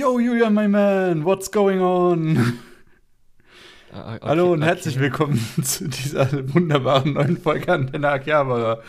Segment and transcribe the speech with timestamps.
[0.00, 2.58] Yo, Julian, my man, what's going on?
[3.92, 4.68] Ah, okay, Hallo und okay.
[4.68, 8.80] herzlich willkommen zu dieser wunderbaren neuen Folge Antenne Akihabara.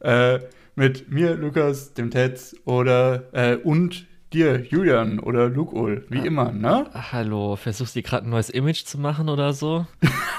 [0.00, 0.40] Äh,
[0.74, 6.90] mit mir, Lukas, dem Tetz oder äh, und dir, Julian oder Lukul, wie immer, ne?
[7.12, 9.86] Hallo, versuchst du dir gerade ein neues Image zu machen oder so?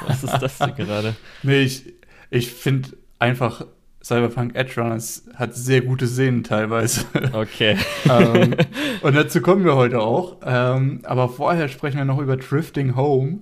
[0.06, 1.16] Was ist das denn gerade?
[1.42, 1.94] Nee, ich,
[2.32, 3.66] ich finde einfach,
[4.08, 7.04] Cyberpunk Edge Runners hat sehr gute Szenen teilweise.
[7.34, 7.78] Okay.
[8.10, 8.56] ähm,
[9.02, 10.38] und dazu kommen wir heute auch.
[10.46, 13.40] Ähm, aber vorher sprechen wir noch über Drifting Home.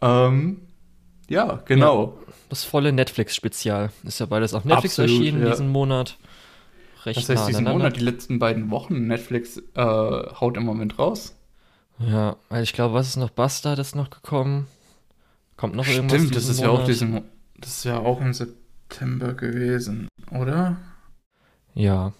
[0.00, 0.62] Ähm,
[1.28, 2.18] ja, genau.
[2.48, 3.90] Das volle Netflix-Spezial.
[4.04, 5.50] Ist ja beides auf Netflix Absolut, erschienen ja.
[5.50, 6.16] diesen Monat.
[7.04, 7.64] Recht Das heißt, diesen.
[7.64, 11.36] Monat, die letzten beiden Wochen, Netflix äh, haut im Moment raus.
[11.98, 13.28] Ja, weil ich glaube, was ist noch?
[13.30, 14.68] Bastard ist noch gekommen.
[15.58, 17.24] Kommt noch irgendwas Stimmt, das ist ja auch diesen,
[17.58, 18.61] das ist ja auch im September
[19.00, 20.76] gewesen, oder?
[21.74, 22.12] Ja.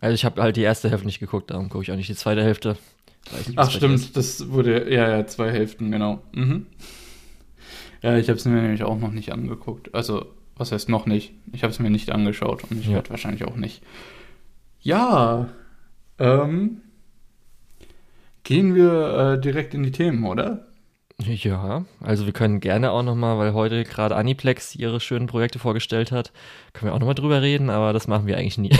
[0.00, 2.14] Also ich habe halt die erste Hälfte nicht geguckt, darum gucke ich auch nicht die
[2.14, 2.76] zweite Hälfte.
[3.56, 3.74] Ach ist.
[3.74, 6.22] stimmt, das wurde, ja, ja, zwei Hälften, genau.
[6.32, 6.66] Mhm.
[8.02, 9.94] Ja, ich habe es mir nämlich auch noch nicht angeguckt.
[9.94, 11.32] Also, was heißt noch nicht?
[11.52, 12.94] Ich habe es mir nicht angeschaut und ich Ja.
[12.94, 13.82] werde wahrscheinlich auch nicht.
[14.80, 15.48] Ja,
[16.18, 16.80] ähm,
[18.44, 20.67] gehen wir äh, direkt in die Themen, oder?
[21.20, 26.12] Ja, also wir können gerne auch nochmal, weil heute gerade Aniplex ihre schönen Projekte vorgestellt
[26.12, 26.32] hat,
[26.72, 28.70] können wir auch nochmal drüber reden, aber das machen wir eigentlich nie.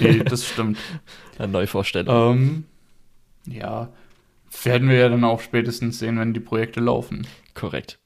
[0.00, 0.78] Nee, das stimmt.
[1.38, 2.36] Eine Neuvorstellung.
[2.36, 2.64] ähm,
[3.46, 3.88] ja,
[4.64, 7.26] werden wir ja dann auch spätestens sehen, wenn die Projekte laufen.
[7.54, 7.98] Korrekt.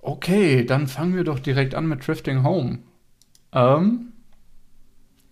[0.00, 2.80] Okay, dann fangen wir doch direkt an mit Drifting Home.
[3.52, 4.12] Ähm,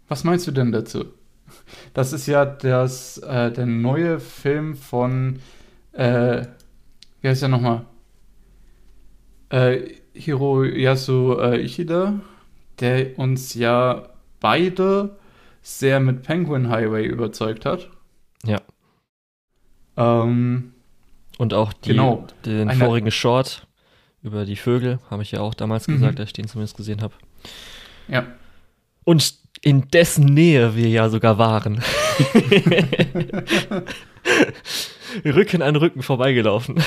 [0.09, 1.05] was meinst du denn dazu?
[1.93, 5.41] Das ist ja das, äh, der neue Film von,
[5.93, 6.47] äh,
[7.21, 7.85] wie heißt der nochmal?
[9.51, 12.21] Äh, Hiroyasu äh, Ishida,
[12.81, 14.09] der uns ja
[14.41, 15.17] beide
[15.63, 17.89] sehr mit Penguin Highway überzeugt hat.
[18.45, 18.61] Ja.
[19.97, 20.73] Ähm,
[21.39, 22.27] Und auch die, Genau.
[22.45, 23.67] den Eine- vorigen Short
[24.23, 25.95] über die Vögel, habe ich ja auch damals Mhm.
[25.95, 27.15] gesagt, als ich den zumindest gesehen habe.
[28.09, 28.27] ja.
[29.05, 31.83] Und in dessen Nähe wir ja sogar waren.
[35.25, 36.83] Rücken an Rücken vorbeigelaufen.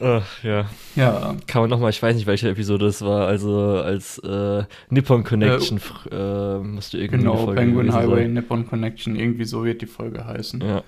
[0.00, 0.66] Ach, ja.
[0.96, 5.24] Ja, Kann man nochmal, ich weiß nicht, welche Episode es war, also als äh, Nippon
[5.24, 8.32] Connection fr- äh, musste irgendwie genau, Folge Penguin Highway, sein.
[8.34, 10.60] Nippon Connection, irgendwie so wird die Folge heißen.
[10.60, 10.82] Ja.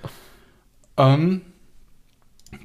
[0.97, 1.41] Ähm,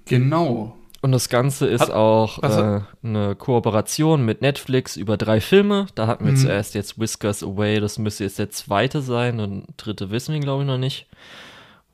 [0.05, 0.76] genau.
[1.03, 5.87] Und das Ganze ist Hat- auch äh, eine Kooperation mit Netflix über drei Filme.
[5.95, 6.37] Da hatten wir Mhm.
[6.39, 10.63] zuerst jetzt Whiskers Away, das müsste jetzt der zweite sein und dritte wissen wir, glaube
[10.63, 11.07] ich, noch nicht.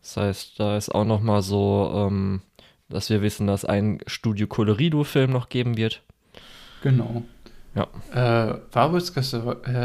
[0.02, 2.42] Das heißt, da ist auch noch mal so, ähm,
[2.88, 6.00] dass wir wissen, dass ein Studio Colorido-Film noch geben wird.
[6.82, 7.22] Genau.
[7.74, 7.86] Ja.
[8.12, 9.38] Äh, war Whiskers, äh,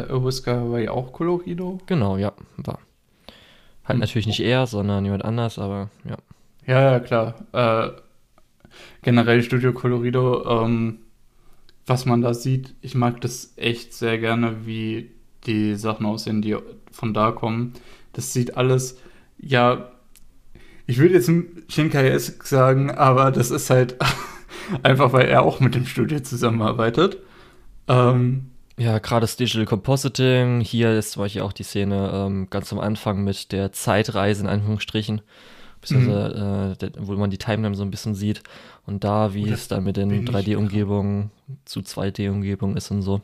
[0.10, 1.80] Whisker Way auch Colorido?
[1.86, 2.80] Genau, ja, war.
[3.86, 4.00] Halt Hm.
[4.00, 6.18] natürlich nicht er, sondern jemand anders, aber ja.
[6.66, 7.36] Ja, ja, klar.
[7.54, 7.92] Äh,
[9.02, 11.00] generell Studio Colorido, ähm,
[11.86, 15.12] was man da sieht, ich mag das echt sehr gerne, wie
[15.46, 16.58] die Sachen aussehen, die
[16.92, 17.74] von da kommen.
[18.14, 19.00] Das sieht alles,
[19.40, 19.92] ja,
[20.86, 21.32] ich würde jetzt
[21.70, 23.96] Shinkai esque sagen, aber das ist halt
[24.84, 27.18] einfach, weil er auch mit dem Studio zusammenarbeitet.
[27.88, 30.62] Ähm, Ja, gerade das Digital Compositing.
[30.62, 34.50] Hier ist zum Beispiel auch die Szene ähm, ganz am Anfang mit der Zeitreise in
[34.50, 35.22] Anführungsstrichen.
[35.82, 38.42] Beziehungsweise, äh, der, wo man die Timeline so ein bisschen sieht.
[38.86, 41.32] Und da, wie Oh, es dann mit den ich 3D-Umgebungen
[41.66, 43.22] zu 2D-Umgebungen ist und so.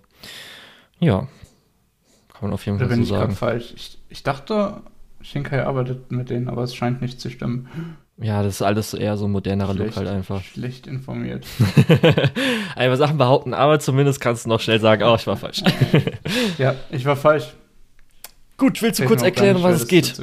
[1.00, 1.28] Ja.
[2.31, 3.36] Kann man auf jeden da Fall bin so ich sagen.
[3.36, 3.74] falsch.
[3.75, 4.81] Ich, ich dachte,
[5.22, 7.97] Shinkai arbeitet mit denen, aber es scheint nicht zu stimmen.
[8.18, 10.44] Ja, das ist alles eher so ein modernerer Look halt einfach.
[10.44, 11.47] Schlecht informiert.
[12.75, 15.63] Einfach Sachen behaupten, aber zumindest kannst du noch schnell sagen, oh, ich war falsch.
[16.59, 17.56] Ja, ich war falsch.
[18.58, 20.16] Gut, willst du Fällt kurz erklären, nicht was es geht?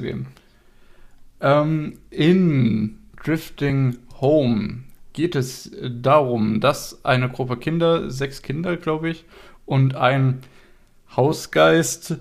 [1.41, 4.81] Ähm, in Drifting Home
[5.13, 9.25] geht es darum, dass eine Gruppe Kinder, sechs Kinder, glaube ich,
[9.67, 10.41] und ein
[11.17, 12.17] Hausgeist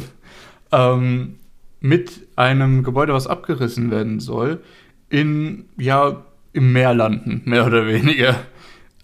[0.72, 1.38] ähm,
[1.80, 4.60] mit einem Gebäude, was abgerissen werden soll,
[5.08, 8.36] in, ja, im Meer landen, mehr oder weniger.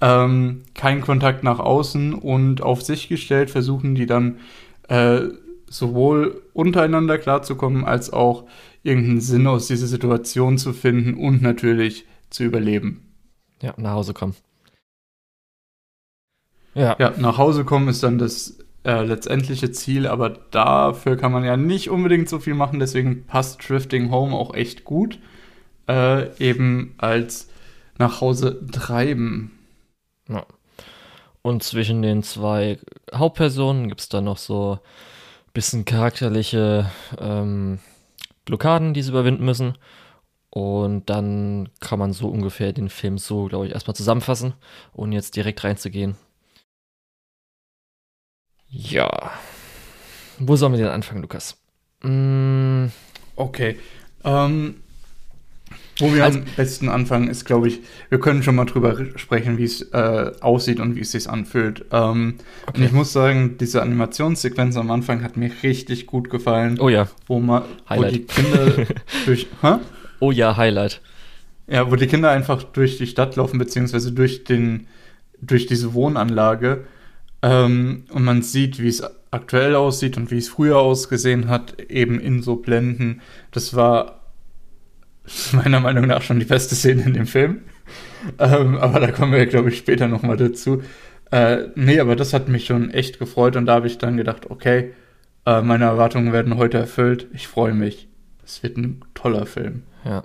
[0.00, 4.38] Ähm, kein Kontakt nach außen und auf sich gestellt versuchen die dann
[4.88, 5.22] äh,
[5.66, 8.44] sowohl untereinander klarzukommen, als auch
[8.88, 13.04] irgendeinen Sinn aus dieser Situation zu finden und natürlich zu überleben.
[13.62, 14.34] Ja, nach Hause kommen.
[16.74, 21.44] Ja, Ja, nach Hause kommen ist dann das äh, letztendliche Ziel, aber dafür kann man
[21.44, 25.18] ja nicht unbedingt so viel machen, deswegen passt Drifting Home auch echt gut.
[25.88, 27.48] Äh, eben als
[27.98, 29.58] nach Hause treiben.
[30.28, 30.44] Ja.
[31.42, 32.78] Und zwischen den zwei
[33.12, 37.78] Hauptpersonen gibt es dann noch so ein bisschen charakterliche ähm,
[38.48, 39.76] Blockaden, die sie überwinden müssen.
[40.50, 44.54] Und dann kann man so ungefähr den Film so, glaube ich, erstmal zusammenfassen,
[44.94, 46.16] ohne jetzt direkt reinzugehen.
[48.68, 49.32] Ja.
[50.38, 51.56] Wo sollen wir denn anfangen, Lukas?
[52.02, 52.86] Mm.
[53.36, 53.78] Okay.
[54.24, 54.82] Ähm,
[55.98, 59.58] wo wir also, am besten anfangen, ist, glaube ich, wir können schon mal drüber sprechen,
[59.58, 61.84] wie es äh, aussieht und wie es sich anfühlt.
[61.90, 62.34] Ähm,
[62.66, 62.78] okay.
[62.78, 66.78] Und ich muss sagen, diese Animationssequenz am Anfang hat mir richtig gut gefallen.
[66.80, 67.08] Oh ja.
[67.26, 68.86] Wo, man, wo die Kinder
[69.26, 69.48] durch.
[69.60, 69.76] Hä?
[70.20, 71.00] Oh ja, Highlight.
[71.66, 74.86] Ja, wo die Kinder einfach durch die Stadt laufen, beziehungsweise durch, den,
[75.40, 76.84] durch diese Wohnanlage.
[77.42, 82.20] Ähm, und man sieht, wie es aktuell aussieht und wie es früher ausgesehen hat, eben
[82.20, 83.20] in so Blenden.
[83.50, 84.17] Das war
[85.52, 87.62] meiner Meinung nach schon die beste Szene in dem Film.
[88.38, 90.82] Ähm, aber da kommen wir, glaube ich, später nochmal dazu.
[91.30, 94.50] Äh, nee, aber das hat mich schon echt gefreut und da habe ich dann gedacht,
[94.50, 94.92] okay,
[95.46, 97.26] äh, meine Erwartungen werden heute erfüllt.
[97.32, 98.08] Ich freue mich.
[98.44, 99.82] Es wird ein toller Film.
[100.04, 100.24] Ja.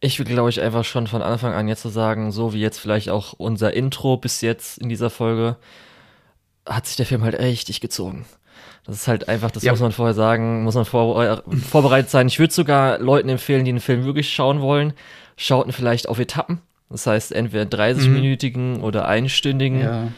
[0.00, 2.78] Ich will, glaube ich, einfach schon von Anfang an jetzt zu sagen, so wie jetzt
[2.78, 5.56] vielleicht auch unser Intro bis jetzt in dieser Folge,
[6.66, 8.26] hat sich der Film halt richtig gezogen.
[8.86, 9.72] Das ist halt einfach, das ja.
[9.72, 12.26] muss man vorher sagen, muss man vor, vorbereitet sein.
[12.26, 14.92] Ich würde sogar Leuten empfehlen, die den Film wirklich schauen wollen,
[15.36, 16.60] schauten vielleicht auf Etappen.
[16.90, 18.84] Das heißt, entweder 30-minütigen mhm.
[18.84, 19.80] oder einstündigen.
[19.80, 20.08] Ja.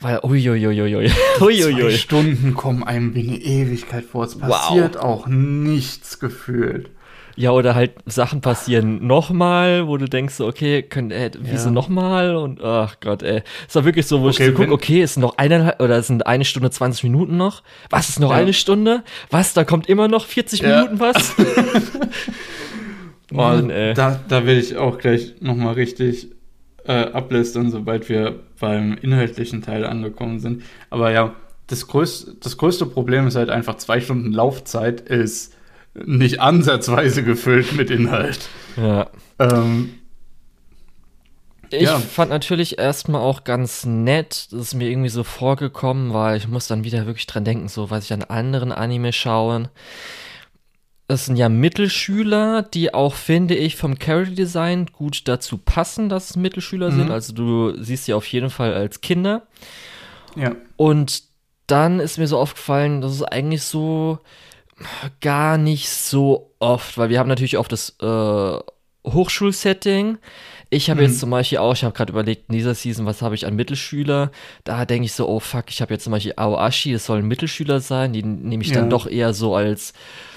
[0.00, 1.08] Weil, uiuiuiui.
[1.38, 4.24] Zwei Stunden kommen einem wie eine Ewigkeit vor.
[4.24, 5.02] Es passiert wow.
[5.02, 6.90] auch nichts gefühlt.
[7.36, 11.72] Ja, oder halt Sachen passieren nochmal, wo du denkst, okay, können, äh, wieso ja.
[11.72, 12.36] nochmal?
[12.36, 13.42] Und ach Gott, ey.
[13.68, 15.98] Es war wirklich so, wo okay, ich so gucke, okay, es sind noch eine, oder
[15.98, 17.62] es sind eine Stunde 20 Minuten noch.
[17.90, 18.36] Was ist noch ja.
[18.36, 19.02] eine Stunde?
[19.30, 20.76] Was, da kommt immer noch 40 ja.
[20.76, 21.34] Minuten was?
[23.32, 23.94] Mann, ey.
[23.94, 26.28] Da, da will ich auch gleich nochmal richtig
[26.86, 30.62] äh, ablistern, sobald wir beim inhaltlichen Teil angekommen sind.
[30.90, 31.34] Aber ja,
[31.66, 35.53] das größte, das größte Problem ist halt einfach zwei Stunden Laufzeit ist
[35.94, 38.48] nicht ansatzweise gefüllt mit Inhalt.
[38.76, 39.08] Ja.
[39.38, 39.94] Ähm,
[41.70, 41.98] ich ja.
[41.98, 46.36] fand natürlich erstmal auch ganz nett, dass es mir irgendwie so vorgekommen war.
[46.36, 49.68] Ich muss dann wieder wirklich dran denken, so was ich an anderen Anime schauen.
[51.06, 56.30] Es sind ja Mittelschüler, die auch, finde ich, vom Character Design gut dazu passen, dass
[56.30, 56.96] es Mittelschüler mhm.
[56.96, 57.10] sind.
[57.10, 59.42] Also du siehst sie auf jeden Fall als Kinder.
[60.34, 60.52] Ja.
[60.76, 61.24] Und
[61.66, 64.18] dann ist mir so aufgefallen, dass es eigentlich so
[65.20, 68.58] gar nicht so oft, weil wir haben natürlich oft das äh,
[69.06, 70.18] Hochschulsetting.
[70.70, 71.08] Ich habe mhm.
[71.08, 73.54] jetzt zum Beispiel auch, ich habe gerade überlegt, in dieser Season, was habe ich an
[73.54, 74.30] Mittelschüler?
[74.64, 77.28] Da denke ich so, oh fuck, ich habe jetzt zum Beispiel Aoashi, das soll ein
[77.28, 78.76] Mittelschüler sein, die nehme ich ja.
[78.76, 79.92] dann doch eher so als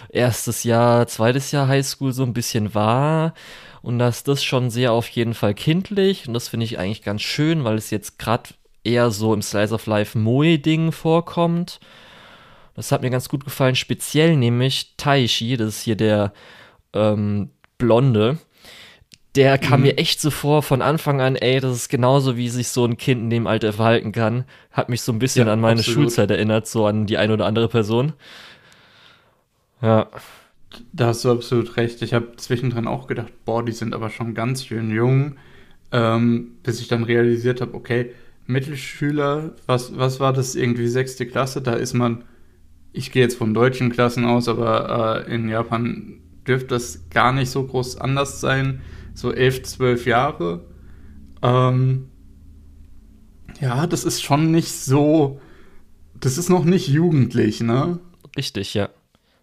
[0.09, 3.33] erstes Jahr, zweites Jahr Highschool so ein bisschen wahr.
[3.81, 7.21] Und das das schon sehr auf jeden Fall kindlich und das finde ich eigentlich ganz
[7.21, 8.49] schön, weil es jetzt gerade
[8.83, 11.79] eher so im Slice of Life Moe-Ding vorkommt.
[12.77, 16.31] Das hat mir ganz gut gefallen, speziell nämlich Taishi, das ist hier der
[16.93, 18.37] ähm, Blonde.
[19.35, 19.87] Der kam mhm.
[19.87, 22.97] mir echt so vor von Anfang an, ey, das ist genauso, wie sich so ein
[22.97, 24.45] Kind in dem Alter verhalten kann.
[24.71, 26.03] Hat mich so ein bisschen ja, an meine absolut.
[26.03, 28.13] Schulzeit erinnert, so an die eine oder andere Person.
[29.81, 30.07] Ja.
[30.93, 32.03] Da hast du absolut recht.
[32.03, 35.37] Ich habe zwischendrin auch gedacht, boah, die sind aber schon ganz schön jung.
[35.91, 38.11] Ähm, bis ich dann realisiert habe, okay,
[38.45, 41.61] Mittelschüler, was, was war das, irgendwie sechste Klasse?
[41.61, 42.23] Da ist man
[42.93, 47.49] ich gehe jetzt von deutschen Klassen aus, aber äh, in Japan dürfte das gar nicht
[47.49, 48.81] so groß anders sein.
[49.13, 50.65] So elf, zwölf Jahre.
[51.41, 52.09] Ähm,
[53.59, 55.39] ja, das ist schon nicht so.
[56.19, 57.99] Das ist noch nicht jugendlich, ne?
[58.35, 58.89] Richtig, ja.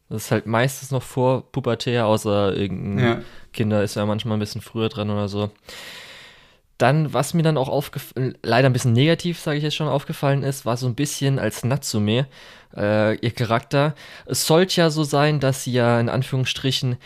[0.08, 3.22] Das ist halt meistens noch vor Pubertär, außer irgendein ja.
[3.52, 5.50] Kinder ist ja manchmal ein bisschen früher dran oder so.
[6.78, 10.42] Dann, was mir dann auch aufgefallen, leider ein bisschen negativ, sage ich jetzt schon, aufgefallen
[10.42, 12.26] ist, war so ein bisschen als Natsume,
[12.76, 13.94] äh, ihr Charakter.
[14.26, 16.96] Es sollte ja so sein, dass sie ja in Anführungsstrichen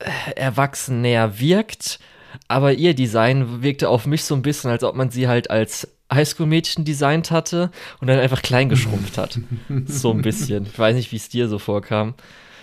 [0.00, 2.00] äh, erwachsener wirkt,
[2.48, 5.88] aber ihr Design wirkte auf mich so ein bisschen, als ob man sie halt als
[6.12, 9.38] Highschool-Mädchen designt hatte und dann einfach klein geschrumpft hat.
[9.86, 10.66] so ein bisschen.
[10.66, 12.14] Ich weiß nicht, wie es dir so vorkam.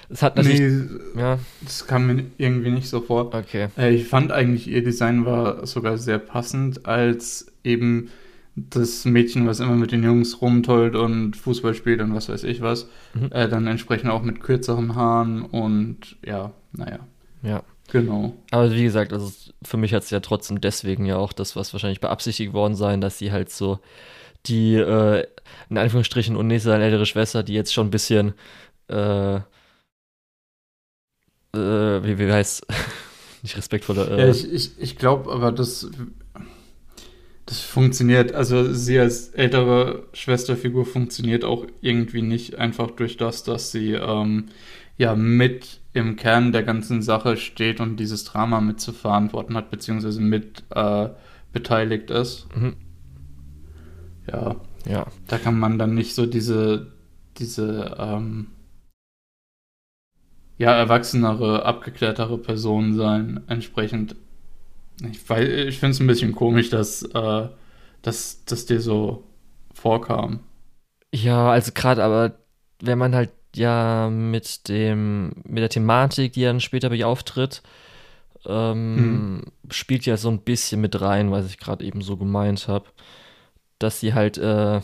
[0.10, 0.60] Es hat natürlich.
[0.62, 1.40] Nee, ja.
[1.62, 3.34] Das kam mir irgendwie nicht so vor.
[3.34, 3.68] Okay.
[3.78, 8.10] Äh, ich fand eigentlich, ihr Design war sogar sehr passend, als eben
[8.56, 12.62] das Mädchen, was immer mit den Jungs rumtollt und Fußball spielt und was weiß ich
[12.62, 13.30] was, mhm.
[13.32, 17.00] äh, dann entsprechend auch mit kürzeren Haaren und ja, naja.
[17.44, 17.64] Ja.
[17.90, 18.34] Genau.
[18.52, 19.32] Aber wie gesagt, also
[19.64, 23.00] für mich hat es ja trotzdem deswegen ja auch das, was wahrscheinlich beabsichtigt worden sein,
[23.00, 23.80] dass sie halt so
[24.46, 25.26] die, äh,
[25.70, 28.34] in Anführungsstrichen, unnächste ältere Schwester, die jetzt schon ein bisschen
[28.90, 29.40] äh,
[31.58, 32.66] äh, wie, wie heißt
[33.44, 34.12] nicht respektvoller.
[34.12, 35.90] Äh, ja, ich ich, ich glaube aber, das,
[37.46, 38.34] das funktioniert.
[38.34, 44.46] Also, sie als ältere Schwesterfigur funktioniert auch irgendwie nicht einfach durch das, dass sie ähm,
[44.98, 49.72] ja mit im Kern der ganzen Sache steht und dieses Drama mit zu verantworten hat,
[49.72, 51.10] beziehungsweise mit äh,
[51.54, 52.48] beteiligt ist.
[52.56, 52.76] Mhm.
[54.32, 55.08] Ja, Ja.
[55.28, 56.92] da kann man dann nicht so diese,
[57.38, 58.48] diese, ähm,
[60.58, 63.42] ja, erwachsenere, abgeklärtere Person sein.
[63.48, 64.16] Entsprechend,
[65.10, 67.48] ich, weiß, ich finde es ein bisschen komisch, dass, äh,
[68.02, 69.24] dass das dir so
[69.74, 70.40] vorkam.
[71.14, 72.38] Ja, also gerade aber,
[72.82, 77.62] wenn man halt ja mit dem, mit der Thematik, die dann später bei ihr auftritt,
[78.46, 82.86] ähm, spielt ja so ein bisschen mit rein, was ich gerade eben so gemeint habe.
[83.80, 84.82] Dass sie halt, äh,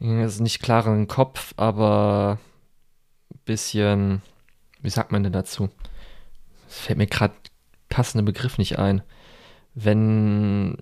[0.00, 2.38] ist nicht klar im Kopf, aber
[3.44, 4.22] bisschen,
[4.80, 5.70] wie sagt man denn dazu?
[6.68, 7.34] Es fällt mir gerade
[7.88, 9.02] passender Begriff nicht ein.
[9.74, 10.76] Wenn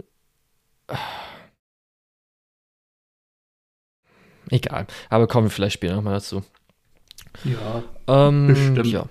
[4.51, 4.87] Egal.
[5.11, 6.43] Aber kommen wir vielleicht später nochmal dazu.
[7.45, 7.83] Ja.
[8.07, 8.87] Ähm, Bestimmt.
[8.87, 9.07] Ja.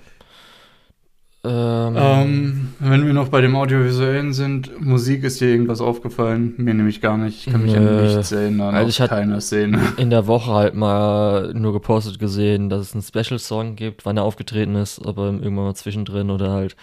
[1.43, 6.55] Ähm, Ähm, wenn wir noch bei dem Audiovisuellen sind, Musik ist dir irgendwas aufgefallen?
[6.57, 7.45] Mir nämlich gar nicht.
[7.47, 8.01] Ich kann mich an Nö.
[8.15, 8.75] nichts erinnern.
[8.75, 9.79] Also ich hatte- Szene.
[9.97, 14.23] in der Woche halt mal nur gepostet gesehen, dass es einen Special-Song gibt, wann er
[14.23, 16.75] aufgetreten ist, aber irgendwann mal zwischendrin oder halt,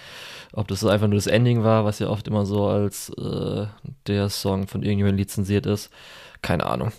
[0.52, 3.66] ob das einfach nur das Ending war, was ja oft immer so als äh,
[4.06, 5.90] der Song von irgendjemandem lizenziert ist.
[6.42, 6.92] Keine Ahnung.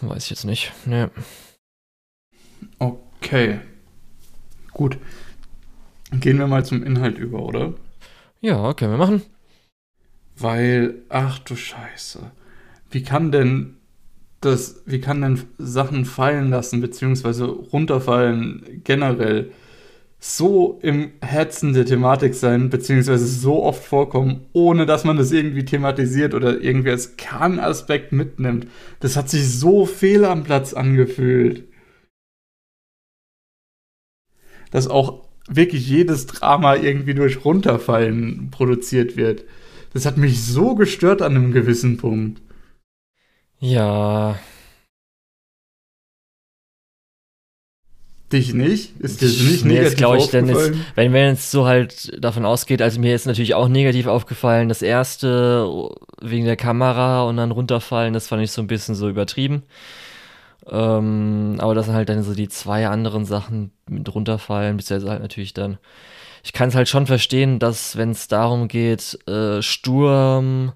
[0.00, 0.72] Weiß ich jetzt nicht.
[0.86, 1.06] Nee.
[2.78, 3.60] Okay.
[4.72, 4.98] Gut.
[6.12, 7.74] Gehen wir mal zum Inhalt über, oder?
[8.40, 9.22] Ja, können wir machen.
[10.36, 12.30] Weil, ach du Scheiße.
[12.90, 13.76] Wie kann denn
[14.40, 19.52] das, wie kann denn Sachen fallen lassen, beziehungsweise runterfallen generell
[20.18, 25.64] so im Herzen der Thematik sein, beziehungsweise so oft vorkommen, ohne dass man das irgendwie
[25.64, 28.66] thematisiert oder irgendwie als Kernaspekt mitnimmt.
[29.00, 31.64] Das hat sich so fehl am Platz angefühlt.
[34.70, 39.44] Dass auch wirklich jedes Drama irgendwie durch Runterfallen produziert wird.
[39.92, 42.40] Das hat mich so gestört an einem gewissen Punkt.
[43.60, 44.38] Ja,
[48.32, 48.96] Dich nicht?
[49.00, 50.74] Ist dir nicht Nee, negativ jetzt glaube ich, aufgefallen?
[50.74, 54.68] ist, wenn man jetzt so halt davon ausgeht, also mir ist natürlich auch negativ aufgefallen,
[54.68, 55.68] das erste
[56.20, 59.64] wegen der Kamera und dann runterfallen, das fand ich so ein bisschen so übertrieben.
[60.70, 65.22] Ähm, aber das sind halt dann so die zwei anderen Sachen mit runterfallen, beziehungsweise halt
[65.22, 65.78] natürlich dann.
[66.44, 70.72] Ich kann es halt schon verstehen, dass wenn es darum geht, äh, Sturm,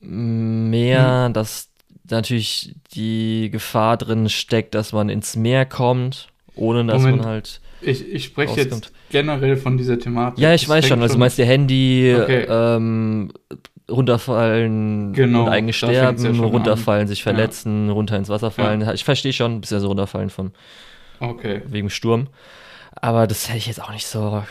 [0.00, 1.70] Meer, dass
[2.08, 7.22] natürlich die Gefahr drin steckt, dass man ins Meer kommt, ohne dass Moment.
[7.22, 10.38] man halt Ich, ich spreche jetzt generell von dieser Thematik.
[10.42, 11.00] ja, ich Das weiß schon.
[11.02, 12.46] Also meinst du Handy, Okay.
[12.48, 13.32] ähm,
[13.90, 17.24] runterfallen Genau, und eigentlich ja sterben, schon runterfallen, sich Ja.
[17.24, 18.88] verletzen, runter ins Wasser fallen.
[18.94, 20.52] Ich verstehe schon, bisschen so runterfallen vom,
[21.20, 21.62] Okay.
[21.66, 22.28] wegen Sturm.
[22.94, 24.42] Aber das hätte ich jetzt auch nicht so.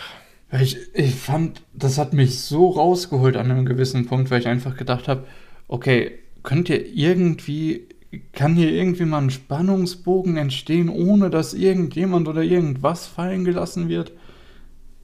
[0.52, 4.78] Ich, ich fand, das hat mich so rausgeholt an einem gewissen Punkt, weil ich einfach
[4.78, 5.24] gedacht habe,
[5.68, 6.12] okay,
[6.44, 7.88] könnt ihr irgendwie,
[8.34, 14.12] kann hier irgendwie mal ein Spannungsbogen entstehen, ohne dass irgendjemand oder irgendwas fallen gelassen wird?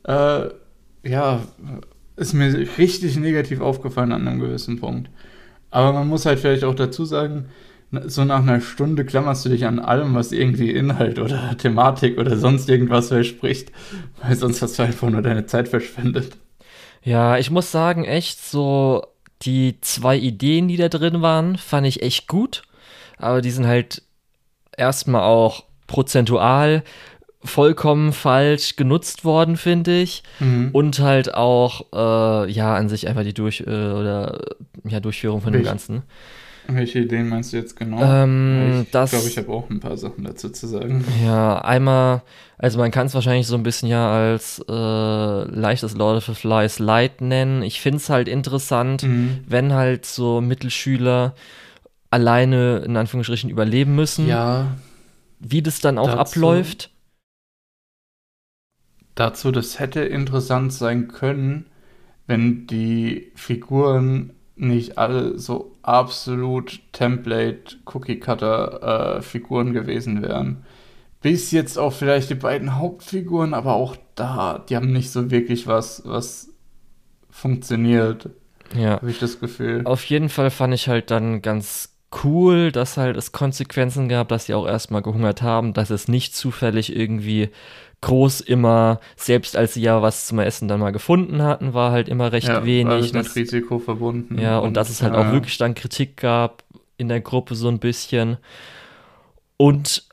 [0.03, 0.49] Äh,
[1.03, 1.41] ja,
[2.19, 5.09] ist mir richtig negativ aufgefallen an einem gewissen Punkt.
[5.71, 7.45] Aber man muss halt vielleicht auch dazu sagen,
[8.05, 12.37] so nach einer Stunde klammerst du dich an allem, was irgendwie Inhalt oder Thematik oder
[12.37, 13.71] sonst irgendwas verspricht,
[14.21, 16.37] weil sonst hast du einfach nur deine Zeit verschwendet.
[17.01, 19.03] Ja, ich muss sagen, echt so
[19.41, 22.63] die zwei Ideen, die da drin waren, fand ich echt gut.
[23.17, 24.03] Aber die sind halt
[24.77, 26.83] erstmal auch prozentual
[27.43, 30.23] vollkommen falsch genutzt worden, finde ich.
[30.39, 30.69] Mhm.
[30.73, 34.39] Und halt auch, äh, ja, an sich einfach die Durch- äh, oder
[34.87, 36.03] ja, Durchführung von dem Welch- Ganzen.
[36.71, 37.99] Welche Ideen meinst du jetzt genau?
[37.99, 41.03] Ähm, ich glaube, ich habe auch ein paar Sachen dazu zu sagen.
[41.25, 42.21] Ja, einmal,
[42.59, 46.35] also man kann es wahrscheinlich so ein bisschen ja als äh, leichtes Lord of the
[46.35, 47.63] Flies Light nennen.
[47.63, 49.39] Ich finde es halt interessant, Mhm.
[49.47, 51.33] wenn halt so Mittelschüler
[52.11, 54.67] alleine in Anführungsstrichen überleben müssen, Ja,
[55.39, 56.91] wie das dann auch Dazu- abläuft.
[59.19, 61.65] Dazu, das hätte interessant sein können,
[62.27, 70.63] wenn die Figuren nicht alle so absolut Template-Cookie-Cutter-Figuren gewesen wären.
[71.21, 75.67] Bis jetzt auch vielleicht die beiden Hauptfiguren, aber auch da, die haben nicht so wirklich
[75.67, 76.49] was, was
[77.29, 78.29] funktioniert,
[78.73, 78.91] Ja.
[78.91, 79.81] habe ich das Gefühl.
[79.85, 84.45] Auf jeden Fall fand ich halt dann ganz cool, dass halt es Konsequenzen gab, dass
[84.45, 87.49] sie auch erstmal gehungert haben, dass es nicht zufällig irgendwie
[88.01, 92.07] groß immer, selbst als sie ja was zum Essen dann mal gefunden hatten, war halt
[92.09, 92.91] immer recht Ja, wenig.
[92.93, 94.39] alles mit dass- Risiko verbunden.
[94.39, 96.63] Ja, und, dass es halt auch ja, wirklich dann Kritik gab
[96.97, 98.37] in der Gruppe so ein bisschen.
[99.57, 100.07] Und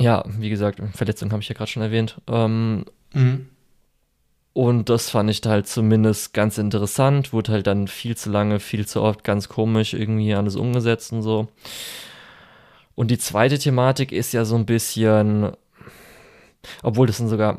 [0.00, 2.20] ja, wie gesagt, Verletzung habe ich ja gerade schon erwähnt.
[2.28, 3.46] Ähm, Mhm.
[4.52, 7.32] Und das fand ich halt zumindest ganz interessant.
[7.32, 11.22] Wurde halt dann viel zu lange, viel zu oft ganz komisch irgendwie alles umgesetzt und
[11.22, 11.48] so.
[12.94, 15.50] Und die zweite Thematik ist ja so ein bisschen,
[16.82, 17.58] obwohl das sind sogar,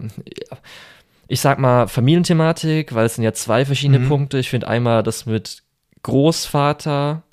[1.28, 4.08] ich sag mal Familienthematik, weil es sind ja zwei verschiedene Mhm.
[4.08, 4.38] Punkte.
[4.38, 5.64] Ich finde einmal das mit
[6.04, 7.24] Großvater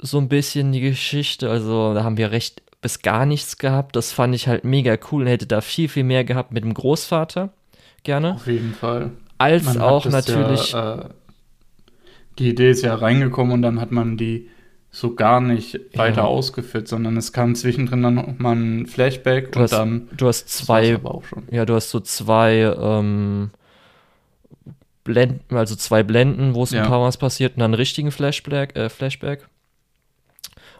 [0.00, 1.50] so ein bisschen die Geschichte.
[1.50, 3.96] Also da haben wir recht bis gar nichts gehabt.
[3.96, 6.74] Das fand ich halt mega cool und hätte da viel, viel mehr gehabt mit dem
[6.74, 7.50] Großvater.
[8.02, 8.34] Gerne.
[8.34, 9.10] Auf jeden Fall.
[9.38, 10.72] Als Man auch natürlich.
[10.72, 11.08] Ja, äh,
[12.38, 14.50] die Idee ist ja reingekommen und dann hat man die
[14.96, 16.24] so gar nicht weiter Ja.
[16.28, 20.28] ausgeführt, sondern es kam zwischendrin dann noch mal ein Flashback Du und hast dann du
[20.28, 20.98] hast zwei.
[21.50, 23.50] Ja, du hast so zwei ähm,
[25.02, 26.82] Blenden, also zwei Blenden, wo es Ja.
[26.82, 29.48] ein paar was passiert und dann einen richtigen Flashback, äh, Flashback.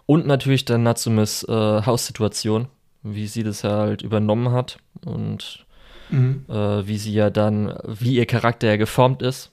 [0.06, 2.68] Und natürlich dann Natsumes äh, Haussituation,
[3.02, 5.66] wie sie das halt übernommen hat und
[6.11, 6.44] Mhm.
[6.49, 9.50] äh, wie sie ja dann, wie ihr Charakter ja geformt ist.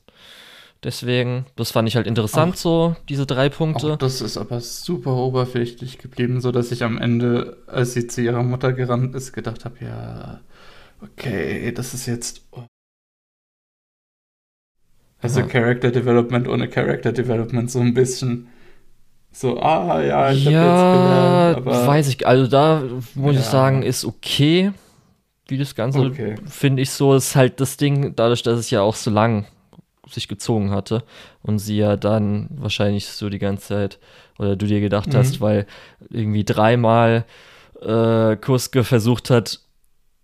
[0.84, 3.98] Deswegen, das fand ich halt interessant, Auch- so, diese drei Punkte.
[4.00, 8.42] Das ist aber super oberflächlich geblieben, so dass ich am Ende, als sie zu ihrer
[8.42, 10.42] Mutter gerannt ist, gedacht habe, ja,
[11.04, 12.42] okay, das ist jetzt.
[15.22, 15.46] Also Ja.
[15.48, 18.48] Character Development ohne Character Development so ein bisschen
[19.32, 22.84] so, ah ja, ich ja, habe jetzt gelernt, aber weiß ich, also da
[23.14, 23.52] muss ich Ja.
[23.52, 24.72] sagen, ist okay,
[25.48, 26.36] wie das Ganze, Okay.
[26.48, 29.46] finde ich so, ist halt das Ding, dadurch, dass es ja auch so lang
[30.13, 31.03] sich gezogen hatte
[31.41, 34.00] und sie ja dann wahrscheinlich so die ganze Zeit,
[34.39, 35.18] oder du dir gedacht Mhm.
[35.18, 35.65] hast, weil
[36.10, 37.25] irgendwie dreimal
[37.82, 39.60] äh, Kuske versucht hat,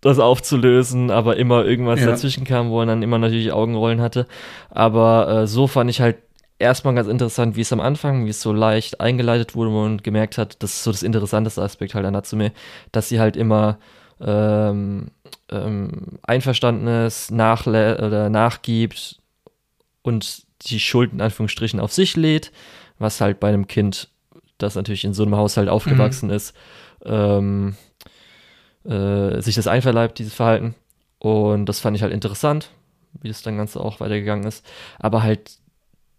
[0.00, 2.06] das aufzulösen, aber immer irgendwas Ja.
[2.06, 4.26] dazwischen kam, wo er dann immer natürlich Augenrollen hatte.
[4.70, 6.18] Aber äh, so fand ich halt
[6.60, 10.38] erstmal ganz interessant, wie es am Anfang, wie es so leicht eingeleitet wurde man gemerkt
[10.38, 12.52] hat, das ist so das interessanteste Aspekt halt an Natsume,
[12.92, 13.78] dass sie halt immer
[14.20, 15.08] ähm,
[15.50, 19.20] ähm, einverstanden ist, nachlä oder nachgibt
[20.08, 22.50] und die Schuld in Anführungsstrichen auf sich lädt,
[22.98, 24.08] was halt bei einem Kind,
[24.58, 26.54] das natürlich in so einem Haushalt aufgewachsen ist,
[27.04, 27.76] ähm,
[28.84, 30.74] äh, sich das einverleibt, dieses Verhalten.
[31.18, 32.70] Und das fand ich halt interessant,
[33.20, 34.64] wie das dann Ganze auch weitergegangen ist.
[34.98, 35.58] Aber halt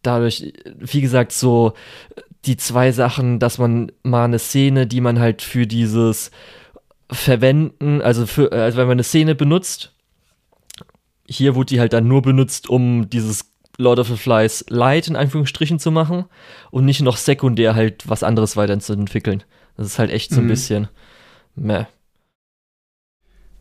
[0.02, 1.74] dadurch, wie gesagt, so
[2.46, 6.32] die zwei Sachen, dass man mal eine Szene, die man halt für dieses
[7.12, 9.94] Verwenden, also für, also wenn man eine Szene benutzt,
[11.28, 15.18] hier wurde die halt dann nur benutzt, um dieses Lord of the Flies Light in
[15.18, 16.26] Anführungsstrichen zu machen
[16.72, 19.44] und nicht noch sekundär halt was anderes weiterzuentwickeln.
[19.78, 20.48] Das ist halt echt so ein Mhm.
[20.48, 20.90] bisschen
[21.56, 21.86] meh.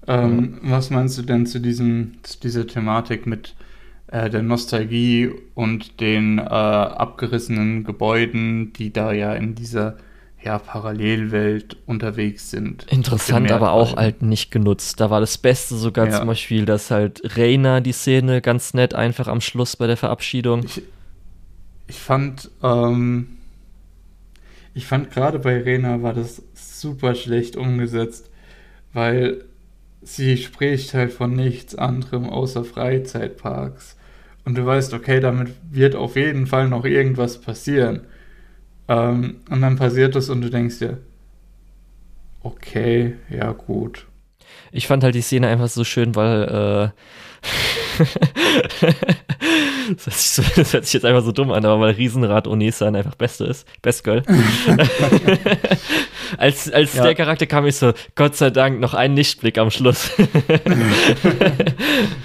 [0.06, 3.54] Ähm, was meinst du denn zu diesem, zu dieser Thematik mit
[4.08, 9.98] äh, der Nostalgie und den äh, abgerissenen Gebäuden, die da ja in dieser
[10.42, 12.84] ja, Parallelwelt unterwegs sind?
[12.90, 15.00] Interessant, aber auch halt nicht genutzt.
[15.00, 16.18] Da war das Beste sogar Ja.
[16.18, 20.62] zum Beispiel, dass halt Reina die Szene ganz nett einfach am Schluss bei der Verabschiedung.
[20.64, 20.82] Ich,
[21.88, 23.38] ich fand, ähm,
[24.74, 28.30] ich fand gerade bei Rena war das super schlecht umgesetzt,
[28.92, 29.44] weil
[30.02, 33.96] sie spricht halt von nichts anderem außer Freizeitparks.
[34.44, 38.02] Und du weißt, okay, damit wird auf jeden Fall noch irgendwas passieren.
[38.88, 40.98] Ähm, und dann passiert das und du denkst dir,
[42.42, 44.06] okay, ja gut.
[44.72, 46.88] Ich fand halt die Szene einfach so schön, weil äh,
[49.94, 52.46] das, hört sich so, das hört sich jetzt einfach so dumm an, aber weil Riesenrad
[52.46, 53.66] Onesan einfach Beste ist.
[53.82, 54.22] Best Girl.
[56.38, 57.04] als als Ja.
[57.04, 60.10] der Charakter kam ich so, Gott sei Dank, noch ein Lichtblick am Schluss.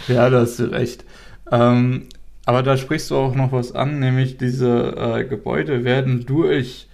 [0.08, 1.04] Ja, da hast du recht.
[1.52, 2.08] Ähm,
[2.46, 6.88] aber da sprichst du auch noch was an, nämlich diese äh, Gebäude werden durch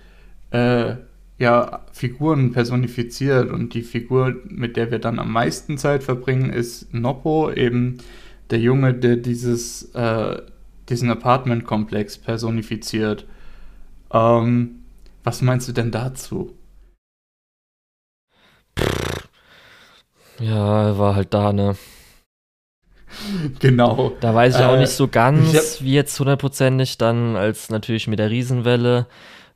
[0.51, 0.95] äh,
[1.37, 6.93] ja, Figuren personifiziert und die Figur, mit der wir dann am meisten Zeit verbringen, ist
[6.93, 7.99] Noppo, eben
[8.49, 10.41] der Junge, der dieses, äh,
[10.89, 13.25] diesen Apartmentkomplex personifiziert.
[14.11, 14.81] Ähm,
[15.23, 16.55] was meinst du denn dazu?
[20.39, 21.75] ja, war halt da, ne?
[23.59, 24.13] Genau.
[24.19, 28.19] Da weiß ich auch Äh, nicht so ganz, wie jetzt hundertprozentig dann, als natürlich mit
[28.19, 29.07] der Riesenwelle,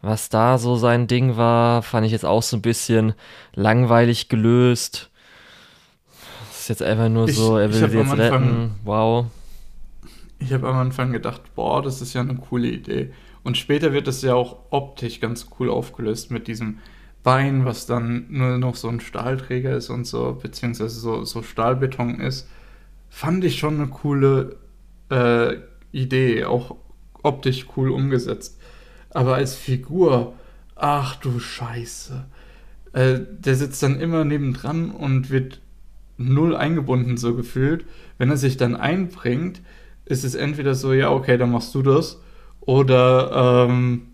[0.02, 3.14] was da so sein Ding war, fand ich jetzt auch so ein bisschen
[3.54, 5.10] langweilig gelöst.
[6.50, 8.72] Das ist jetzt einfach nur Ich- so, er will sie jetzt Anfang- retten.
[8.84, 9.26] Wow.
[10.40, 13.14] Ich habe am Anfang gedacht, boah, das ist ja eine coole Idee.
[13.44, 16.80] Und später wird es ja auch optisch ganz cool aufgelöst mit diesem
[17.24, 22.20] Bein, was dann nur noch so ein Stahlträger ist und so, beziehungsweise so, so Stahlbeton
[22.20, 22.50] ist.
[23.16, 24.56] Fand ich schon eine coole
[25.12, 25.58] äh,
[25.92, 26.76] Idee, auch
[27.22, 28.60] optisch cool umgesetzt.
[29.12, 30.34] Aber als Figur,
[30.76, 32.26] ach du Scheiße.
[32.94, 35.62] äh, der sitzt dann immer nebendran und wird
[36.18, 37.86] null eingebunden, so gefühlt.
[38.18, 39.62] Wenn er sich dann einbringt,
[40.06, 42.20] ist es entweder so, ja, okay, dann machst du das.
[42.62, 44.08] Oder, ähm,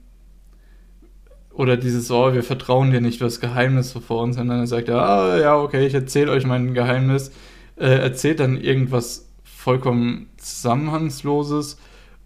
[1.54, 4.38] oder dieses, oh, wir vertrauen dir nicht, du hast Geheimnisse vor uns.
[4.38, 7.32] Und dann sagt er, ah, ja, okay, ich erzähle euch mein Geheimnis.
[7.80, 11.78] Äh, erzählt dann irgendwas vollkommen Zusammenhangsloses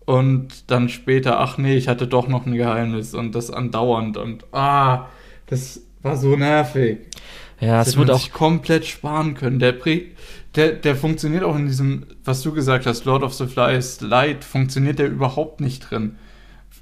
[0.06, 4.46] und dann später, ach nee, ich hatte doch noch ein Geheimnis und das andauernd und
[4.52, 5.08] ah,
[5.48, 7.00] das war so nervig.
[7.60, 9.60] Ja, das es wird auch komplett sparen können.
[9.60, 9.76] Der,
[10.56, 14.44] der, der funktioniert auch in diesem, was du gesagt hast, Lord of the Flies Light,
[14.44, 16.18] funktioniert der überhaupt nicht drin.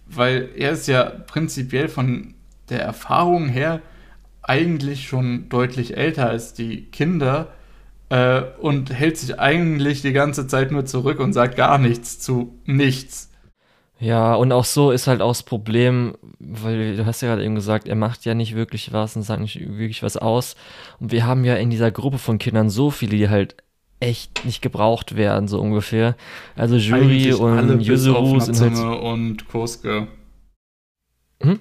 [0.07, 2.33] Weil er ist ja prinzipiell von
[2.69, 3.81] der Erfahrung her
[4.41, 7.49] eigentlich schon deutlich älter als die Kinder
[8.11, 12.59] äh, und hält sich eigentlich die ganze Zeit nur zurück und sagt gar nichts zu
[12.65, 13.31] nichts.
[13.99, 17.55] Ja, und auch so ist halt auch das Problem, weil du hast ja gerade eben
[17.55, 20.55] gesagt, er macht ja nicht wirklich was und sagt nicht wirklich was aus.
[20.99, 23.55] Und wir haben ja in dieser Gruppe von Kindern so viele, die halt
[24.01, 26.17] echt nicht gebraucht werden, so ungefähr.
[26.57, 29.03] Also Jury und Yuzuru sind halt.
[29.03, 30.07] und Kosuke.
[31.41, 31.59] Hm?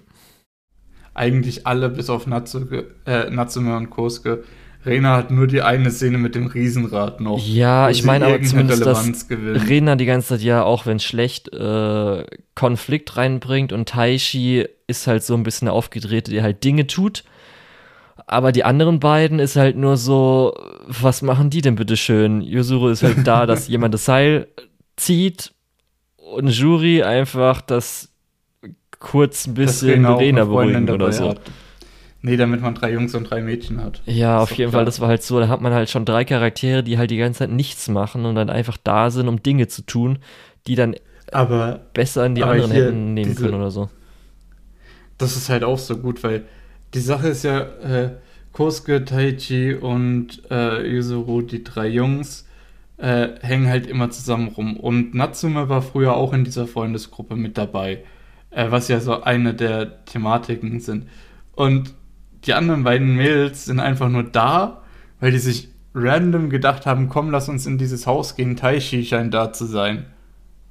[1.15, 4.43] Eigentlich alle bis auf Natsume, äh, Natsume und Kosuke
[4.85, 7.39] Rena hat nur die eine Szene mit dem Riesenrad noch.
[7.47, 9.69] Ja, ich meine aber zumindest, dass gewinnt.
[9.69, 15.23] Rena die ganze Zeit ja, auch wenn schlecht, äh, Konflikt reinbringt und Taishi ist halt
[15.23, 17.25] so ein bisschen der Aufgedrehte, der halt Dinge tut.
[18.27, 20.55] Aber die anderen beiden ist halt nur so,
[20.87, 22.41] was machen die denn bitte schön?
[22.41, 24.47] Yuzuru ist halt da, dass jemand das Seil
[24.97, 25.53] zieht
[26.17, 28.09] und Juri einfach das
[28.99, 31.31] kurz ein bisschen Rena beruhigen oder so.
[31.31, 31.41] Hat.
[32.23, 34.03] Nee, damit man drei Jungs und drei Mädchen hat.
[34.05, 34.81] Ja, auf jeden klar.
[34.81, 37.17] Fall, das war halt so, da hat man halt schon drei Charaktere, die halt die
[37.17, 40.19] ganze Zeit nichts machen und dann einfach da sind, um Dinge zu tun,
[40.67, 40.97] die dann
[41.33, 43.89] aber, besser in die anderen Händen nehmen diese, können oder so.
[45.17, 46.45] Das ist halt auch so gut, weil
[46.93, 48.11] die Sache ist ja, äh,
[48.53, 52.47] Kosuke, Taichi und äh, Yuzuru, die drei Jungs,
[52.99, 54.77] äh, hängen halt immer zusammen rum.
[54.77, 58.05] Und Natsume war früher auch in dieser Freundesgruppe mit dabei,
[58.51, 61.07] äh, was ja so eine der Thematiken sind.
[61.55, 61.95] Und
[62.47, 64.83] die anderen beiden Mädels sind einfach nur da,
[65.21, 68.57] weil die sich random gedacht haben, komm, lass uns in dieses Haus gehen.
[68.57, 70.07] Taichi scheint da zu sein.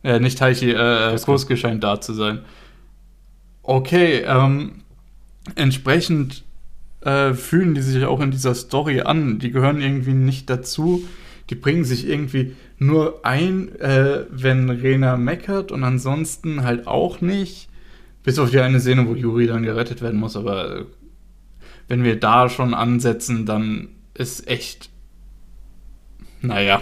[0.04, 2.40] Äh, nicht Taichi, äh, Kosuke scheint da zu sein.
[3.62, 4.84] Okay, ähm,
[5.56, 6.44] entsprechend
[7.02, 9.40] äh, fühlen die sich auch in dieser Story an.
[9.40, 11.04] Die gehören irgendwie nicht dazu.
[11.50, 17.70] Die bringen sich irgendwie nur ein, äh, wenn Rena meckert und ansonsten halt auch nicht.
[18.24, 20.86] Bis auf die eine Szene, wo Yuri dann gerettet werden muss, aber
[21.90, 24.90] wenn wir da schon ansetzen, dann ist echt,
[26.42, 26.82] naja.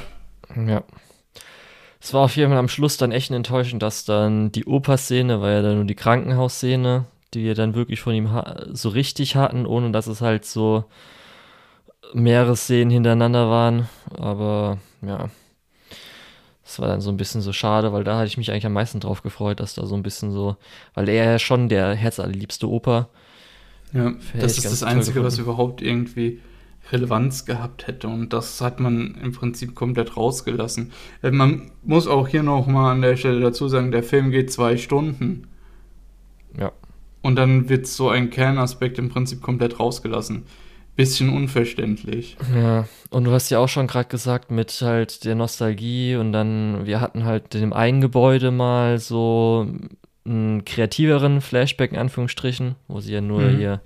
[0.55, 0.83] Ja.
[1.99, 5.49] Es war auf jeden Fall am Schluss dann echt enttäuschend, dass dann die Oper-Szene, war
[5.49, 8.29] ja dann nur die Krankenhausszene, die wir dann wirklich von ihm
[8.71, 10.85] so richtig hatten, ohne dass es halt so
[12.13, 13.89] mehrere Szenen hintereinander waren.
[14.15, 15.29] Aber ja,
[16.63, 18.73] das war dann so ein bisschen so schade, weil da hatte ich mich eigentlich am
[18.73, 20.57] meisten drauf gefreut, dass da so ein bisschen so,
[20.93, 23.09] weil er ja schon der herzallerliebste Oper
[23.93, 26.39] ja, das ist das Einzige, was überhaupt irgendwie
[26.91, 28.07] Relevanz gehabt hätte.
[28.07, 30.91] Und das hat man im Prinzip komplett rausgelassen.
[31.21, 34.77] Äh, man muss auch hier nochmal an der Stelle dazu sagen, der Film geht zwei
[34.77, 35.47] Stunden.
[36.57, 36.71] Ja.
[37.21, 40.43] Und dann wird so ein Kernaspekt im Prinzip komplett rausgelassen.
[40.95, 42.37] Bisschen unverständlich.
[42.55, 46.87] Ja, und du hast ja auch schon gerade gesagt, mit halt der Nostalgie und dann,
[46.87, 49.67] wir hatten halt in dem einen Gebäude mal so
[50.27, 53.57] einen kreativeren Flashback in Anführungsstrichen, wo sie ja nur mhm.
[53.57, 53.81] hier,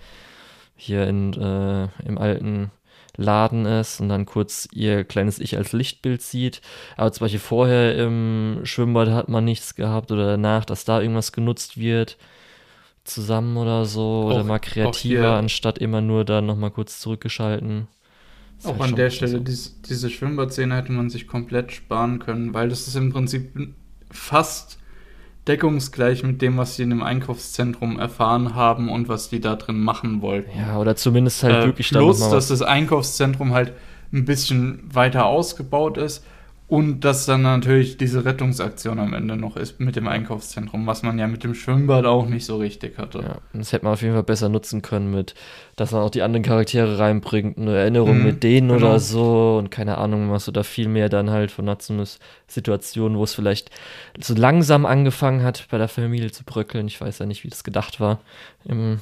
[0.76, 2.72] hier in, äh, im alten
[3.18, 6.62] Laden ist und dann kurz ihr kleines Ich als Lichtbild sieht.
[6.98, 11.32] Aber zum Beispiel vorher im Schwimmbad hat man nichts gehabt oder danach, dass da irgendwas
[11.32, 12.18] genutzt wird
[13.04, 17.88] zusammen oder so auch, oder mal kreativer, anstatt immer nur da nochmal kurz zurückgeschalten.
[18.64, 19.40] auch halt an der Stelle, so.
[19.40, 23.74] diese, diese Schwimmbadszene hätte man sich komplett sparen können, weil das ist im Prinzip
[24.12, 24.78] fast
[25.48, 29.80] deckungsgleich mit dem, was sie in dem Einkaufszentrum erfahren haben und was die da drin
[29.80, 30.52] machen wollten.
[30.58, 33.74] Ja, oder zumindest halt äh, wirklich Bloß, dass das Einkaufszentrum halt
[34.14, 36.24] ein bisschen weiter ausgebaut ist
[36.72, 41.20] und dass dann natürlich diese Rettungsaktion am Ende noch ist mit dem Einkaufszentrum, was man
[41.20, 43.20] ja mit dem Schwimmbad auch nicht so richtig hatte.
[43.20, 45.36] Ja, das hätte man auf jeden Fall besser nutzen können mit,
[45.76, 48.80] dass man auch die anderen Charaktere reinbringt, eine Erinnerung mhm, mit denen genau.
[48.88, 53.26] oder so und keine Ahnung, was oder viel mehr dann halt von Natsumes Situation, wo
[53.26, 53.70] es vielleicht
[54.18, 56.88] so langsam angefangen hat, bei der Familie zu bröckeln.
[56.88, 58.22] Ich weiß ja nicht, wie das gedacht war
[58.64, 59.02] im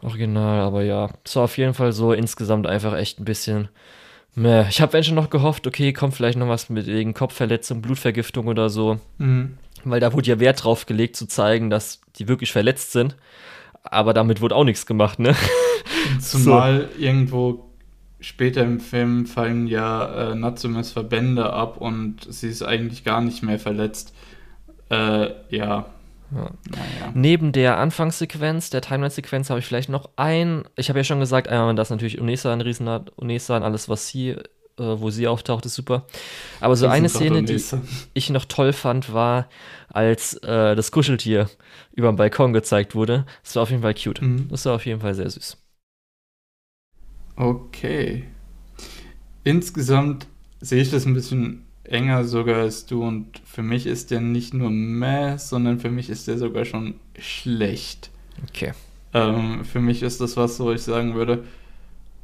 [0.00, 3.68] Original, aber ja, es war auf jeden Fall so insgesamt einfach echt ein bisschen
[4.68, 8.46] ich habe wenn schon noch gehofft, okay, kommt vielleicht noch was mit wegen Kopfverletzung, Blutvergiftung
[8.46, 8.98] oder so.
[9.18, 9.58] Mhm.
[9.84, 13.16] Weil da wurde ja Wert drauf gelegt, zu zeigen, dass die wirklich verletzt sind.
[13.82, 15.34] aber damit wurde auch nichts gemacht, ne?
[16.20, 17.02] Zumal so.
[17.02, 17.70] irgendwo
[18.20, 23.42] später im Film fallen ja äh, Natsumes Verbände ab und sie ist eigentlich gar nicht
[23.42, 24.14] mehr verletzt.
[24.90, 25.86] Äh, ja.
[26.32, 26.50] Ja.
[26.70, 27.12] Naja.
[27.14, 30.64] Neben der Anfangssequenz, der Timeline-Sequenz, habe ich vielleicht noch ein.
[30.76, 33.10] Ich habe ja schon gesagt, einmal, dass natürlich Unesa ein Riesen hat.
[33.16, 34.38] Unesa und alles, was sie, äh,
[34.76, 36.06] wo sie auftaucht, ist super.
[36.60, 37.60] Aber so eine Szene, die
[38.14, 39.48] ich noch toll fand, war,
[39.88, 41.48] als äh, das Kuscheltier
[41.92, 43.26] über dem Balkon gezeigt wurde.
[43.42, 44.22] Das war auf jeden Fall cute.
[44.22, 44.48] Mhm.
[44.48, 45.56] Das war auf jeden Fall sehr süß.
[47.36, 48.24] Okay.
[49.44, 50.26] Insgesamt
[50.60, 54.54] sehe ich das ein bisschen enger sogar als du und für mich ist der nicht
[54.54, 58.10] nur meh, sondern für mich ist der sogar schon schlecht.
[58.48, 58.72] Okay.
[59.12, 61.44] Ähm, für mich ist das was, wo ich sagen würde,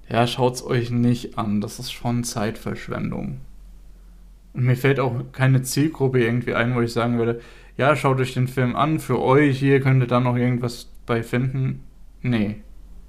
[0.09, 3.41] ja, schaut's euch nicht an, das ist schon Zeitverschwendung.
[4.53, 7.41] Und mir fällt auch keine Zielgruppe irgendwie ein, wo ich sagen würde,
[7.77, 11.23] ja, schaut euch den Film an, für euch hier könnt ihr da noch irgendwas bei
[11.23, 11.85] finden.
[12.23, 12.63] Nee.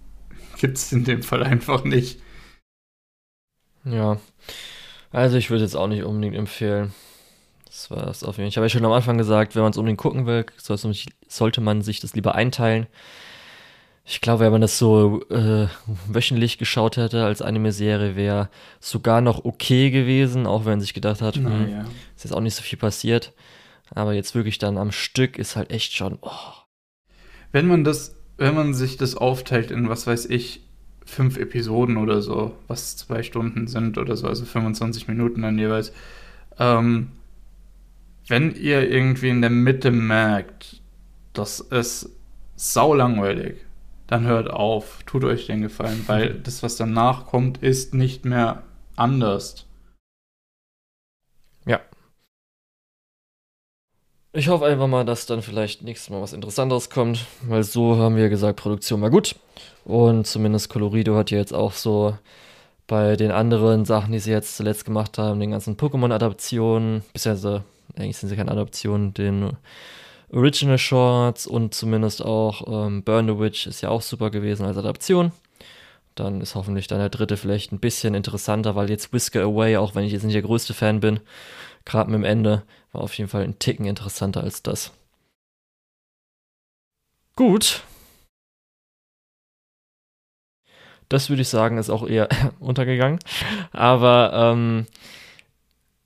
[0.57, 2.19] Gibt's in dem Fall einfach nicht.
[3.85, 4.19] Ja.
[5.11, 6.93] Also ich würde jetzt auch nicht unbedingt empfehlen.
[7.65, 8.47] Das war es auf jeden Fall.
[8.49, 10.45] Ich habe ja schon am Anfang gesagt, wenn man es unbedingt gucken will,
[11.27, 12.87] sollte man sich das lieber einteilen.
[14.09, 15.67] Ich glaube, wenn man das so äh,
[16.07, 21.21] wöchentlich geschaut hätte als Anime-Serie, wäre sogar noch okay gewesen, auch wenn man sich gedacht
[21.21, 21.81] hat, naja.
[21.81, 23.33] hm, ist jetzt auch nicht so viel passiert.
[23.93, 26.19] Aber jetzt wirklich dann am Stück ist halt echt schon.
[26.21, 26.31] Oh.
[27.51, 30.66] Wenn man das, wenn man sich das aufteilt in was weiß ich,
[31.07, 35.91] fünf Episoden oder so, was zwei Stunden sind oder so, also 25 Minuten dann jeweils.
[36.59, 37.09] Ähm,
[38.27, 40.81] wenn ihr irgendwie in der Mitte merkt,
[41.33, 42.09] das ist
[42.55, 43.57] sau langweilig,
[44.07, 48.63] dann hört auf, tut euch den Gefallen, weil das, was danach kommt, ist nicht mehr
[48.95, 49.65] anders.
[51.65, 51.79] Ja.
[54.33, 58.17] Ich hoffe einfach mal, dass dann vielleicht nächstes Mal was Interessanteres kommt, weil so haben
[58.17, 59.35] wir gesagt, Produktion war gut.
[59.87, 62.17] Und zumindest Colorido hat ja jetzt auch so
[62.87, 67.63] bei den anderen Sachen, die sie jetzt zuletzt gemacht haben, den ganzen Pokémon-Adaptionen, beziehungsweise
[67.95, 69.55] eigentlich sind sie keine Adaptionen, den
[70.29, 74.75] Original Shorts und zumindest auch ähm, Burn the Witch ist ja auch super gewesen als
[74.75, 75.31] Adaption.
[76.15, 79.95] Dann ist hoffentlich dann der dritte vielleicht ein bisschen interessanter, weil jetzt Whisker Away, auch
[79.95, 81.21] wenn ich jetzt nicht der größte Fan bin,
[81.85, 84.91] gerade mit dem Ende, war auf jeden Fall ein Ticken interessanter als das.
[87.37, 87.83] Gut,
[91.09, 92.27] Das würde ich sagen, ist auch eher
[92.59, 93.19] untergegangen.
[93.71, 94.85] Aber ähm,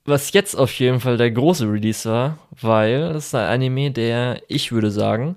[0.04, 4.40] was jetzt auf jeden Fall der große Release war, weil es ist ein Anime, der,
[4.48, 5.36] ich würde sagen,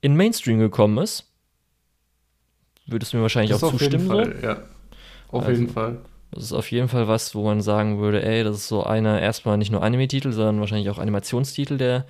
[0.00, 1.24] in Mainstream gekommen ist.
[2.86, 4.10] Würdest du mir wahrscheinlich das auch zustimmen?
[4.10, 4.62] Auf jeden Fall, ja.
[5.30, 5.98] Auf also, jeden Fall.
[6.30, 9.20] Das ist auf jeden Fall was, wo man sagen würde, ey, das ist so einer,
[9.20, 12.06] erstmal nicht nur Anime-Titel, sondern wahrscheinlich auch Animationstitel, der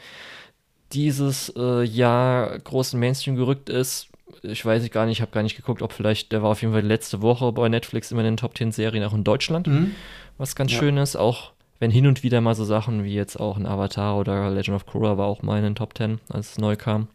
[0.93, 4.09] dieses äh, Jahr großen Mainstream gerückt ist
[4.43, 6.73] ich weiß gar nicht, ich habe gar nicht geguckt, ob vielleicht, der war auf jeden
[6.73, 9.95] Fall letzte Woche bei Netflix immer in den Top 10 Serien auch in Deutschland, mhm.
[10.37, 10.79] was ganz ja.
[10.79, 14.17] schön ist, auch wenn hin und wieder mal so Sachen wie jetzt auch ein Avatar
[14.17, 17.09] oder Legend of Korra war auch mal in den Top 10, als es neu kam.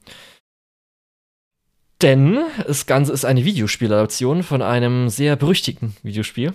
[2.02, 6.54] Denn das Ganze ist eine Videospieladaption von einem sehr berüchtigten Videospiel.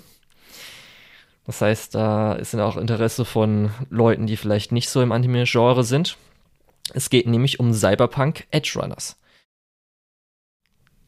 [1.47, 5.85] Das heißt, da ist dann auch Interesse von Leuten, die vielleicht nicht so im Anime-Genre
[5.85, 6.19] sind.
[6.93, 9.17] Es geht nämlich um Cyberpunk Edge Runners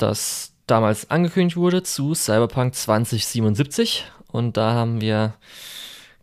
[0.02, 4.04] das damals angekündigt wurde zu Cyberpunk 2077.
[4.28, 5.34] Und da haben wir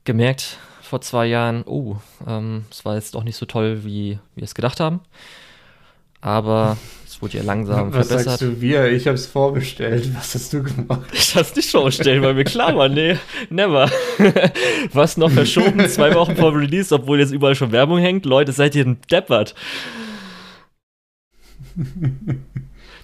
[0.05, 4.43] gemerkt vor zwei Jahren, oh, ähm, es war jetzt doch nicht so toll, wie wir
[4.43, 5.01] es gedacht haben.
[6.21, 8.33] Aber es wurde ja langsam Was verbessert.
[8.33, 8.91] Was sagst du, wir?
[8.91, 10.09] Ich habe es vorbestellt.
[10.15, 11.07] Was hast du gemacht?
[11.11, 13.17] Ich habe es nicht vorbestellt, weil mir klar war, nee,
[13.49, 13.91] never.
[14.93, 18.25] Was noch verschoben, zwei Wochen vor Release, obwohl jetzt überall schon Werbung hängt.
[18.25, 19.53] Leute, seid ihr ein Deppert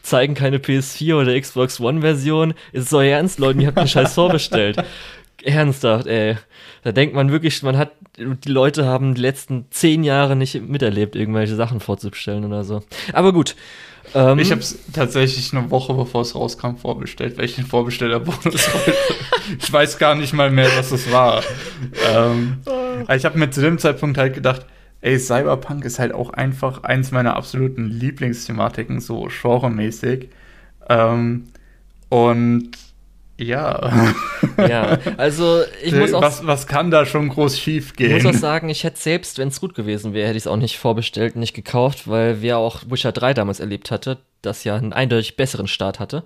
[0.03, 2.53] zeigen keine PS4 oder Xbox One-Version.
[2.71, 3.61] Ist es euer Ernst, Leute?
[3.61, 4.77] Ihr habt den Scheiß vorbestellt.
[5.43, 6.37] Ernsthaft, ey.
[6.83, 11.15] Da denkt man wirklich, man hat, die Leute haben die letzten zehn Jahre nicht miterlebt,
[11.15, 12.83] irgendwelche Sachen vorzubestellen oder so.
[13.13, 13.55] Aber gut.
[14.13, 18.73] Ähm, ich habe es tatsächlich eine Woche bevor es rauskam vorbestellt, weil ich den Vorbesteller-Bonus
[18.73, 18.93] wollte.
[19.59, 21.43] ich weiß gar nicht mal mehr, was es war.
[22.13, 22.59] ähm,
[23.15, 24.65] ich habe mir zu dem Zeitpunkt halt gedacht,
[25.03, 30.29] ey, Cyberpunk ist halt auch einfach eins meiner absoluten Lieblingsthematiken, so genremäßig.
[30.89, 31.49] Ähm,
[32.09, 32.71] und
[33.37, 34.13] ja.
[34.57, 36.21] Ja, also ich muss auch.
[36.21, 38.15] Was, was kann da schon groß schief gehen?
[38.15, 40.47] Ich muss auch sagen, ich hätte selbst, wenn es gut gewesen wäre, hätte ich es
[40.47, 44.75] auch nicht vorbestellt, nicht gekauft, weil wer auch Witcher 3 damals erlebt hatte, das ja
[44.75, 46.23] einen eindeutig besseren Start hatte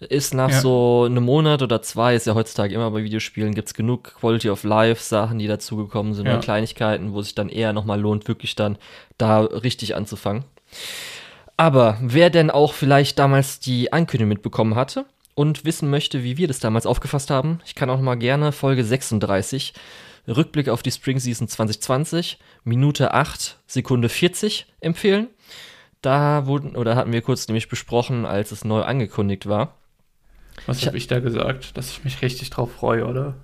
[0.00, 0.60] ist nach ja.
[0.60, 4.50] so einem Monat oder zwei, ist ja heutzutage immer bei Videospielen, gibt es genug Quality
[4.50, 6.38] of Life Sachen, die dazugekommen sind, ja.
[6.38, 8.78] Kleinigkeiten, wo sich dann eher nochmal lohnt, wirklich dann
[9.18, 10.44] da richtig anzufangen.
[11.56, 16.48] Aber wer denn auch vielleicht damals die Ankündigung mitbekommen hatte und wissen möchte, wie wir
[16.48, 19.72] das damals aufgefasst haben, ich kann auch mal gerne Folge 36,
[20.28, 25.28] Rückblick auf die Spring Season 2020, Minute 8, Sekunde 40 empfehlen.
[26.02, 29.74] Da wurden, oder hatten wir kurz nämlich besprochen, als es neu angekündigt war.
[30.66, 31.76] Was habe ich da gesagt?
[31.76, 33.34] Dass ich mich richtig drauf freue, oder?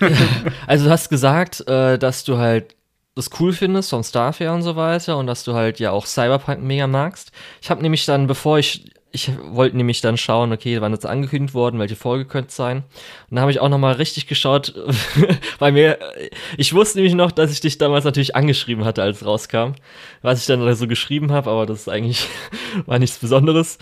[0.66, 2.74] also du hast gesagt, äh, dass du halt
[3.14, 6.62] das cool findest vom Starfair und so weiter und dass du halt ja auch Cyberpunk
[6.62, 7.32] mega magst.
[7.60, 11.54] Ich habe nämlich dann, bevor ich ich wollte nämlich dann schauen, okay, wann ist angekündigt
[11.54, 12.78] worden, welche Folge könnte es sein.
[12.78, 14.74] Und dann habe ich auch noch mal richtig geschaut,
[15.58, 15.98] weil mir,
[16.56, 19.72] ich wusste nämlich noch, dass ich dich damals natürlich angeschrieben hatte, als es rauskam.
[20.20, 22.28] Was ich dann so geschrieben habe, aber das ist eigentlich,
[22.86, 23.78] war nichts Besonderes.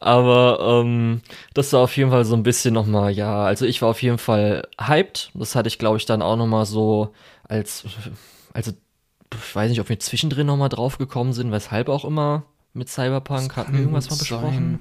[0.00, 1.20] Aber ähm,
[1.54, 4.02] das war auf jeden Fall so ein bisschen noch mal, ja, also ich war auf
[4.02, 5.30] jeden Fall hyped.
[5.34, 7.12] Das hatte ich, glaube ich, dann auch noch mal so
[7.44, 7.84] als,
[8.52, 8.72] also
[9.32, 12.88] ich weiß nicht, ob wir zwischendrin noch mal drauf gekommen sind, weshalb auch immer mit
[12.88, 13.56] Cyberpunk?
[13.56, 14.80] Hatten wir irgendwas mal besprochen?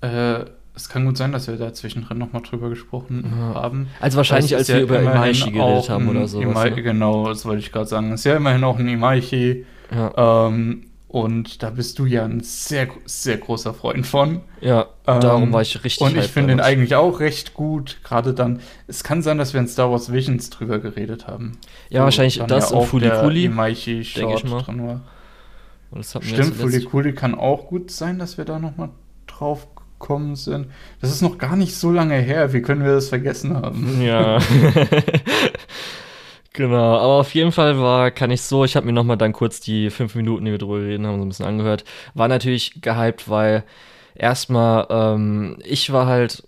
[0.00, 3.54] Äh, es kann gut sein, dass wir da zwischendrin nochmal drüber gesprochen ja.
[3.54, 3.88] haben.
[4.00, 6.40] Also wahrscheinlich, als ja wir über Imaishi geredet haben oder so.
[6.40, 6.82] Ima ne?
[6.82, 8.12] Genau, das wollte ich gerade sagen.
[8.12, 9.66] Es ist ja immerhin auch ein Imaishi.
[9.94, 10.46] Ja.
[10.46, 14.42] Ähm, und da bist du ja ein sehr, sehr großer Freund von.
[14.60, 17.98] Ja, ähm, darum war ich richtig Und ich finde ihn eigentlich auch recht gut.
[18.04, 21.58] Gerade dann, es kann sein, dass wir in Star Wars Visions drüber geredet haben.
[21.88, 23.46] Ja, wahrscheinlich das ja und Fulikuli.
[23.46, 25.00] Imaishi Short drin war.
[26.20, 28.90] Stimmt, Fulikuli kann auch gut sein, dass wir da nochmal
[29.26, 29.66] drauf
[29.98, 30.68] gekommen sind.
[31.00, 32.52] Das ist noch gar nicht so lange her.
[32.52, 34.00] Wie können wir das vergessen haben?
[34.00, 34.38] Ja.
[36.52, 39.60] genau, aber auf jeden Fall war, kann ich so, ich habe mir nochmal dann kurz
[39.60, 41.84] die fünf Minuten, die wir drüber reden, haben so ein bisschen angehört.
[42.14, 43.64] War natürlich gehypt, weil
[44.14, 46.46] erstmal, ähm, ich war halt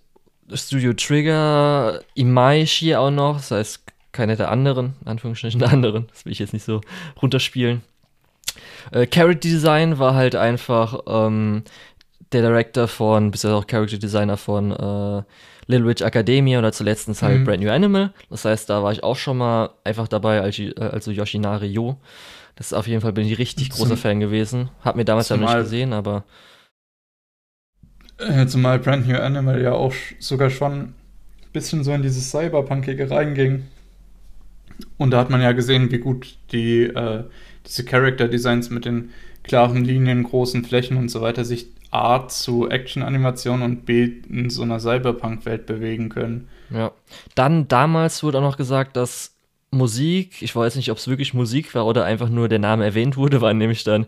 [0.53, 6.25] Studio Trigger, Imaishi auch noch, das heißt, keine der anderen, in Anführungsstrichen der anderen, das
[6.25, 6.81] will ich jetzt nicht so
[7.21, 7.83] runterspielen.
[8.91, 11.65] Äh, Character Design war halt einfach ähm,
[12.33, 15.23] der Director von, bis auch Character Designer von äh,
[15.67, 17.45] Little Witch Academia oder zuletzt halt mhm.
[17.45, 18.13] Brand New Animal.
[18.31, 21.99] Das heißt, da war ich auch schon mal einfach dabei, als, also Yoshinari Yo.
[22.57, 24.71] Das ist auf jeden Fall bin ich richtig Zum, großer Fan gewesen.
[24.85, 26.25] Hab mir damals ja nicht gesehen, aber.
[28.19, 30.95] Äh, zumal Brand New Animal ja auch sogar schon ein
[31.53, 33.65] bisschen so in dieses Cyberpunkige reinging.
[34.99, 37.25] Und da hat man ja gesehen, wie gut die äh,
[37.67, 39.11] diese Character Designs mit den
[39.43, 44.63] klaren Linien, großen Flächen und so weiter sich A zu Action-Animation und B in so
[44.63, 46.49] einer Cyberpunk-Welt bewegen können.
[46.71, 46.93] Ja.
[47.35, 49.37] Dann damals wurde auch noch gesagt, dass
[49.71, 53.17] Musik, ich weiß nicht, ob es wirklich Musik war oder einfach nur der Name erwähnt
[53.17, 54.07] wurde, war nämlich dann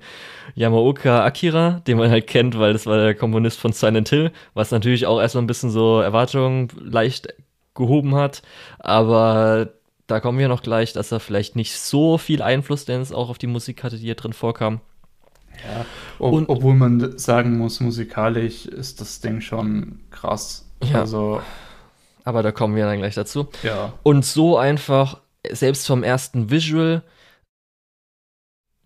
[0.55, 4.71] Yamaoka Akira, den man halt kennt, weil das war der Komponist von Silent Hill, was
[4.71, 7.29] natürlich auch erstmal ein bisschen so Erwartungen leicht
[7.75, 8.43] gehoben hat,
[8.79, 9.71] aber
[10.07, 13.31] da kommen wir noch gleich, dass er vielleicht nicht so viel Einfluss, denn es auch
[13.31, 14.81] auf die Musik hatte, die hier drin vorkam.
[15.63, 15.87] Ja,
[16.19, 20.69] ob, und, obwohl man sagen muss, musikalisch ist das Ding schon krass.
[20.83, 21.41] Ja, also,
[22.25, 23.49] aber da kommen wir dann gleich dazu.
[23.63, 23.93] Ja.
[24.03, 27.03] Und so einfach, selbst vom ersten Visual,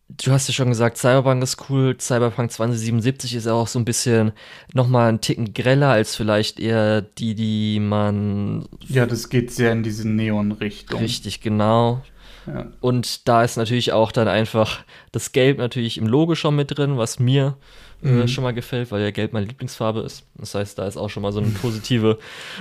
[0.09, 1.96] du hast ja schon gesagt, Cyberpunk ist cool.
[1.98, 4.33] Cyberpunk 2077 ist auch so ein bisschen
[4.72, 8.68] nochmal einen Ticken greller als vielleicht eher die, die man.
[8.88, 11.00] Ja, das geht sehr in diese Neon-Richtung.
[11.00, 12.02] Richtig, genau.
[12.48, 12.66] Ja.
[12.80, 14.80] Und da ist natürlich auch dann einfach
[15.12, 17.56] das Gelb natürlich im Logo schon mit drin, was mir
[18.02, 18.22] äh, mhm.
[18.22, 20.24] äh, schon mal gefällt, weil ja Gelb meine Lieblingsfarbe ist.
[20.37, 22.18] Das heißt, da ist auch schon mal so eine positive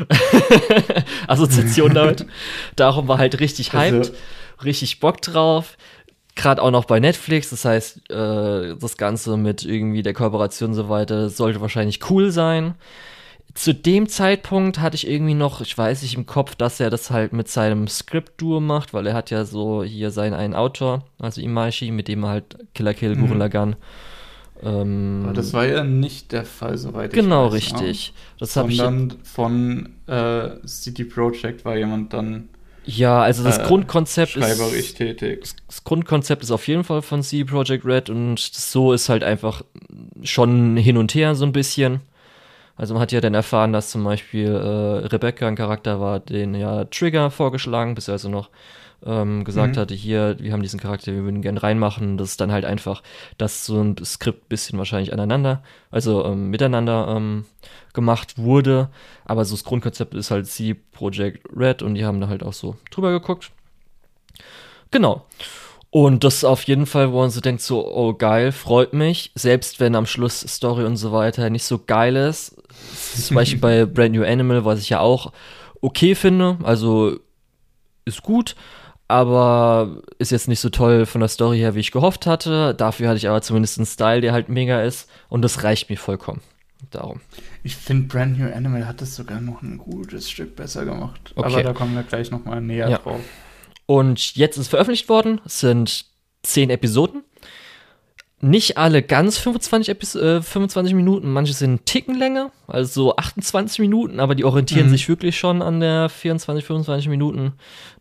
[1.28, 2.26] Assoziation damit.
[2.76, 4.14] Darum war halt richtig hyped,
[4.64, 5.78] richtig Bock drauf
[6.38, 10.76] gerade auch noch bei Netflix, das heißt, äh, das Ganze mit irgendwie der Kooperation und
[10.76, 12.76] so weiter sollte wahrscheinlich cool sein.
[13.58, 17.10] Zu dem Zeitpunkt hatte ich irgendwie noch, ich weiß nicht im Kopf, dass er das
[17.10, 21.42] halt mit seinem Script-Duo macht, weil er hat ja so hier seinen einen Autor, also
[21.42, 23.22] Imaishi, mit dem er halt Killer Kill, mhm.
[23.22, 23.76] Gurren Lagann.
[24.62, 27.80] Ähm, Aber das war ja nicht der Fall, soweit genau, ich weiß.
[27.80, 28.14] Genau, richtig.
[28.38, 32.50] Das Sondern ich von äh, CD Projekt war jemand dann
[32.86, 34.98] ja, also das äh, Grundkonzept ist.
[34.98, 35.50] tätig.
[35.66, 39.64] Das Grundkonzept ist auf jeden Fall von C Project Red und so ist halt einfach
[40.22, 42.02] schon hin und her so ein bisschen.
[42.78, 46.54] Also man hat ja dann erfahren, dass zum Beispiel äh, Rebecca ein Charakter war, den
[46.54, 48.50] ja Trigger vorgeschlagen, bis er also noch
[49.06, 49.80] ähm, gesagt mhm.
[49.80, 52.18] hatte, hier, wir haben diesen Charakter, wir würden gerne reinmachen.
[52.18, 53.04] Das ist dann halt einfach,
[53.38, 57.46] dass so ein Skript bisschen wahrscheinlich aneinander, also ähm, miteinander ähm,
[57.94, 58.90] gemacht wurde.
[59.26, 62.54] Aber so das Grundkonzept ist halt C Project Red und die haben da halt auch
[62.54, 63.52] so drüber geguckt.
[64.92, 65.26] Genau.
[66.00, 69.32] Und das ist auf jeden Fall, wo man so denkt, so, oh geil, freut mich.
[69.34, 72.56] Selbst wenn am Schluss Story und so weiter nicht so geil ist.
[73.16, 75.32] Zum Beispiel bei Brand New Animal, was ich ja auch
[75.82, 76.58] okay finde.
[76.62, 77.18] Also
[78.06, 78.56] ist gut.
[79.08, 82.76] aber ist jetzt nicht so toll von der Story her, wie ich gehofft hatte.
[82.76, 85.98] Dafür hatte ich aber zumindest einen Style, der halt mega ist und das reicht mir
[85.98, 86.42] vollkommen.
[86.92, 87.22] Darum.
[87.64, 91.34] Ich finde, Brand New Animal hat es sogar noch ein gutes Stück besser gemacht.
[91.36, 91.48] Okay.
[91.54, 92.98] Aber da kommen wir gleich nochmal näher Ja.
[93.00, 93.20] drauf.
[93.88, 96.06] Und jetzt ist veröffentlicht worden, es sind
[96.44, 97.24] zehn Episoden.
[98.40, 103.80] Nicht alle ganz 25, Epis äh, 25 Minuten, manche sind Ticken länger, also so 28
[103.80, 104.92] Minuten, aber die orientieren Mhm.
[104.92, 107.54] sich wirklich schon an der 24, 25 Minuten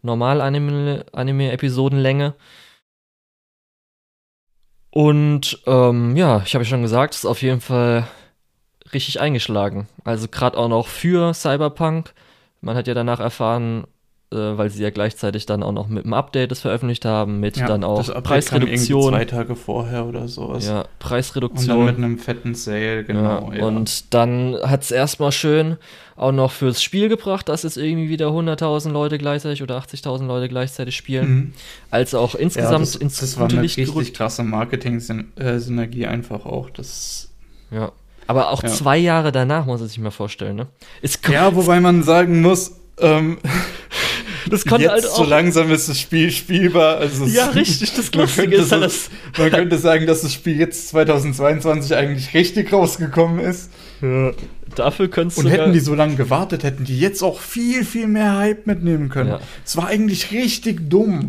[0.03, 2.35] normal Anime- Anime-Episodenlänge.
[4.91, 8.07] Und ähm, ja, ich habe ja schon gesagt, es ist auf jeden Fall
[8.93, 9.89] richtig eingeschlagen.
[10.05, 12.13] Also gerade auch noch für Cyberpunk.
[12.61, 13.87] Man hat ja danach erfahren,
[14.33, 17.57] äh, weil sie ja gleichzeitig dann auch noch mit dem Update das veröffentlicht haben, mit
[17.61, 19.11] dann auch Preisreduktion.
[19.13, 20.67] Zwei Tage vorher oder sowas.
[20.67, 21.85] Ja, Und dann Preisreduktion.
[21.85, 23.53] mit einem fetten Sale, genau.
[23.53, 25.77] ja, Und dann hat es erstmal schön
[26.17, 30.49] auch noch fürs Spiel gebracht, dass jetzt irgendwie wieder 100.000 Leute gleichzeitig oder 80.000 Leute
[30.49, 31.29] gleichzeitig spielen.
[31.35, 31.53] Mhm.
[31.91, 34.15] Als auch Ja, insgesamt das, ins das war eine Licht richtig gerückt.
[34.17, 36.71] krasse Marketing-Synergie einfach auch.
[36.71, 37.31] Das
[37.71, 37.93] Ja.
[38.29, 38.71] Aber auch Ja.
[38.71, 40.67] zwei Jahre danach muss man sich mal vorstellen, ne?
[41.01, 43.39] Es ko- ja, wobei man sagen muss, ähm,
[44.51, 45.29] das konnte jetzt halt so auch.
[45.29, 46.99] langsam ist das Spiel spielbar.
[46.99, 50.59] Also Ja, richtig, das Lustige ist halt, so- dass Man könnte sagen, dass das Spiel
[50.59, 53.71] jetzt 2022 eigentlich richtig rausgekommen ist.
[54.75, 58.07] dafür könntest Und du hätten die so lange gewartet, hätten die jetzt auch viel, viel
[58.07, 59.31] mehr Hype mitnehmen können.
[59.31, 59.41] Ja.
[59.65, 61.29] Es war eigentlich richtig dumm.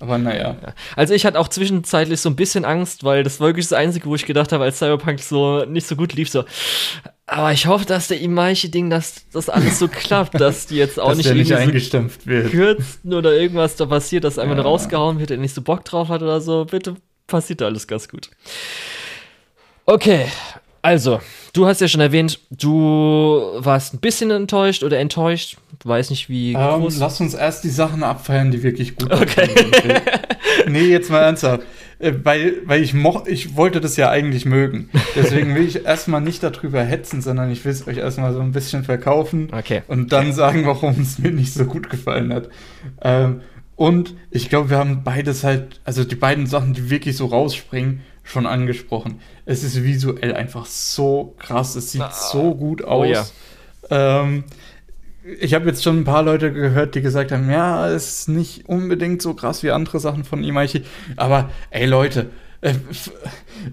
[0.00, 0.56] Aber naja.
[0.96, 4.06] Also ich hatte auch zwischenzeitlich so ein bisschen Angst, weil das war wirklich das Einzige,
[4.06, 6.44] wo ich gedacht habe, als Cyberpunk so nicht so gut lief, so.
[7.30, 11.08] Aber ich hoffe, dass der Imaichi-Ding, dass das alles so klappt, dass die jetzt auch
[11.08, 12.50] dass nicht nicht irgendwie so eingestampft wird.
[12.50, 14.62] kürzen oder irgendwas da passiert, dass einfach Ja.
[14.62, 16.64] rausgehauen wird, der nicht so Bock drauf hat oder so.
[16.64, 18.30] Bitte passiert da alles ganz gut.
[19.84, 20.26] Okay,
[20.82, 21.20] also,
[21.52, 25.56] du hast ja schon erwähnt, du warst ein bisschen enttäuscht oder enttäuscht.
[25.84, 26.98] Weiß nicht, wie Ähm, groß.
[26.98, 29.48] lass uns erst die Sachen abfeiern, die wirklich gut Okay.
[29.54, 30.02] sind.
[30.72, 31.62] nee, jetzt mal ernsthaft.
[32.00, 34.88] Äh, Weil, weil ich, moch, ich wollte das ja eigentlich mögen.
[35.16, 38.52] Deswegen will ich erstmal nicht darüber hetzen, sondern ich will es euch erstmal so ein
[38.52, 39.82] bisschen verkaufen Okay.
[39.88, 42.48] und dann sagen, warum es mir nicht so gut gefallen hat.
[43.02, 43.40] Ähm,
[43.74, 48.00] und ich glaube, wir haben beides halt, also die beiden Sachen, die wirklich so rausspringen,
[48.24, 49.20] schon angesprochen.
[49.46, 52.10] Es ist visuell einfach so krass, es sieht Ah.
[52.12, 53.08] so gut Oh aus.
[53.08, 54.20] ja.
[54.22, 54.44] Ähm,
[55.40, 59.22] ich habe jetzt schon ein paar Leute gehört, die gesagt haben, ja, ist nicht unbedingt
[59.22, 60.82] so krass wie andere Sachen von Imaichi,
[61.16, 62.74] aber ey Leute, äh,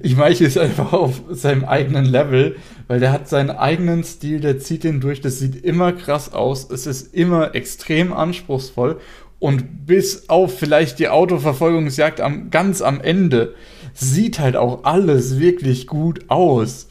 [0.01, 4.83] Imaichi ist einfach auf seinem eigenen Level, weil der hat seinen eigenen Stil, der zieht
[4.83, 8.99] den durch, das sieht immer krass aus, es ist immer extrem anspruchsvoll
[9.39, 13.55] und bis auf vielleicht die Autoverfolgungsjagd am, ganz am Ende
[13.93, 16.89] sieht halt auch alles wirklich gut aus.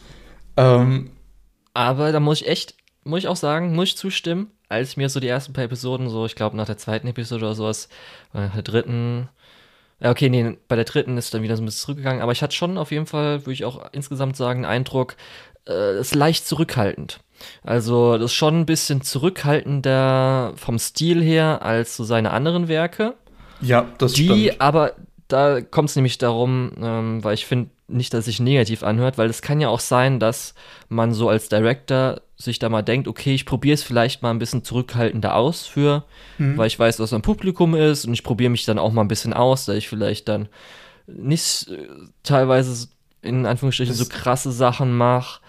[0.57, 1.11] Ähm,
[1.75, 5.21] Aber da muss ich echt, muss ich auch sagen, muss ich zustimmen, als mir so
[5.21, 7.89] die ersten paar Episoden, so ich glaube nach der zweiten Episode oder sowas,
[8.35, 9.29] äh, nach der dritten,
[10.01, 12.43] ja okay, nee, bei der dritten ist dann wieder so ein bisschen zurückgegangen, aber ich
[12.43, 15.17] hatte schon auf jeden Fall, würde ich auch insgesamt sagen, den Eindruck,
[15.67, 17.21] äh, es ist leicht zurückhaltend.
[17.63, 23.15] Also das ist schon ein bisschen zurückhaltender vom Stil her als so seine anderen Werke.
[23.61, 24.61] ja, das Die, stimmt.
[24.61, 24.93] aber
[25.29, 29.29] da kommt es nämlich darum, ähm, weil ich finde nicht, dass sich negativ anhört, weil
[29.31, 30.55] es kann ja auch sein, dass
[30.89, 34.39] man so als Director sich da mal denkt, okay, ich probiere es vielleicht mal ein
[34.39, 36.05] bisschen zurückhaltender aus für,
[36.39, 36.57] Mhm.
[36.57, 39.09] weil ich weiß, was ein Publikum ist und ich probiere mich dann auch mal ein
[39.09, 40.49] bisschen aus, da ich vielleicht dann
[41.07, 41.87] nicht äh,
[42.23, 42.89] teilweise
[43.23, 45.41] in Anführungsstrichen Das- so krasse Sachen mache.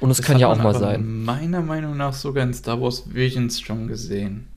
[0.00, 1.24] Und es kann ja auch mal sein.
[1.24, 4.48] Meiner Meinung nach sogar in Star Wars Visions schon gesehen.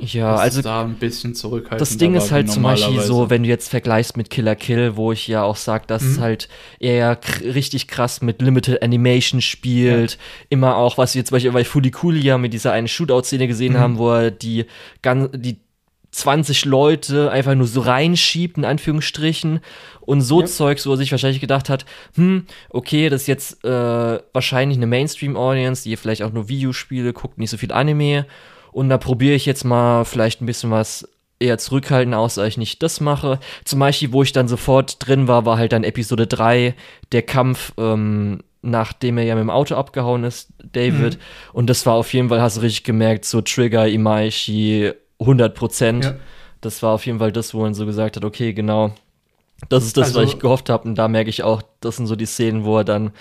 [0.00, 3.48] Ja, also da ein bisschen zurückhaltender Das Ding ist halt zum Beispiel so, wenn du
[3.48, 6.22] jetzt vergleichst mit Killer Kill, wo ich ja auch sag, dass es Mhm.
[6.22, 6.48] halt
[6.78, 10.18] eher richtig krass mit Limited Animation spielt.
[10.48, 13.74] Immer auch, was wir jetzt zum Beispiel bei Fuliculi ja mit dieser einen Shootout-Szene gesehen
[13.74, 13.78] Mhm.
[13.78, 14.66] haben, wo er die,
[15.02, 15.58] gan- die
[16.12, 19.60] 20 Leute einfach nur so reinschiebt, in Anführungsstrichen.
[20.00, 20.46] Und so Ja.
[20.46, 21.84] Zeugs, wo er sich wahrscheinlich gedacht hat,
[22.16, 27.38] hm, okay, das ist jetzt äh, wahrscheinlich eine Mainstream-Audience, die vielleicht auch nur Videospiele guckt,
[27.38, 28.26] nicht so viel Anime.
[28.72, 31.08] Und da probiere ich jetzt mal vielleicht ein bisschen was
[31.38, 33.40] eher zurückhaltend aus, als ich nicht das mache.
[33.64, 36.74] Zum Beispiel, wo ich dann sofort drin war, war halt dann Episode 3,
[37.12, 41.14] der Kampf, ähm, nachdem er ja mit dem Auto abgehauen ist, David.
[41.16, 41.20] Mhm.
[41.54, 46.04] Und das war auf jeden Fall, hast du richtig gemerkt, so Trigger, Imaishi, 100 Prozent.
[46.04, 46.16] Ja.
[46.60, 48.92] Das war auf jeden Fall das, wo er so gesagt hat, okay, genau,
[49.70, 50.86] das ist das, Also- was ich gehofft habe.
[50.86, 53.12] Und da merke ich auch, das sind so die Szenen, wo er dann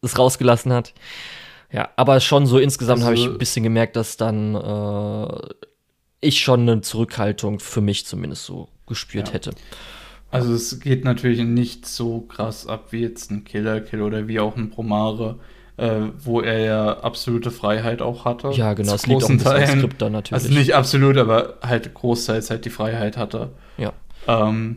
[0.00, 0.94] es rausgelassen hat.
[1.72, 5.40] Ja, aber schon so insgesamt habe ich Also- ein bisschen gemerkt, dass dann äh,
[6.20, 9.34] ich schon eine Zurückhaltung für mich zumindest so gespürt Ja.
[9.34, 9.50] hätte.
[10.30, 14.40] Also es geht natürlich nicht so krass ab wie jetzt ein Killer Kill oder wie
[14.40, 15.38] auch ein Promare.
[15.78, 18.50] äh, wo er ja absolute Freiheit auch hatte.
[18.52, 19.78] Ja, genau, es liegt auch ein bisschen.
[19.78, 20.44] Skript dann natürlich.
[20.44, 23.52] Also nicht absolut, aber halt großteils halt die Freiheit hatte.
[23.78, 23.94] Ja.
[24.28, 24.76] Ähm,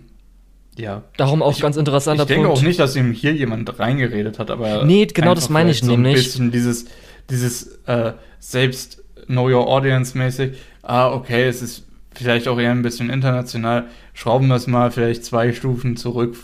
[0.77, 1.03] ja.
[1.17, 2.59] Darum auch Ich- ganz interessanter Ich denke Punkt.
[2.59, 4.83] auch nicht, dass ihm hier jemand reingeredet hat, aber.
[4.85, 6.15] Nee, genau das meine ich so nämlich.
[6.17, 6.85] Ein bisschen dieses,
[7.29, 10.53] dieses äh, selbst Know Your Audience mäßig.
[10.83, 13.85] Ah, okay, es ist vielleicht auch eher ein bisschen international.
[14.13, 16.35] Schrauben wir es mal vielleicht zwei Stufen zurück.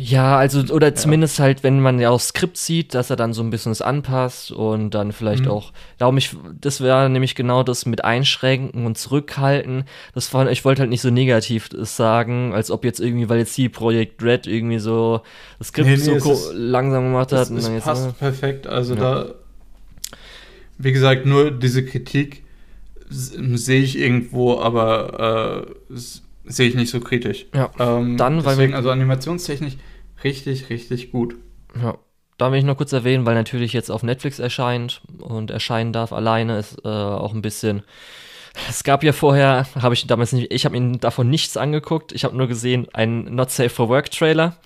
[0.00, 3.42] Ja, also, oder zumindest halt, wenn man ja auch Skript sieht, dass er dann so
[3.42, 5.50] ein bisschen es anpasst und dann vielleicht Mhm.
[5.50, 9.84] auch, darum ich, das wäre nämlich genau das mit Einschränken und Zurückhalten.
[10.14, 13.38] Das war, ich wollte halt nicht so negativ es sagen, als ob jetzt irgendwie, weil
[13.40, 15.22] jetzt hier Projekt Red irgendwie so
[15.58, 17.40] das Skript Nee, nee, so es ist- langsam gemacht hat.
[17.40, 18.66] Es, und es dann jetzt, passt äh, perfekt.
[18.68, 19.00] Also Ja.
[19.00, 19.26] da,
[20.78, 22.44] wie gesagt, nur diese Kritik
[23.10, 25.96] sehe ich irgendwo, aber äh,
[26.48, 27.46] sehe ich nicht so kritisch.
[27.54, 27.70] Ja.
[27.78, 29.74] Ähm, Dann, weil deswegen, wir- also animationstechnisch
[30.24, 31.36] richtig, richtig gut.
[31.80, 31.96] Ja,
[32.38, 36.12] da will ich noch kurz erwähnen, weil natürlich jetzt auf Netflix erscheint und erscheinen darf
[36.12, 37.82] alleine, ist äh, auch ein bisschen.
[38.68, 42.12] Es gab ja vorher, habe ich damals nicht, ich habe mir davon nichts angeguckt.
[42.12, 44.56] Ich habe nur gesehen einen Not Safe for Work Trailer.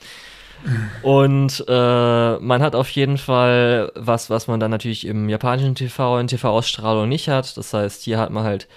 [1.02, 6.18] Und äh, man hat auf jeden Fall was, was man dann natürlich im japanischen TV,
[6.20, 7.56] in TV-Ausstrahlung nicht hat.
[7.56, 8.68] Das heißt, hier hat man halt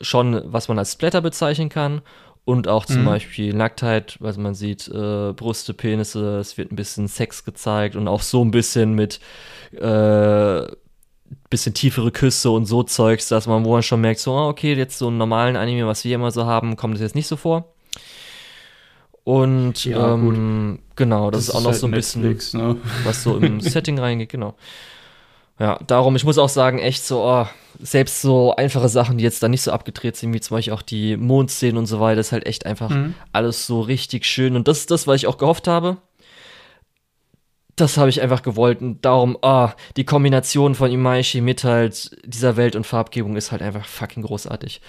[0.00, 2.02] schon, was man als Splatter bezeichnen kann.
[2.44, 3.06] Und auch zum Mhm.
[3.06, 8.06] Beispiel Nacktheit, also man sieht äh, Brüste, Penisse, es wird ein bisschen Sex gezeigt und
[8.06, 9.18] auch so ein bisschen mit
[9.72, 10.66] äh,
[11.50, 14.74] bisschen tiefere Küsse und so Zeugs, dass man, wo man schon merkt, so, ah, okay,
[14.74, 17.36] jetzt so einen normalen Anime, was wir immer so haben, kommt das jetzt nicht so
[17.36, 17.72] vor.
[19.24, 22.76] Und Ja, ähm, genau, das, ist auch noch halt so ein bisschen Netflix, ne?
[23.04, 24.54] was so im Setting reingeht, genau.
[25.58, 27.46] Ja, darum, ich muss auch sagen, echt so, oh,
[27.80, 30.82] selbst so einfache Sachen, die jetzt da nicht so abgedreht sind, wie zum Beispiel auch
[30.82, 33.14] die Mondszenen und so weiter, ist halt echt einfach Mhm.
[33.32, 34.56] alles so richtig schön.
[34.56, 35.98] Und das ist das, was ich auch gehofft habe.
[37.76, 38.80] Das habe ich einfach gewollt.
[38.80, 43.62] Und darum, ah, die Kombination von Imaishi mit halt dieser Welt und Farbgebung ist halt
[43.62, 44.80] einfach fucking großartig.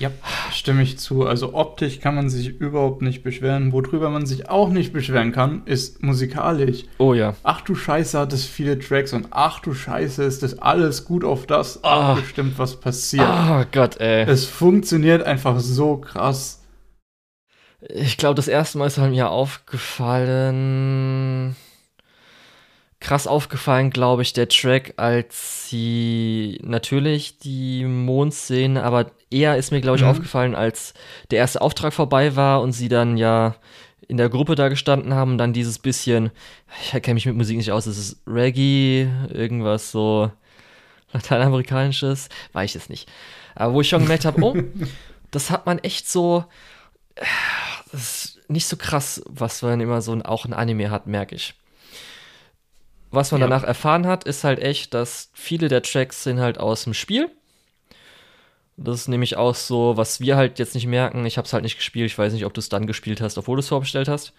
[0.00, 0.10] Ja,
[0.52, 1.26] stimme ich zu.
[1.26, 3.70] Also optisch kann man sich überhaupt nicht beschweren.
[3.72, 6.84] Worüber man sich auch nicht beschweren kann, ist musikalisch.
[6.98, 7.34] Oh ja.
[7.42, 11.22] Ach du Scheiße, hat es viele Tracks und ach du Scheiße, ist das alles gut
[11.22, 12.12] auf das Ah.
[12.14, 13.26] abgestimmt, was passiert.
[13.26, 14.22] Ah Gott, ey.
[14.24, 16.62] Es funktioniert einfach so krass.
[17.88, 19.28] Ich glaube, das erste Mal ist mir
[20.40, 21.56] aufgefallen.
[23.00, 29.80] Krass aufgefallen, glaube ich, der Track, als sie natürlich die Mondszene, aber eher ist mir,
[29.80, 30.08] glaube ich, Mhm.
[30.10, 30.94] aufgefallen, als
[31.30, 33.54] der erste Auftrag vorbei war und sie dann ja
[34.08, 36.30] in der Gruppe da gestanden haben und dann dieses bisschen,
[36.82, 40.30] ich kenne mich mit Musik nicht aus, es ist Reggae, irgendwas so
[41.12, 43.08] lateinamerikanisches, weiß ich es nicht.
[43.54, 44.56] Aber wo ich schon gemerkt habe, oh,
[45.30, 46.44] das hat man echt so,
[47.92, 51.34] das ist nicht so krass, was man immer so ein, auch ein Anime hat, merke
[51.36, 51.54] ich.
[53.12, 53.48] Was man Ja.
[53.48, 57.28] danach erfahren hat, ist halt echt, dass viele der Tracks sind halt aus dem Spiel.
[58.82, 61.26] Das ist nämlich auch so, was wir halt jetzt nicht merken.
[61.26, 62.10] Ich habe es halt nicht gespielt.
[62.10, 64.32] Ich weiß nicht, ob du es dann gespielt hast, obwohl du es vorbestellt hast.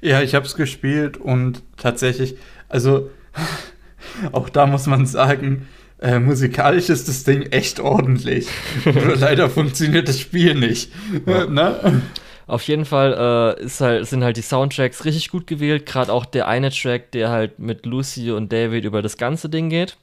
[0.00, 2.36] Ja, ich habe es gespielt und tatsächlich,
[2.68, 3.10] also
[4.32, 5.68] auch da muss man sagen,
[6.00, 8.48] äh, musikalisch ist das Ding echt ordentlich.
[8.84, 10.90] Nur leider funktioniert das Spiel nicht.
[11.26, 11.46] Ja.
[11.46, 12.02] ne?
[12.46, 15.84] Auf jeden Fall äh, halt, sind halt die Soundtracks richtig gut gewählt.
[15.86, 19.68] Gerade auch der eine Track, der halt mit Lucy und David über das ganze Ding
[19.68, 19.98] geht.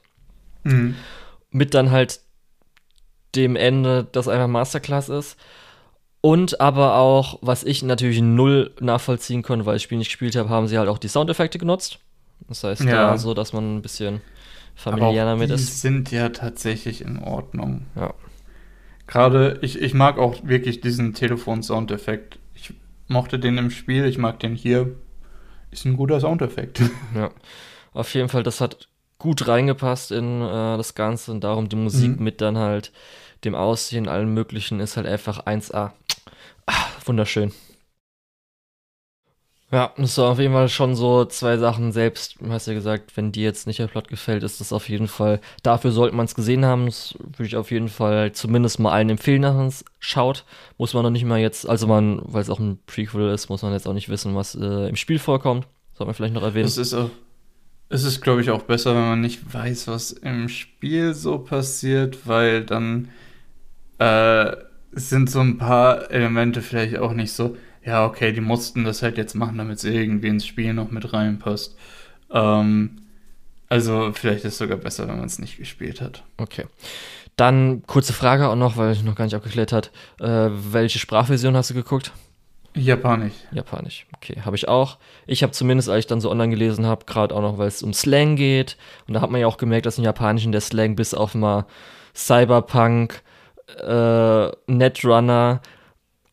[0.64, 0.94] Mhm.
[1.50, 2.20] mit dann halt
[3.34, 5.36] dem Ende, das einfach Masterclass ist.
[6.20, 10.36] Und aber auch, was ich natürlich null nachvollziehen konnte, weil ich das Spiel nicht gespielt
[10.36, 11.98] habe, haben sie halt auch die Soundeffekte genutzt.
[12.48, 13.10] Das heißt, Ja.
[13.10, 14.20] da so, dass man ein bisschen
[14.74, 15.80] familiär auch damit die ist.
[15.80, 17.86] sind ja tatsächlich in Ordnung.
[17.96, 18.14] Ja.
[19.06, 22.38] Gerade, ich, ich mag auch wirklich diesen Telefon-Soundeffekt.
[22.54, 22.72] Ich
[23.08, 24.94] mochte den im Spiel, ich mag den hier.
[25.70, 26.80] Ist ein guter Soundeffekt.
[27.14, 27.30] Ja.
[27.94, 32.16] Auf jeden Fall, das hat gut reingepasst in äh, das Ganze und darum die Musik
[32.18, 32.24] Mhm.
[32.24, 32.90] mit dann halt
[33.44, 35.92] dem Aussehen, allem Möglichen ist halt einfach 1A.
[36.66, 37.52] Ah, wunderschön.
[39.72, 41.92] Ja, das war auf jeden Fall schon so zwei Sachen.
[41.92, 44.86] Selbst, du hast ja gesagt, wenn dir jetzt nicht der Plot gefällt, ist das auf
[44.90, 46.84] jeden Fall, dafür sollte man es gesehen haben.
[46.86, 50.44] Das würde ich auf jeden Fall zumindest mal allen empfehlen, dass man es schaut.
[50.76, 53.62] Muss man noch nicht mal jetzt, also man, weil es auch ein Prequel ist, muss
[53.62, 55.66] man jetzt auch nicht wissen, was äh, im Spiel vorkommt.
[55.94, 56.66] Sollte man vielleicht noch erwähnen.
[56.66, 56.94] Es ist
[57.92, 62.26] es ist, glaube ich, auch besser, wenn man nicht weiß, was im Spiel so passiert,
[62.26, 63.08] weil dann
[64.02, 64.56] äh,
[64.92, 69.16] sind so ein paar Elemente vielleicht auch nicht so, ja, okay, die mussten das halt
[69.16, 71.76] jetzt machen, damit es irgendwie ins Spiel noch mit reinpasst.
[72.30, 72.98] Ähm,
[73.68, 76.24] also vielleicht ist es sogar besser, wenn man es nicht gespielt hat.
[76.36, 76.66] Okay.
[77.36, 79.90] Dann kurze Frage auch noch, weil ich noch gar nicht abgeklärt hat.
[80.20, 82.12] Äh, welche Sprachversion hast du geguckt?
[82.74, 83.34] Japanisch.
[83.50, 84.98] Japanisch, okay, habe ich auch.
[85.26, 87.82] Ich habe zumindest, als ich dann so online gelesen habe, gerade auch noch, weil es
[87.82, 88.76] um Slang geht.
[89.06, 91.66] Und da hat man ja auch gemerkt, dass im Japanischen der Slang bis auf mal
[92.14, 93.22] Cyberpunk,
[93.80, 95.60] äh, Netrunner,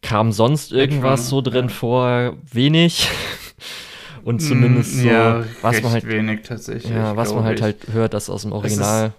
[0.02, 1.74] kam sonst irgendwas so drin ja.
[1.74, 3.10] vor, wenig.
[4.24, 6.94] Und zumindest mm, so, ja, was man halt, wenig tatsächlich.
[6.94, 7.64] Ja, was man halt ich.
[7.64, 9.14] halt hört, dass aus dem Original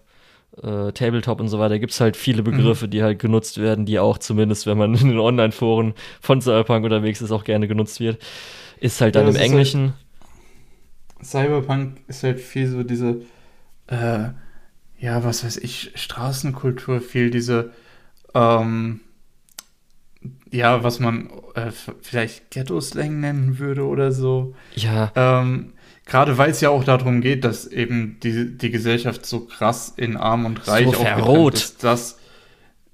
[0.62, 2.91] äh, Tabletop und so weiter gibt es halt viele Begriffe, mhm.
[2.91, 7.21] die halt genutzt werden, die auch zumindest, wenn man in den Online-Foren von Cyberpunk unterwegs
[7.21, 8.21] ist, auch gerne genutzt wird.
[8.79, 9.95] Ist halt dann ja, im Englischen.
[11.18, 13.23] Halt, Cyberpunk ist halt viel so diese,
[13.89, 14.29] äh,
[14.99, 17.73] ja, was weiß ich, Straßenkultur, viel diese,
[18.35, 19.01] ähm,
[20.51, 21.70] ja, was man äh,
[22.03, 24.55] vielleicht Ghetto-Slang nennen würde oder so.
[24.74, 25.12] Ja.
[25.14, 25.72] Ähm,
[26.07, 30.16] Gerade weil es ja auch darum geht, dass eben die, die Gesellschaft so krass in
[30.16, 31.55] Arm und Reich so verrot.
[31.55, 32.18] ist, dass.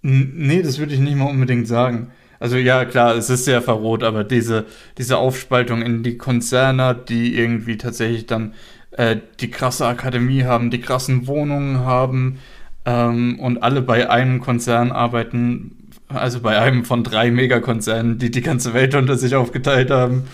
[0.03, 2.13] Nee, das würde ich nicht mal unbedingt sagen.
[2.39, 4.67] Also ja, klar, es ist sehr verrot, aber diese,
[4.99, 8.55] diese Aufspaltung in die Konzerne, die irgendwie tatsächlich dann
[8.93, 12.39] äh, die krasse Akademie haben, die krassen Wohnungen haben
[12.87, 18.43] ähm, und alle bei einem Konzern arbeiten, also bei einem von drei Megakonzernen, die die
[18.43, 20.25] ganze Welt unter sich aufgeteilt haben.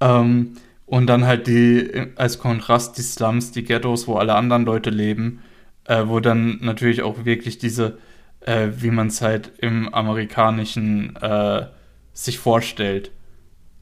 [0.00, 4.90] Ähm, und dann halt die, als Kontrast die Slums, die Ghettos, wo alle anderen Leute
[4.90, 5.40] leben,
[5.84, 7.98] äh, wo dann natürlich auch wirklich diese,
[8.40, 11.66] äh, wie man es halt im amerikanischen äh,
[12.12, 13.10] sich vorstellt.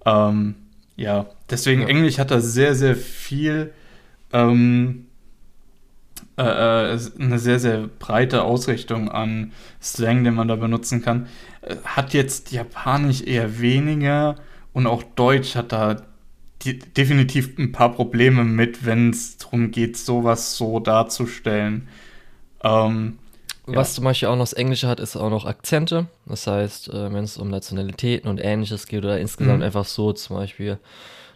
[0.07, 0.55] Ähm,
[0.97, 1.89] ja, deswegen ja.
[1.89, 3.73] Englisch hat da sehr, sehr viel,
[4.33, 5.07] ähm,
[6.37, 6.43] äh,
[6.95, 11.29] äh, eine sehr, sehr breite Ausrichtung an Slang, den man da benutzen kann.
[11.63, 14.35] Äh, hat jetzt Japanisch eher weniger
[14.73, 16.03] und auch Deutsch hat da
[16.63, 21.89] die, definitiv ein paar Probleme mit, wenn es darum geht, sowas so darzustellen.
[22.65, 23.19] Ähm,
[23.67, 23.95] was ja.
[23.95, 26.07] zum Beispiel auch noch das Englische hat, ist auch noch Akzente.
[26.27, 29.65] Das heißt, äh, wenn es um Nationalitäten und ähnliches geht oder insgesamt mhm.
[29.65, 30.79] einfach so zum Beispiel,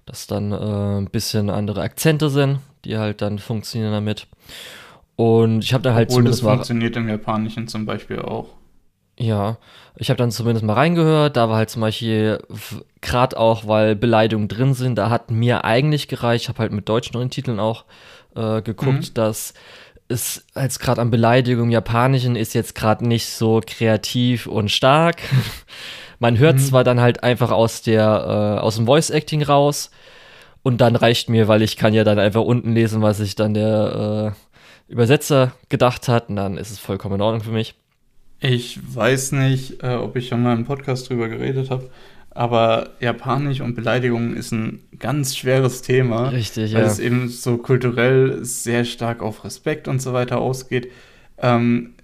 [0.07, 4.27] dass dann äh, ein bisschen andere Akzente sind, die halt dann funktionieren damit.
[5.19, 8.51] Und ich habe da halt Obwohl zumindest das funktioniert im Japanischen zum Beispiel auch.
[9.19, 9.59] Ja,
[9.97, 11.37] ich habe dann zumindest mal reingehört.
[11.37, 12.39] Da war halt zum Beispiel,
[13.01, 16.45] gerade auch, weil Beleidigungen drin sind, da hat mir eigentlich gereicht.
[16.45, 17.85] Ich habe halt mit deutschen Untertiteln auch
[18.37, 19.15] äh, geguckt, mhm.
[19.15, 19.55] dass
[20.07, 25.17] es als gerade an Beleidigung im Japanischen ist jetzt gerade nicht so kreativ und stark.
[26.21, 26.61] Man hört mhm.
[26.61, 29.91] zwar dann halt einfach aus der äh, aus dem Voice Acting raus
[30.63, 33.55] und dann reicht mir, weil ich kann ja dann einfach unten lesen, was sich dann
[33.55, 34.48] der äh,
[34.89, 37.75] Übersetzer gedacht hat und dann ist es vollkommen in Ordnung für mich.
[38.41, 41.91] Ich weiß nicht, äh, ob ich schon mal im Podcast drüber geredet habe,
[42.31, 46.29] aber Japanisch und Beleidigung ist ein ganz schweres Thema.
[46.29, 46.87] Richtig, weil ja.
[46.87, 50.93] es eben so kulturell sehr stark auf Respekt und so weiter ausgeht.
[51.39, 51.95] Ähm,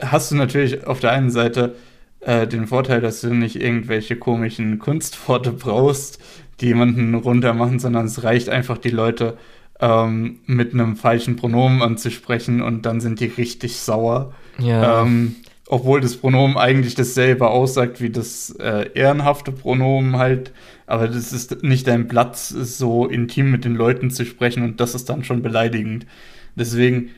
[0.00, 1.74] hast du natürlich auf der einen Seite
[2.20, 6.20] äh, den Vorteil, dass du nicht irgendwelche komischen Kunstworte brauchst,
[6.60, 9.36] die jemanden runter machen, sondern es reicht einfach, die Leute
[9.80, 14.32] ähm, mit einem falschen Pronomen anzusprechen und dann sind die richtig sauer.
[14.58, 15.02] Ja.
[15.02, 15.36] Ähm,
[15.68, 20.52] obwohl das Pronomen eigentlich dasselbe aussagt wie das äh, ehrenhafte Pronomen halt,
[20.86, 24.94] aber das ist nicht dein Platz, so intim mit den Leuten zu sprechen und das
[24.94, 26.06] ist dann schon beleidigend.
[26.54, 27.10] Deswegen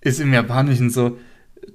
[0.00, 1.16] ist im Japanischen so,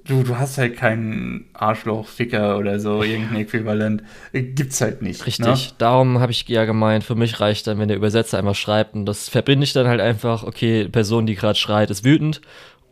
[0.04, 4.02] du, du hast halt keinen Arschloch, Ficker oder so, irgendein Äquivalent.
[4.32, 5.26] Gibt's halt nicht.
[5.26, 5.74] Richtig, ne?
[5.78, 9.06] darum habe ich ja gemeint, für mich reicht dann, wenn der Übersetzer einfach schreibt und
[9.06, 12.40] das verbinde ich dann halt einfach, okay, Person, die gerade schreit, ist wütend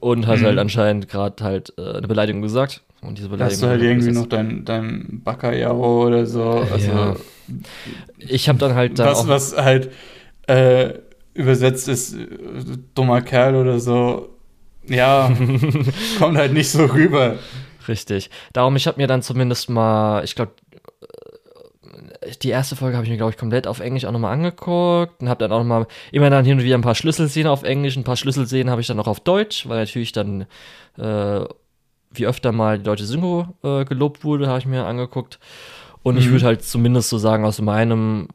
[0.01, 0.45] und hat mhm.
[0.47, 3.53] halt anscheinend gerade halt äh, eine Beleidigung gesagt und diese Beleidigung.
[3.53, 6.65] Hast du halt irgendwie noch dein, dein Baccarjaro oder so.
[6.73, 7.17] Also, ja.
[8.19, 9.91] Ich habe dann halt dann was, was halt
[10.47, 10.95] äh,
[11.35, 12.27] übersetzt ist, äh,
[12.95, 14.31] dummer Kerl oder so.
[14.91, 15.33] Ja,
[16.19, 17.39] kommt halt nicht so rüber.
[17.89, 18.29] Richtig.
[18.53, 20.53] Darum, ich habe mir dann zumindest mal, ich glaube,
[22.21, 25.23] äh, die erste Folge habe ich mir, glaube ich, komplett auf Englisch auch nochmal angeguckt
[25.23, 27.97] und habe dann auch nochmal immer dann hin und wieder ein paar Schlüsselszenen auf Englisch,
[27.97, 30.47] ein paar Schlüsselszenen habe ich dann noch auf Deutsch, weil natürlich dann
[30.99, 31.45] äh,
[32.13, 35.39] wie öfter mal die deutsche Synchro äh, gelobt wurde, habe ich mir angeguckt.
[36.03, 36.21] Und mhm.
[36.21, 38.29] ich würde halt zumindest so sagen, aus meinem,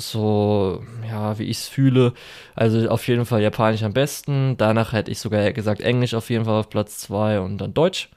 [0.00, 2.12] so, ja, wie ich es fühle,
[2.54, 4.56] also auf jeden Fall Japanisch am besten.
[4.56, 8.10] Danach hätte ich sogar gesagt Englisch auf jeden Fall auf Platz 2 und dann Deutsch.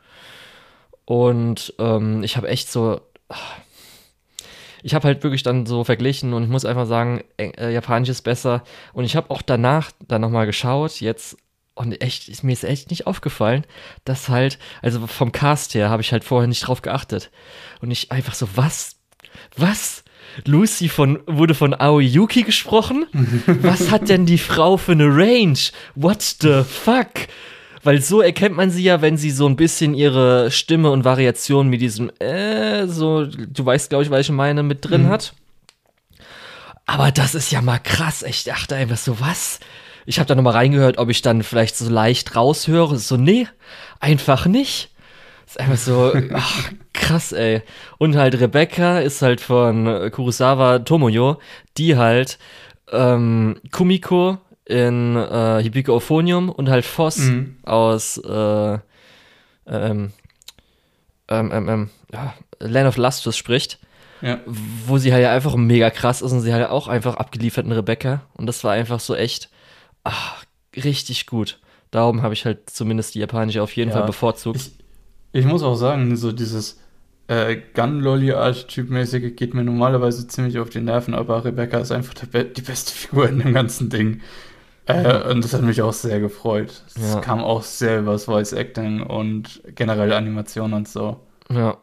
[1.05, 3.01] Und ähm, ich habe echt so.
[4.85, 8.23] Ich habe halt wirklich dann so verglichen und ich muss einfach sagen, äh, Japanisch ist
[8.23, 8.63] besser.
[8.91, 11.37] Und ich habe auch danach dann nochmal geschaut, jetzt
[11.75, 13.65] und echt, mir ist echt nicht aufgefallen,
[14.05, 17.31] dass halt, also vom Cast her habe ich halt vorher nicht drauf geachtet.
[17.81, 18.97] Und ich einfach so, was?
[19.57, 20.02] Was?
[20.45, 23.05] Lucy von, wurde von Aoi Yuki gesprochen?
[23.61, 25.59] was hat denn die Frau für eine Range?
[25.95, 27.27] What the fuck?
[27.83, 31.67] Weil so erkennt man sie ja, wenn sie so ein bisschen ihre Stimme und Variation
[31.67, 35.09] mit diesem, äh, so, du weißt, glaube ich, was ich meine, mit drin mhm.
[35.09, 35.33] hat.
[36.85, 38.23] Aber das ist ja mal krass.
[38.23, 39.59] Ich dachte einfach so, was?
[40.05, 42.97] Ich habe da nochmal reingehört, ob ich dann vielleicht so leicht raushöre.
[42.97, 43.47] So, nee,
[43.99, 44.89] einfach nicht.
[45.45, 47.61] Ist einfach so, ach, krass, ey.
[47.97, 51.39] Und halt Rebecca ist halt von Kurosawa Tomoyo,
[51.77, 52.37] die halt
[52.91, 57.57] ähm, Kumiko in äh, Hibiko Euphonium und halt Voss mhm.
[57.63, 58.79] aus äh,
[59.67, 60.13] ähm,
[61.27, 63.79] ähm, ähm, ähm, ja, Land of Lustus spricht.
[64.21, 64.39] Ja.
[64.45, 68.21] Wo sie halt einfach mega krass ist und sie halt auch einfach abgeliefert in Rebecca.
[68.35, 69.49] Und das war einfach so echt
[70.03, 71.59] ach, richtig gut.
[71.91, 73.97] Darum habe ich halt zumindest die japanische auf jeden ja.
[73.97, 74.57] Fall bevorzugt.
[74.57, 74.71] Ich,
[75.33, 76.79] ich, muss auch sagen, so dieses
[77.27, 82.61] äh, Gun-Lolly-Archetyp-mäßige geht mir normalerweise ziemlich auf die Nerven, aber Rebecca ist einfach Be die
[82.61, 84.21] beste Figur in dem ganzen Ding.
[84.85, 86.83] Äh, und das hat mich auch sehr gefreut.
[86.95, 87.19] Es ja.
[87.21, 91.21] kam auch sehr übers Voice Acting und generell Animation und so.
[91.49, 91.77] Ja.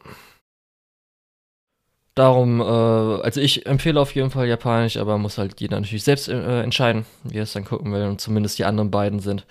[2.14, 6.28] Darum, äh, also ich empfehle auf jeden Fall Japanisch, aber muss halt jeder natürlich selbst
[6.28, 8.04] äh, entscheiden, wie er es dann gucken will.
[8.04, 9.46] Und zumindest die anderen beiden sind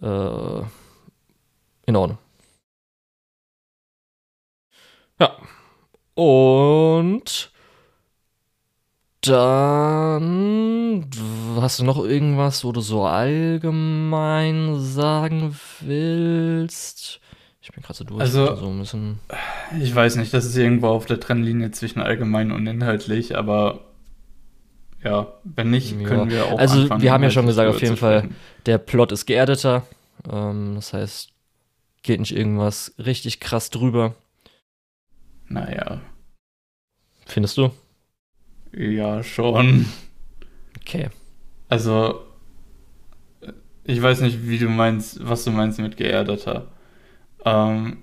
[0.00, 0.60] äh,
[1.86, 2.18] in Ordnung.
[5.18, 5.36] Ja.
[6.14, 7.50] Und
[9.22, 11.04] dann
[11.60, 17.20] hast du noch irgendwas, wo du so allgemein sagen willst?
[17.60, 18.20] Ich bin gerade so durch.
[18.20, 19.18] Also, so ein bisschen.
[19.80, 23.80] Ich weiß nicht, das ist irgendwo auf der Trennlinie zwischen allgemein und inhaltlich, aber
[25.02, 26.36] ja, wenn nicht, können ja.
[26.36, 26.58] wir auch.
[26.58, 28.28] Also, wir haben ja schon gesagt, auf jeden Fall,
[28.66, 29.82] der Plot ist geerdeter.
[30.30, 31.30] Ähm, das heißt,
[32.02, 34.14] geht nicht irgendwas richtig krass drüber.
[35.48, 36.00] Naja.
[37.26, 37.70] Findest du?
[38.72, 39.86] Ja, schon.
[40.80, 41.08] Okay.
[41.68, 42.22] Also,
[43.84, 46.68] ich weiß nicht, wie du meinst, was du meinst mit geerdeter.
[47.44, 48.02] Ähm,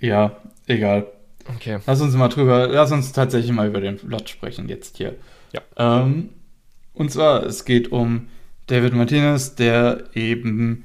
[0.00, 1.06] ja, egal.
[1.56, 1.78] Okay.
[1.86, 5.16] Lass uns mal drüber, lass uns tatsächlich mal über den Plot sprechen jetzt hier.
[5.52, 5.60] Ja.
[5.76, 6.30] Ähm,
[6.94, 8.28] und zwar, es geht um
[8.66, 10.84] David Martinez, der eben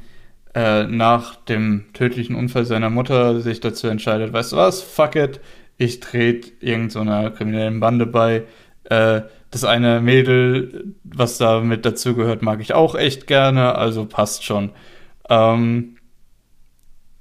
[0.58, 5.40] äh, nach dem tödlichen Unfall seiner Mutter sich dazu entscheidet, weißt du was, fuck it,
[5.78, 8.46] ich trete irgendeiner so kriminellen Bande bei.
[8.86, 14.46] Äh, das eine Mädel, was da mit dazugehört, mag ich auch echt gerne, also passt
[14.46, 14.72] schon.
[15.30, 15.98] Ähm,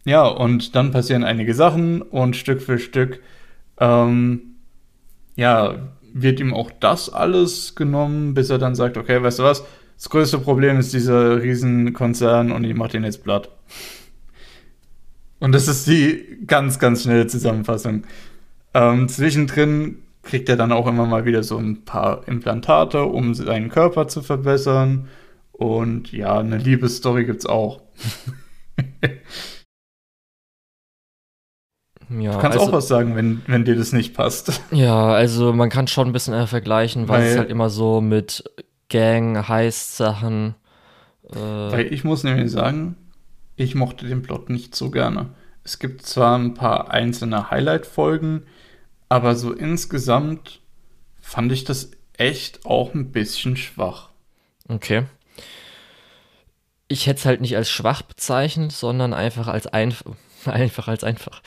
[0.06, 3.20] ja, und dann passieren einige Sachen und Stück für Stück,
[3.78, 4.56] ähm,
[5.34, 5.74] ja,
[6.14, 9.62] wird ihm auch das alles genommen, bis er dann sagt, okay, weißt du was,
[9.96, 13.50] das größte Problem ist dieser Riesenkonzern und ich mach den jetzt platt.
[15.38, 18.04] Und das ist die ganz, ganz schnelle Zusammenfassung.
[18.74, 23.68] Ähm, zwischendrin kriegt er dann auch immer mal wieder so ein paar Implantate, um seinen
[23.68, 25.08] Körper zu verbessern.
[25.52, 27.82] Und ja, eine Liebesstory gibt's auch.
[32.08, 34.62] Ja, du kannst also, auch was sagen, wenn, wenn dir das nicht passt.
[34.70, 38.00] Ja, also man kann schon ein bisschen äh, vergleichen, weil, weil, es halt immer so
[38.00, 38.44] mit
[38.88, 40.54] Gang, Heist-Sachen.
[41.30, 42.96] Äh, weil ich muss nämlich sagen,
[43.56, 45.30] ich mochte den Plot nicht so gerne.
[45.64, 48.46] Es gibt zwar ein paar einzelne Highlight-Folgen,
[49.08, 50.60] aber so insgesamt
[51.20, 54.10] fand ich das echt auch ein bisschen schwach.
[54.68, 55.04] Okay.
[56.88, 60.12] Ich hätte es halt nicht als schwach bezeichnet, sondern einfach als einfach.
[60.44, 61.42] Einfach als einfach.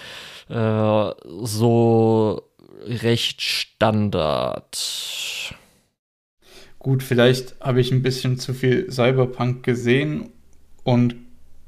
[0.50, 1.12] Äh,
[1.46, 2.44] so
[2.84, 4.78] recht Standard.
[6.80, 10.30] Gut, vielleicht habe ich ein bisschen zu viel Cyberpunk gesehen
[10.84, 11.16] und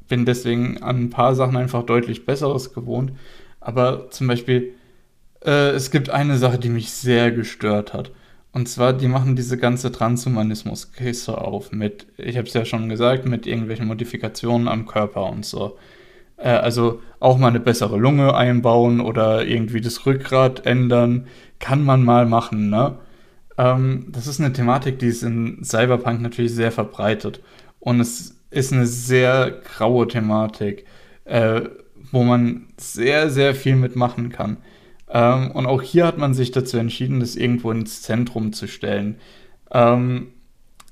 [0.07, 3.13] bin deswegen an ein paar Sachen einfach deutlich Besseres gewohnt.
[3.59, 4.73] Aber zum Beispiel,
[5.45, 8.11] äh, es gibt eine Sache, die mich sehr gestört hat.
[8.53, 13.25] Und zwar, die machen diese ganze Transhumanismus-Kiste auf mit, ich habe es ja schon gesagt,
[13.25, 15.77] mit irgendwelchen Modifikationen am Körper und so.
[16.37, 21.27] Äh, also auch mal eine bessere Lunge einbauen oder irgendwie das Rückgrat ändern,
[21.59, 22.97] kann man mal machen, ne?
[23.61, 27.41] Ähm, das ist eine Thematik, die ist in Cyberpunk natürlich sehr verbreitet.
[27.79, 30.85] Und es ist eine sehr graue Thematik,
[31.25, 31.61] äh,
[32.11, 34.57] wo man sehr, sehr viel mitmachen kann.
[35.09, 39.17] Ähm, und auch hier hat man sich dazu entschieden, das irgendwo ins Zentrum zu stellen.
[39.71, 40.29] Ähm,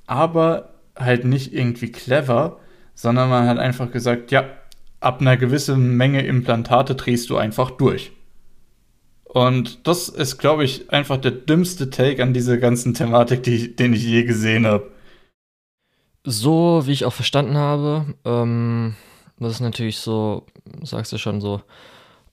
[0.06, 2.60] aber halt nicht irgendwie clever,
[2.94, 4.44] sondern man hat einfach gesagt, ja,
[5.00, 8.12] ab einer gewissen Menge Implantate drehst du einfach durch.
[9.32, 13.92] Und das ist, glaube ich, einfach der dümmste Take an diese ganzen Thematik, die, den
[13.94, 14.90] ich je gesehen habe.
[16.24, 18.96] So, wie ich auch verstanden habe, ähm,
[19.38, 20.46] das ist natürlich so,
[20.82, 21.62] sagst du schon, so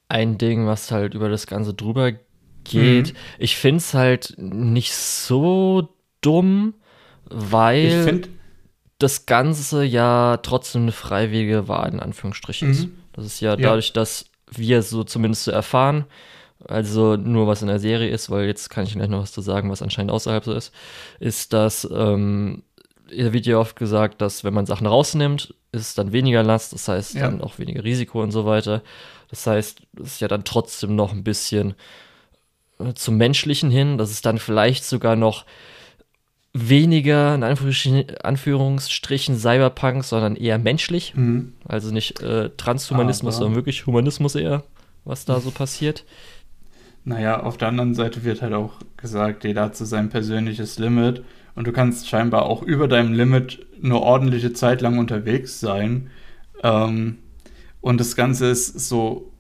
[0.10, 2.14] ein Ding, was halt über das Ganze drüber
[2.64, 3.14] geht.
[3.14, 3.18] Mhm.
[3.38, 5.90] Ich finde es halt nicht so
[6.22, 6.74] dumm,
[7.30, 8.22] weil.
[9.00, 12.86] Das Ganze ja trotzdem eine freiwillige Wahl in Anführungsstrichen ist.
[12.86, 12.94] Mhm.
[13.14, 13.58] Das ist ja, Ja.
[13.58, 16.06] dadurch, dass wir so zumindest so erfahren,
[16.66, 19.42] also nur was in der Serie ist, weil jetzt kann ich gleich noch was zu
[19.42, 20.74] sagen, was anscheinend außerhalb so ist,
[21.20, 22.64] ist, dass ähm,
[23.10, 26.74] da wird ja oft gesagt, dass wenn man Sachen rausnimmt, ist es dann weniger Last,
[26.74, 27.22] das heißt Ja.
[27.30, 28.82] dann auch weniger Risiko und so weiter.
[29.30, 31.76] Das heißt, es ist ja dann trotzdem noch ein bisschen
[32.80, 35.46] äh, zum Menschlichen hin, dass es dann vielleicht sogar noch
[36.54, 41.14] weniger in Anführungsstrichen, Anführungsstrichen Cyberpunk, sondern eher menschlich.
[41.16, 41.54] Mhm.
[41.68, 44.64] Also nicht äh, Transhumanismus, Aber- sondern wirklich Humanismus eher,
[45.06, 46.04] was da so passiert.
[47.08, 51.24] Naja, auf der anderen Seite wird halt auch gesagt, jeder hat so sein persönliches Limit
[51.56, 56.10] und du kannst scheinbar auch über deinem Limit eine ordentliche Zeit lang unterwegs sein.
[56.64, 57.20] Ähm,
[57.80, 59.32] und das Ganze ist so,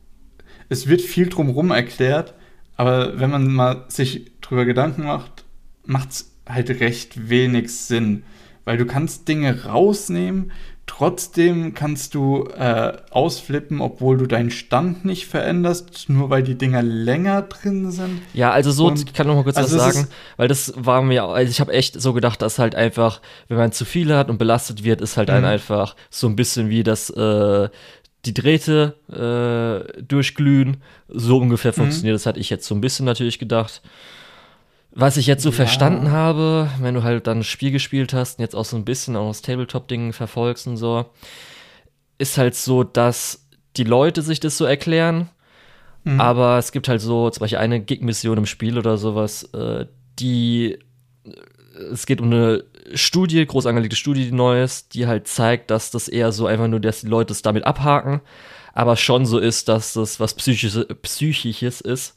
[0.69, 2.35] es wird viel drumherum erklärt,
[2.77, 5.43] aber wenn man mal sich drüber Gedanken macht,
[5.85, 8.23] macht es halt recht wenig Sinn,
[8.63, 10.53] weil du kannst Dinge rausnehmen,
[10.87, 16.81] trotzdem kannst du äh, ausflippen, obwohl du deinen Stand nicht veränderst, nur weil die Dinger
[16.81, 18.21] länger drin sind.
[18.33, 20.07] Ja, also so, Und- ich kann noch mal kurz also was sagen,
[20.37, 23.71] weil das war mir, also ich habe echt so gedacht, dass halt einfach, wenn man
[23.71, 25.35] zu viel hat und belastet wird, ist halt Mhm.
[25.35, 27.69] ein einfach so ein bisschen wie das, äh,
[28.25, 30.77] die Drähte äh, durchglühen,
[31.07, 31.75] so ungefähr Mhm.
[31.75, 32.15] funktioniert.
[32.15, 33.81] Das hatte ich jetzt so ein bisschen natürlich gedacht.
[34.91, 35.55] Was ich jetzt so Ja.
[35.55, 38.85] verstanden habe, wenn du halt dann ein Spiel gespielt hast und jetzt auch so ein
[38.85, 41.05] bisschen auch das Tabletop-Ding verfolgst und so,
[42.17, 45.29] ist halt so, dass die Leute sich das so erklären,
[46.03, 46.19] Mhm.
[46.21, 49.85] aber es gibt halt so zum Beispiel eine Gig-Mission im Spiel oder sowas, äh,
[50.19, 50.79] die
[51.25, 51.31] äh,
[51.91, 52.63] es geht um eine
[52.95, 56.67] Studie, groß angelegte Studie, die neu ist, die halt zeigt, dass das eher so einfach
[56.67, 58.21] nur, dass die Leute es damit abhaken,
[58.73, 62.15] aber schon so ist, dass das was Psychisches, Psychisches ist.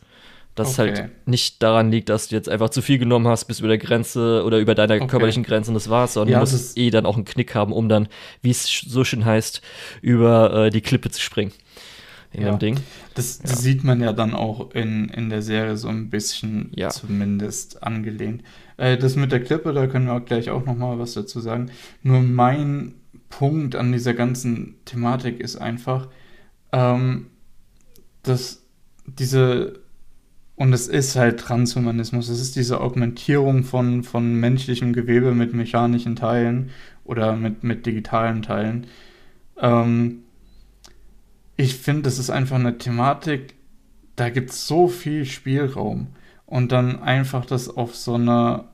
[0.60, 0.94] Dass es Okay.
[0.96, 3.78] halt nicht daran liegt, dass du jetzt einfach zu viel genommen hast, bis über der
[3.78, 5.06] Grenze oder über deiner Okay.
[5.08, 7.72] körperlichen Grenze und das war's, sondern Ja, du musst eh dann auch einen Knick haben,
[7.72, 8.08] um dann,
[8.42, 9.62] wie es so schön heißt,
[10.02, 11.52] über äh, die Klippe zu springen.
[12.32, 12.50] In Ja.
[12.50, 12.80] dem Ding.
[13.14, 16.88] Das, das sieht man ja dann auch in, in der Serie so ein bisschen Ja.
[16.90, 18.44] zumindest angelehnt.
[18.76, 21.40] Äh, das mit der Klippe, da können wir auch gleich auch noch mal was dazu
[21.40, 21.70] sagen.
[22.04, 22.94] Nur mein
[23.30, 26.06] Punkt an dieser ganzen Thematik ist einfach,
[26.72, 27.26] ähm,
[28.22, 28.62] dass
[29.06, 29.80] diese,
[30.60, 36.16] und es ist halt Transhumanismus, es ist diese Augmentierung von, von menschlichem Gewebe mit mechanischen
[36.16, 36.68] Teilen
[37.02, 38.86] oder mit, mit digitalen Teilen.
[39.58, 40.18] Ähm,
[41.56, 43.54] ich finde, das ist einfach eine Thematik,
[44.16, 46.08] da gibt es so viel Spielraum.
[46.44, 48.64] Und dann einfach das auf so eine,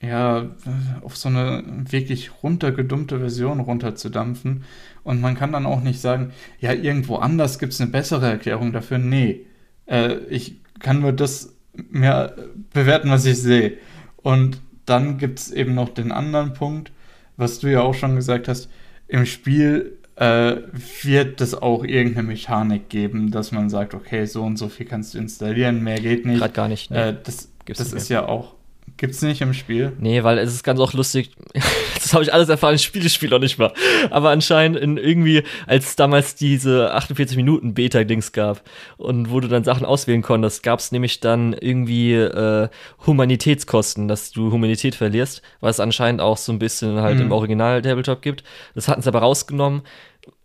[0.00, 0.56] ja,
[1.02, 4.64] auf so eine wirklich runtergedummte Version runterzudampfen.
[5.04, 8.72] Und man kann dann auch nicht sagen, ja, irgendwo anders gibt es eine bessere Erklärung
[8.72, 8.96] dafür.
[8.96, 9.44] Nee,
[9.84, 12.34] äh, ich kann nur das mehr
[12.72, 13.78] bewerten, was ich sehe.
[14.16, 16.92] Und dann gibt es eben noch den anderen Punkt,
[17.36, 18.68] was du ja auch schon gesagt hast,
[19.06, 20.56] im Spiel äh,
[21.02, 25.14] wird es auch irgendeine Mechanik geben, dass man sagt, okay, so und so viel kannst
[25.14, 26.40] du installieren, mehr geht nicht.
[26.40, 26.90] Gerade gar nicht.
[26.90, 27.10] Nee.
[27.10, 28.54] Äh, das das nicht ist ja auch,
[28.98, 29.92] gibt's nicht im Spiel.
[29.98, 31.30] Nee, weil es ist ganz auch lustig.
[32.00, 33.72] Das habe ich alles erfahren, ich spiele das Spiel noch nicht mal.
[34.10, 38.62] Aber anscheinend in irgendwie, als es damals diese 48 Minuten Beta-Dings gab
[38.96, 42.68] und wo du dann Sachen auswählen konntest, gab es nämlich dann irgendwie äh,
[43.06, 47.22] Humanitätskosten, dass du Humanität verlierst, was anscheinend auch so ein bisschen halt Mhm.
[47.22, 48.42] im Original Tabletop gibt.
[48.74, 49.82] Das hatten sie aber rausgenommen.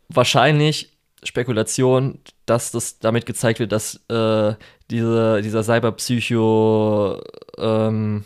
[0.10, 0.92] Wahrscheinlich
[1.24, 4.54] Spekulation, dass das damit gezeigt wird, dass äh,
[4.92, 7.22] diese, dieser Cyberpsycho
[7.58, 8.26] ähm,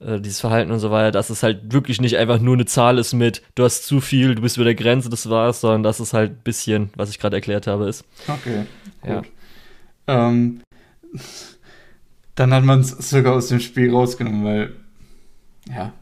[0.00, 2.98] äh, dieses Verhalten und so weiter, dass es halt wirklich nicht einfach nur eine Zahl
[2.98, 6.00] ist mit, du hast zu viel, du bist über der Grenze, das war's, sondern dass
[6.00, 8.04] es halt ein bisschen, was ich gerade erklärt habe, ist.
[8.28, 8.66] Okay,
[9.06, 9.18] Ja.
[9.20, 9.28] gut.
[10.08, 10.60] Ähm,
[12.34, 14.72] dann hat man es sogar aus dem Spiel rausgenommen, weil,
[15.68, 15.92] ja,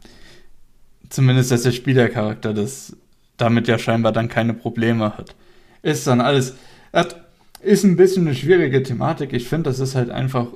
[1.09, 2.95] zumindest dass der Spielercharakter das
[3.37, 5.35] damit ja scheinbar dann keine Probleme hat.
[5.81, 6.55] Ist dann alles,
[6.93, 7.21] hat,
[7.61, 9.33] ist ein bisschen eine schwierige Thematik.
[9.33, 10.47] Ich finde, das ist halt einfach,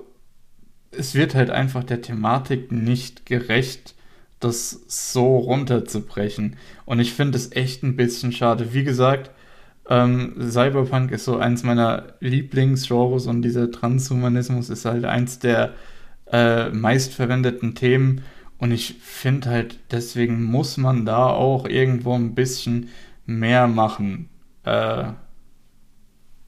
[0.91, 3.95] es wird halt einfach der Thematik nicht gerecht,
[4.39, 6.57] das so runterzubrechen.
[6.85, 8.73] Und ich finde es echt ein bisschen schade.
[8.73, 9.31] Wie gesagt,
[9.89, 15.73] ähm, Cyberpunk ist so eins meiner Lieblingsgenres und dieser Transhumanismus ist halt eins der
[16.31, 18.21] äh, meistverwendeten Themen.
[18.57, 22.89] Und ich finde halt, deswegen muss man da auch irgendwo ein bisschen
[23.25, 24.29] mehr machen.
[24.65, 25.03] Äh,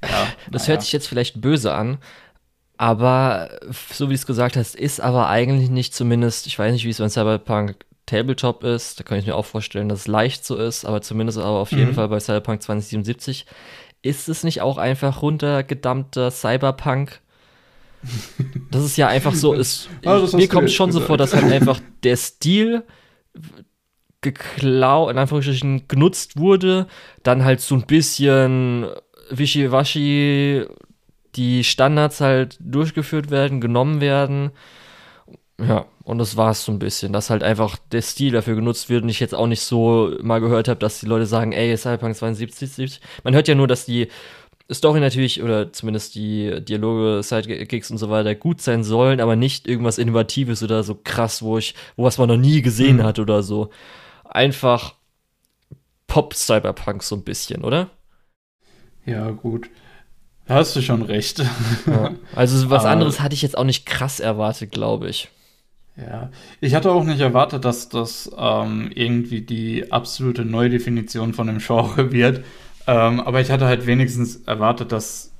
[0.03, 0.73] ja, Das naja.
[0.73, 1.97] hört sich jetzt vielleicht böse an,
[2.81, 3.59] aber
[3.93, 6.89] so wie du es gesagt hast, ist aber eigentlich nicht zumindest, ich weiß nicht, wie
[6.89, 7.75] es beim Cyberpunk
[8.07, 11.37] Tabletop ist, da kann ich mir auch vorstellen, dass es leicht so ist, aber zumindest
[11.37, 11.93] aber auf jeden Mhm.
[11.93, 13.45] Fall bei Cyberpunk 2077
[14.01, 17.21] ist es nicht auch einfach runtergedammter Cyberpunk?
[18.71, 21.07] Das ist ja einfach so, ist, Ah, hast mir kommt jetzt schon so gesagt.
[21.07, 22.83] vor, dass halt einfach der Stil
[24.21, 26.87] geklaut, in Anführungsstrichen genutzt wurde,
[27.21, 28.87] dann halt so ein bisschen
[29.29, 30.65] wischiwaschi
[31.35, 34.51] die Standards halt durchgeführt werden, genommen werden.
[35.59, 38.89] Ja, und das war es so ein bisschen, dass halt einfach der Stil dafür genutzt
[38.89, 41.75] wird und ich jetzt auch nicht so mal gehört habe, dass die Leute sagen, ey,
[41.77, 44.07] Cyberpunk 72, Man hört ja nur, dass die
[44.71, 49.67] Story natürlich oder zumindest die Dialoge, Sidekicks und so weiter gut sein sollen, aber nicht
[49.67, 53.03] irgendwas Innovatives oder so krass, wo ich, wo was man noch nie gesehen mhm.
[53.03, 53.69] hat oder so.
[54.23, 54.95] Einfach
[56.07, 57.89] Pop-Cyberpunk so ein bisschen, oder?
[59.05, 59.69] Ja, gut.
[60.51, 61.39] Hast du schon recht.
[61.85, 62.11] Ja.
[62.35, 65.29] Also was aber, anderes hatte ich jetzt auch nicht krass erwartet, glaube ich.
[65.97, 66.29] Ja,
[66.61, 72.11] ich hatte auch nicht erwartet, dass das ähm, irgendwie die absolute Neudefinition von dem Genre
[72.13, 72.43] wird.
[72.87, 75.30] Ähm, aber ich hatte halt wenigstens erwartet, dass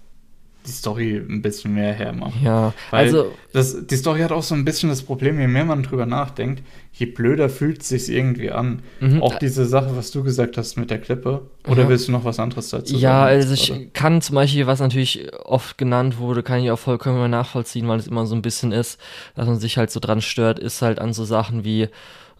[0.66, 2.42] die Story ein bisschen mehr hermacht.
[2.44, 3.32] Ja, Weil also.
[3.54, 6.64] Das, die Story hat auch so ein bisschen das Problem, je mehr man drüber nachdenkt,
[6.94, 8.82] je blöder fühlt es sich irgendwie an.
[9.00, 9.22] Mhm.
[9.22, 11.42] Auch diese Sache, was du gesagt hast mit der Klippe.
[11.68, 11.90] Oder ja.
[11.90, 13.02] willst du noch was anderes dazu sagen?
[13.02, 13.88] Ja, also ich gerade?
[13.88, 18.08] kann zum Beispiel, was natürlich oft genannt wurde, kann ich auch vollkommen nachvollziehen, weil es
[18.08, 19.00] immer so ein bisschen ist,
[19.36, 21.90] dass man sich halt so dran stört, ist halt an so Sachen wie,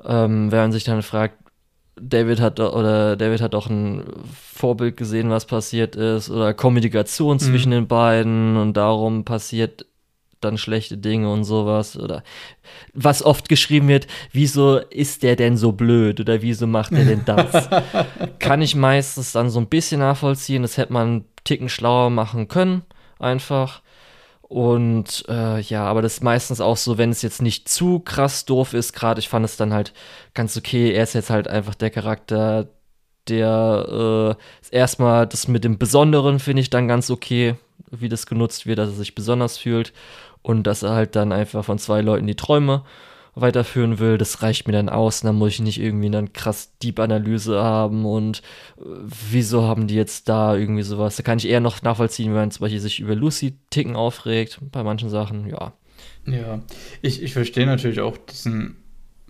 [0.06, 1.36] ähm, wenn man sich dann fragt,
[2.02, 7.40] David hat oder David hat auch ein Vorbild gesehen, was passiert ist, oder Kommunikation mhm.
[7.40, 9.86] zwischen den beiden und darum passiert
[10.42, 12.24] dann schlechte Dinge und sowas oder
[12.94, 17.24] was oft geschrieben wird, wieso ist der denn so blöd oder wieso macht er denn
[17.26, 17.70] das?
[18.40, 22.48] Kann ich meistens dann so ein bisschen nachvollziehen, das hätte man einen Ticken schlauer machen
[22.48, 22.84] können,
[23.20, 23.82] einfach.
[24.52, 28.44] Und äh, ja, aber das ist meistens auch so, wenn es jetzt nicht zu krass
[28.44, 29.94] doof ist, gerade ich fand es dann halt
[30.34, 30.92] ganz okay.
[30.92, 32.68] Er ist jetzt halt einfach der Charakter,
[33.30, 34.36] der
[34.72, 37.56] äh, erstmal das mit dem Besonderen finde ich dann ganz okay,
[37.92, 39.94] wie das genutzt wird, dass er sich besonders fühlt
[40.42, 42.84] und dass er halt dann einfach von zwei Leuten die Träume
[43.36, 45.22] weiterführen will, das reicht mir dann aus.
[45.22, 48.40] Dann muss ich nicht irgendwie eine krass Deep-Analyse haben und
[48.78, 48.84] äh,
[49.32, 51.16] wieso haben die jetzt da irgendwie sowas.
[51.16, 54.84] Da kann ich eher noch nachvollziehen, wenn man zum Beispiel sich über Lucy-Ticken aufregt, bei
[54.84, 55.74] manchen Sachen, ja.
[56.26, 56.62] Ja,
[57.02, 58.78] ich, ich verstehe natürlich auch diesen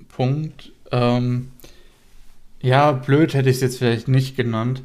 [0.09, 0.71] Punkt.
[0.91, 1.51] Ähm,
[2.61, 4.83] ja, blöd hätte ich es jetzt vielleicht nicht genannt.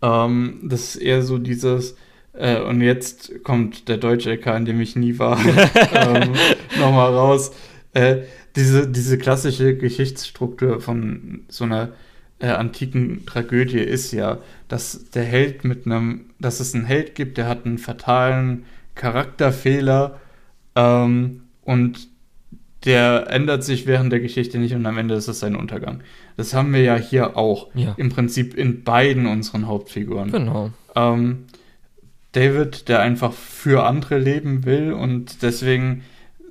[0.00, 1.96] Ähm, das ist eher so dieses,
[2.32, 5.38] äh, und jetzt kommt der deutsche LK, in dem ich nie war,
[5.94, 6.32] ähm,
[6.78, 7.52] nochmal raus.
[7.94, 8.22] Äh,
[8.56, 11.90] diese, diese klassische Geschichtsstruktur von so einer
[12.38, 14.38] äh, antiken Tragödie ist ja,
[14.68, 20.20] dass der Held mit einem, dass es einen Held gibt, der hat einen fatalen Charakterfehler
[20.74, 22.08] ähm, und
[22.84, 26.00] der ändert sich während der Geschichte nicht und am Ende ist es sein Untergang.
[26.36, 27.68] Das haben wir ja hier auch.
[27.74, 27.94] Ja.
[27.96, 30.32] Im Prinzip in beiden unseren Hauptfiguren.
[30.32, 30.70] Genau.
[30.96, 31.44] Ähm,
[32.32, 36.02] David, der einfach für andere leben will und deswegen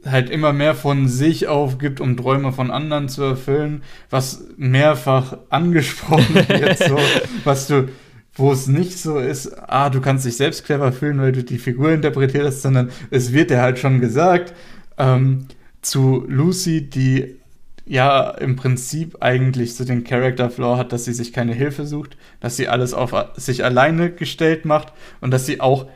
[0.05, 6.35] halt immer mehr von sich aufgibt, um Träume von anderen zu erfüllen, was mehrfach angesprochen
[6.47, 6.97] wird, so,
[7.43, 7.89] was du,
[8.33, 11.59] wo es nicht so ist, ah, du kannst dich selbst clever fühlen, weil du die
[11.59, 14.53] Figur interpretierst, sondern es wird dir halt schon gesagt,
[14.97, 15.47] ähm,
[15.81, 17.37] zu Lucy, die
[17.85, 22.15] ja im Prinzip eigentlich so den Character Flaw hat, dass sie sich keine Hilfe sucht,
[22.39, 25.87] dass sie alles auf sich alleine gestellt macht und dass sie auch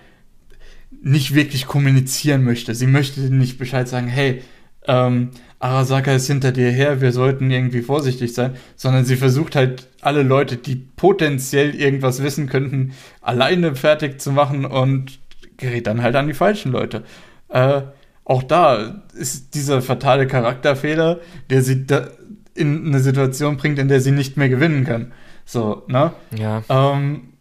[1.05, 2.73] nicht wirklich kommunizieren möchte.
[2.73, 4.41] Sie möchte nicht Bescheid sagen, hey,
[4.87, 5.29] ähm,
[5.59, 10.23] Arasaka ist hinter dir her, wir sollten irgendwie vorsichtig sein, sondern sie versucht halt alle
[10.23, 15.19] Leute, die potenziell irgendwas wissen könnten, alleine fertig zu machen und
[15.57, 17.03] gerät dann halt an die falschen Leute.
[17.49, 17.83] Äh,
[18.23, 21.19] auch da ist dieser fatale Charakterfehler,
[21.51, 22.07] der sie da
[22.55, 25.11] in eine Situation bringt, in der sie nicht mehr gewinnen kann.
[25.45, 26.13] So, ne?
[26.35, 26.63] Ja.
[26.67, 27.33] Ähm,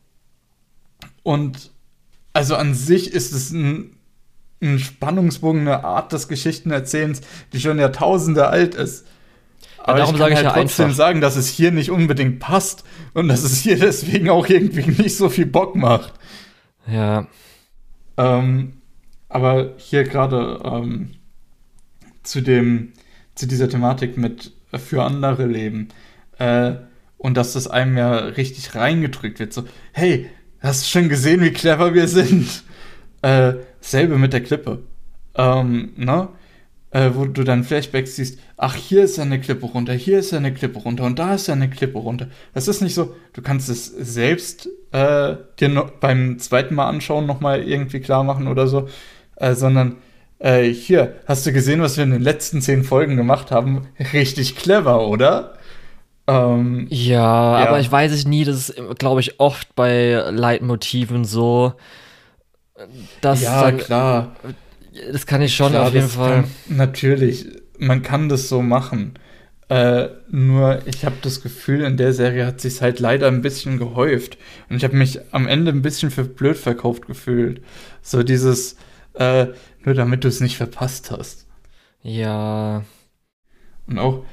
[1.22, 1.72] und
[2.34, 3.96] also an sich ist es ein,
[4.60, 7.22] ein Spannungsbogen, eine Art des Geschichtenerzählens,
[7.52, 9.06] die schon Jahrtausende alt ist.
[9.78, 10.96] Aber darum ich kann sage halt ich ja trotzdem einfach.
[10.96, 15.16] sagen, dass es hier nicht unbedingt passt und dass es hier deswegen auch irgendwie nicht
[15.16, 16.14] so viel Bock macht.
[16.86, 17.28] Ja.
[18.16, 18.74] Ähm,
[19.28, 21.10] aber hier gerade ähm,
[22.22, 22.92] zu dem,
[23.34, 25.88] zu dieser Thematik mit für andere leben
[26.38, 26.74] äh,
[27.18, 29.52] und dass das einem ja richtig reingedrückt wird.
[29.52, 30.30] So, hey,
[30.64, 32.64] Hast du schon gesehen, wie clever wir sind?
[33.22, 34.80] Äh, selbe mit der Klippe.
[35.34, 36.28] Ähm, ne?
[36.90, 40.52] Äh, wo du dann Flashbacks siehst, ach, hier ist eine Klippe runter, hier ist eine
[40.52, 42.28] Klippe runter und da ist eine Klippe runter.
[42.52, 47.24] Das ist nicht so, du kannst es selbst äh, dir noch beim zweiten Mal anschauen
[47.24, 48.90] nochmal irgendwie klar machen oder so,
[49.36, 49.96] äh, sondern
[50.38, 53.86] äh, hier, hast du gesehen, was wir in den letzten zehn Folgen gemacht haben?
[54.12, 55.54] Richtig clever, oder?
[56.26, 61.24] Ähm, ja, ja, aber ich weiß es nie, das ist, glaube ich, oft bei Leitmotiven
[61.24, 61.74] so.
[63.20, 64.36] Dass ja, dann, klar.
[65.12, 66.42] Das kann ich schon klar, auf jeden Fall.
[66.42, 67.46] Kann, natürlich,
[67.78, 69.18] man kann das so machen.
[69.68, 73.78] Äh, nur ich habe das Gefühl, in der Serie hat sich halt leider ein bisschen
[73.78, 74.38] gehäuft.
[74.68, 77.62] Und ich habe mich am Ende ein bisschen für blöd verkauft gefühlt.
[78.02, 78.76] So dieses,
[79.14, 79.46] äh,
[79.84, 81.46] nur damit du es nicht verpasst hast.
[82.02, 82.84] Ja.
[83.86, 84.24] Und auch,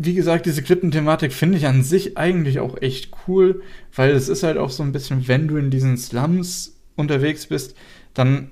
[0.00, 3.62] wie gesagt, diese Klippenthematik finde ich an sich eigentlich auch echt cool,
[3.94, 7.76] weil es ist halt auch so ein bisschen, wenn du in diesen Slums unterwegs bist,
[8.14, 8.50] dann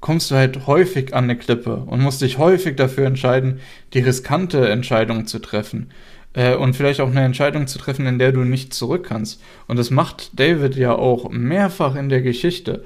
[0.00, 3.60] kommst du halt häufig an eine Klippe und musst dich häufig dafür entscheiden,
[3.94, 5.90] die riskante Entscheidung zu treffen.
[6.32, 9.42] Äh, und vielleicht auch eine Entscheidung zu treffen, in der du nicht zurück kannst.
[9.66, 12.84] Und das macht David ja auch mehrfach in der Geschichte.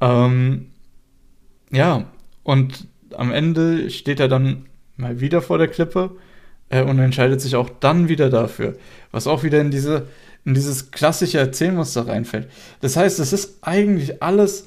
[0.00, 0.66] Ähm,
[1.70, 2.06] ja,
[2.42, 4.66] und am Ende steht er dann
[4.96, 6.16] mal wieder vor der Klippe
[6.68, 8.76] äh, und entscheidet sich auch dann wieder dafür.
[9.12, 10.06] Was auch wieder in diese
[10.46, 12.48] in dieses klassische Erzählmuster reinfällt.
[12.80, 14.66] Das heißt, es ist eigentlich alles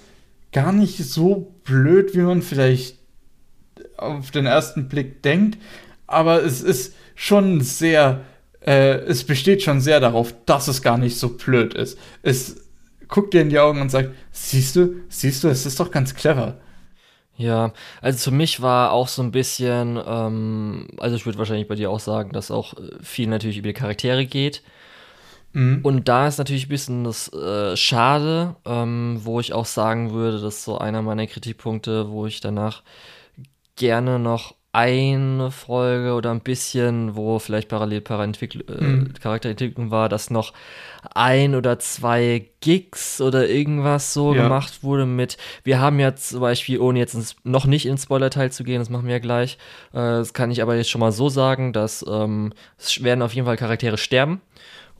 [0.51, 2.97] gar nicht so blöd, wie man vielleicht
[3.95, 5.57] auf den ersten Blick denkt,
[6.05, 8.25] aber es ist schon sehr,
[8.65, 11.97] äh, es besteht schon sehr darauf, dass es gar nicht so blöd ist.
[12.23, 12.57] Es
[13.07, 16.13] guckt dir in die Augen und sagt, siehst du, siehst du, es ist doch ganz
[16.13, 16.59] clever.
[17.39, 17.71] Ja,
[18.01, 21.89] also für mich war auch so ein bisschen, ähm, also ich würde wahrscheinlich bei dir
[21.89, 24.61] auch sagen, dass auch viel natürlich über die Charaktere geht.
[25.53, 25.79] Mhm.
[25.83, 30.41] Und da ist natürlich ein bisschen das äh, Schade, ähm, wo ich auch sagen würde,
[30.41, 32.83] das ist so einer meiner Kritikpunkte, wo ich danach
[33.77, 39.13] gerne noch eine Folge oder ein bisschen, wo vielleicht parallel äh, mhm.
[39.13, 40.51] Charakterentwicklung war, dass noch
[41.13, 44.43] ein oder zwei Gigs oder irgendwas so ja.
[44.43, 48.51] gemacht wurde mit, wir haben ja zum Beispiel, ohne jetzt ins, noch nicht ins Spoiler-Teil
[48.51, 49.57] zu gehen, das machen wir ja gleich,
[49.93, 53.33] äh, das kann ich aber jetzt schon mal so sagen, dass ähm, es werden auf
[53.33, 54.41] jeden Fall Charaktere sterben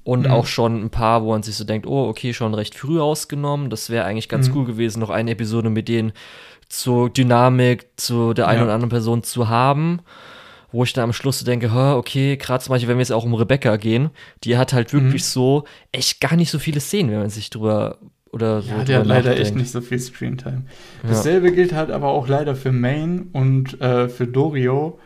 [0.04, 0.32] und mhm.
[0.32, 3.70] auch schon ein paar, wo man sich so denkt, oh, okay, schon recht früh ausgenommen.
[3.70, 4.58] Das wäre eigentlich ganz mhm.
[4.58, 6.14] cool gewesen, noch eine Episode mit denen
[6.70, 8.64] zur Dynamik zu der einen ja.
[8.66, 10.02] oder anderen Person zu haben.
[10.72, 13.26] Wo ich dann am Schluss so denke, okay, gerade zum Beispiel, wenn wir jetzt auch
[13.26, 14.11] um Rebecca gehen,
[14.43, 15.28] die hat halt wirklich mhm.
[15.28, 17.97] so echt gar nicht so viele Szenen, wenn man sich drüber
[18.32, 18.70] oder so.
[18.70, 20.63] Ja, der hat leider echt nicht so viel Screentime.
[21.07, 21.55] Dasselbe ja.
[21.55, 24.99] gilt halt aber auch leider für Main und äh, für Dorio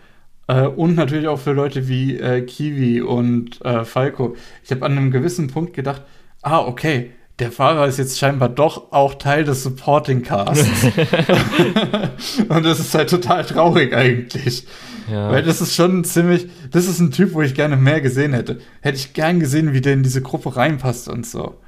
[0.47, 4.35] äh, und natürlich auch für Leute wie äh, Kiwi und äh, Falco.
[4.63, 6.03] Ich habe an einem gewissen Punkt gedacht,
[6.41, 10.67] ah, okay, der Fahrer ist jetzt scheinbar doch auch Teil des Supporting Casts.
[12.49, 14.67] und das ist halt total traurig eigentlich.
[15.11, 15.31] Ja.
[15.31, 18.59] Weil das ist schon ziemlich, das ist ein Typ, wo ich gerne mehr gesehen hätte.
[18.81, 21.59] Hätte ich gern gesehen, wie der in diese Gruppe reinpasst und so.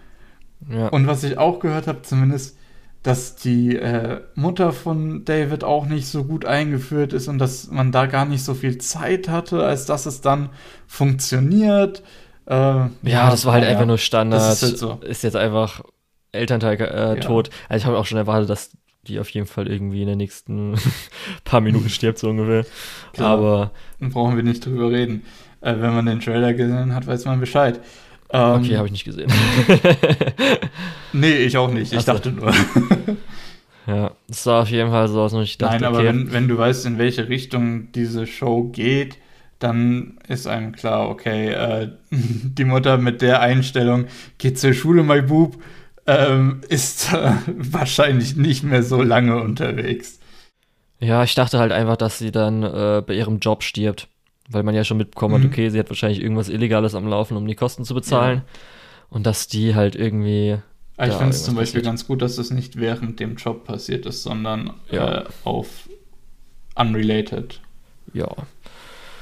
[0.69, 0.87] Ja.
[0.87, 2.57] Und was ich auch gehört habe, zumindest,
[3.03, 7.91] dass die äh, Mutter von David auch nicht so gut eingeführt ist und dass man
[7.91, 10.49] da gar nicht so viel Zeit hatte, als dass es dann
[10.87, 12.01] funktioniert.
[12.47, 14.53] Äh, ja, ja, das war halt ja, einfach nur Standard.
[14.53, 14.99] Ist, halt so.
[15.03, 15.81] ist, jetzt einfach
[16.31, 17.51] Elternteil äh, tot.
[17.69, 18.71] Also ich habe auch schon erwartet, dass
[19.07, 20.75] die auf jeden Fall irgendwie in den nächsten
[21.43, 22.65] paar Minuten stirbt, so ungefähr.
[23.13, 23.71] Klar, Aber.
[23.99, 25.23] Dann brauchen wir nicht drüber reden.
[25.61, 27.79] Äh, wenn man den Trailer gesehen hat, weiß man Bescheid.
[28.29, 29.31] Ähm, okay, habe ich nicht gesehen.
[31.13, 31.91] nee, ich auch nicht.
[31.91, 32.51] Ich also, dachte nur.
[33.87, 36.07] ja, es sah auf jeden Fall so aus, und ich dachte, Nein, aber okay.
[36.07, 39.17] wenn, wenn du weißt, in welche Richtung diese Show geht,
[39.59, 44.05] dann ist einem klar, okay, äh, die Mutter mit der Einstellung
[44.37, 45.57] geht zur Schule, mein Bub,
[46.07, 50.19] ähm, ist äh, wahrscheinlich nicht mehr so lange unterwegs.
[50.99, 54.07] Ja, ich dachte halt einfach, dass sie dann äh, bei ihrem Job stirbt.
[54.47, 55.45] Weil man ja schon mitbekommen mhm.
[55.45, 58.43] hat, okay, sie hat wahrscheinlich irgendwas Illegales am Laufen, um die Kosten zu bezahlen.
[58.45, 58.59] Ja.
[59.09, 60.59] Und dass die halt irgendwie.
[61.01, 61.85] ich finde es zum Beispiel passiert.
[61.85, 65.21] ganz gut, dass das nicht während dem Job passiert ist, sondern ja.
[65.21, 65.89] äh, auf
[66.75, 67.59] unrelated.
[68.13, 68.29] Ja.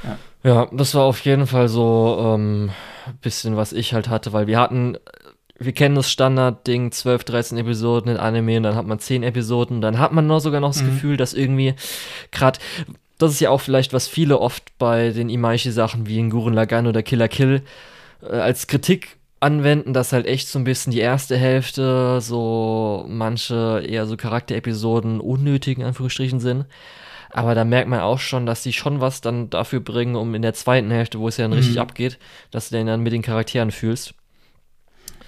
[0.04, 0.18] ja.
[0.44, 2.72] Ja, das war auf jeden Fall so ein ähm,
[3.22, 4.98] bisschen, was ich halt hatte, weil wir hatten
[5.60, 9.82] wir kennen das Standard-Ding, 12, 13 Episoden in Anime und dann hat man 10 Episoden.
[9.82, 10.88] Dann hat man noch sogar noch das mhm.
[10.88, 11.76] Gefühl, dass irgendwie
[12.32, 12.60] gerade,
[13.18, 16.88] das ist ja auch vielleicht, was viele oft bei den Imaishi-Sachen wie in Gurren Lagann
[16.88, 17.62] oder Killer Kill
[18.22, 23.84] äh, als Kritik anwenden, dass halt echt so ein bisschen die erste Hälfte so manche
[23.86, 26.66] eher so Charakterepisoden unnötigen Anführungsstrichen sind.
[27.30, 30.44] Aber da merkt man auch schon, dass sie schon was dann dafür bringen, um in
[30.44, 31.58] der zweiten Hälfte, wo es ja dann mhm.
[31.58, 32.20] richtig abgeht,
[32.52, 34.14] dass du den dann mit den Charakteren fühlst.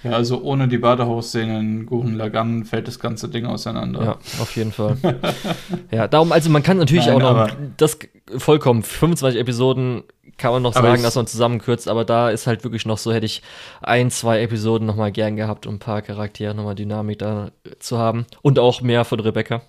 [0.02, 4.02] Ja, also ohne die Badehausszene in Lagann fällt das ganze Ding auseinander.
[4.04, 4.96] Ja, auf jeden Fall.
[5.90, 7.98] ja, darum, also man kann natürlich Nein, auch noch das
[8.36, 10.04] vollkommen, 25 Episoden
[10.38, 13.26] kann man noch sagen, dass man zusammenkürzt, aber da ist halt wirklich noch so, hätte
[13.26, 13.42] ich
[13.80, 18.26] ein, zwei Episoden nochmal gern gehabt, um ein paar Charaktere nochmal Dynamik da zu haben.
[18.42, 19.62] Und auch mehr von Rebecca.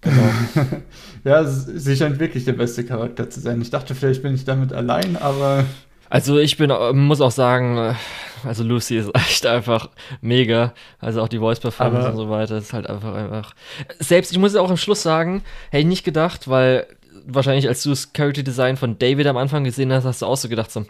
[0.00, 0.30] Genau.
[1.24, 3.60] ja, sie scheint wirklich der beste Charakter zu sein.
[3.60, 5.64] Ich dachte, vielleicht bin ich damit allein, aber.
[6.12, 7.96] Also ich bin, muss auch sagen,
[8.44, 9.88] also Lucy ist echt einfach
[10.20, 10.74] mega.
[10.98, 13.54] Also auch die Voice Performance und so weiter ist halt einfach einfach.
[13.98, 16.86] Selbst ich muss auch am Schluss sagen, hätte ich nicht gedacht, weil
[17.26, 20.36] wahrscheinlich, als du das Character Design von David am Anfang gesehen hast, hast du auch
[20.36, 20.84] so gedacht, so,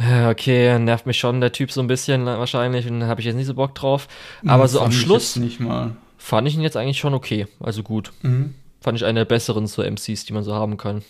[0.00, 3.36] äh, okay, nervt mich schon der Typ so ein bisschen wahrscheinlich und habe ich jetzt
[3.36, 4.08] nicht so Bock drauf.
[4.44, 5.38] Aber Hm, so am Schluss
[6.16, 7.46] fand ich ihn jetzt eigentlich schon okay.
[7.60, 8.10] Also gut.
[8.22, 8.54] Mhm.
[8.80, 11.02] Fand ich eine der besseren so MCs, die man so haben kann.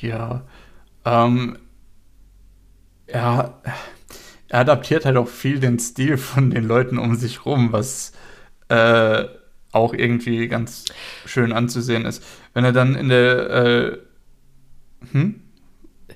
[0.00, 0.44] Ja,
[1.04, 1.58] ähm,
[3.12, 3.62] er,
[4.48, 8.12] er adaptiert halt auch viel den Stil von den Leuten um sich rum, was
[8.68, 9.24] äh,
[9.72, 10.84] auch irgendwie ganz
[11.24, 12.22] schön anzusehen ist.
[12.54, 13.98] Wenn er dann in der, äh,
[15.12, 15.40] hm?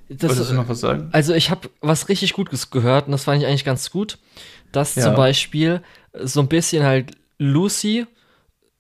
[0.09, 1.09] Wolltest Das, du noch was sagen?
[1.13, 4.19] also ich habe was richtig Gutes gehört und das fand ich eigentlich ganz gut,
[4.73, 5.05] dass Ja.
[5.05, 5.83] zum Beispiel
[6.23, 8.07] so ein bisschen halt Lucy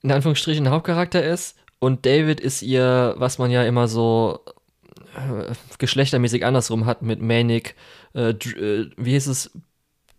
[0.02, 4.40] in Anführungsstrichen der Hauptcharakter ist und David ist ihr, was man ja immer so
[5.16, 7.74] äh, geschlechtermäßig andersrum hat mit Manic,
[8.16, 9.50] äh, äh, wie hieß es,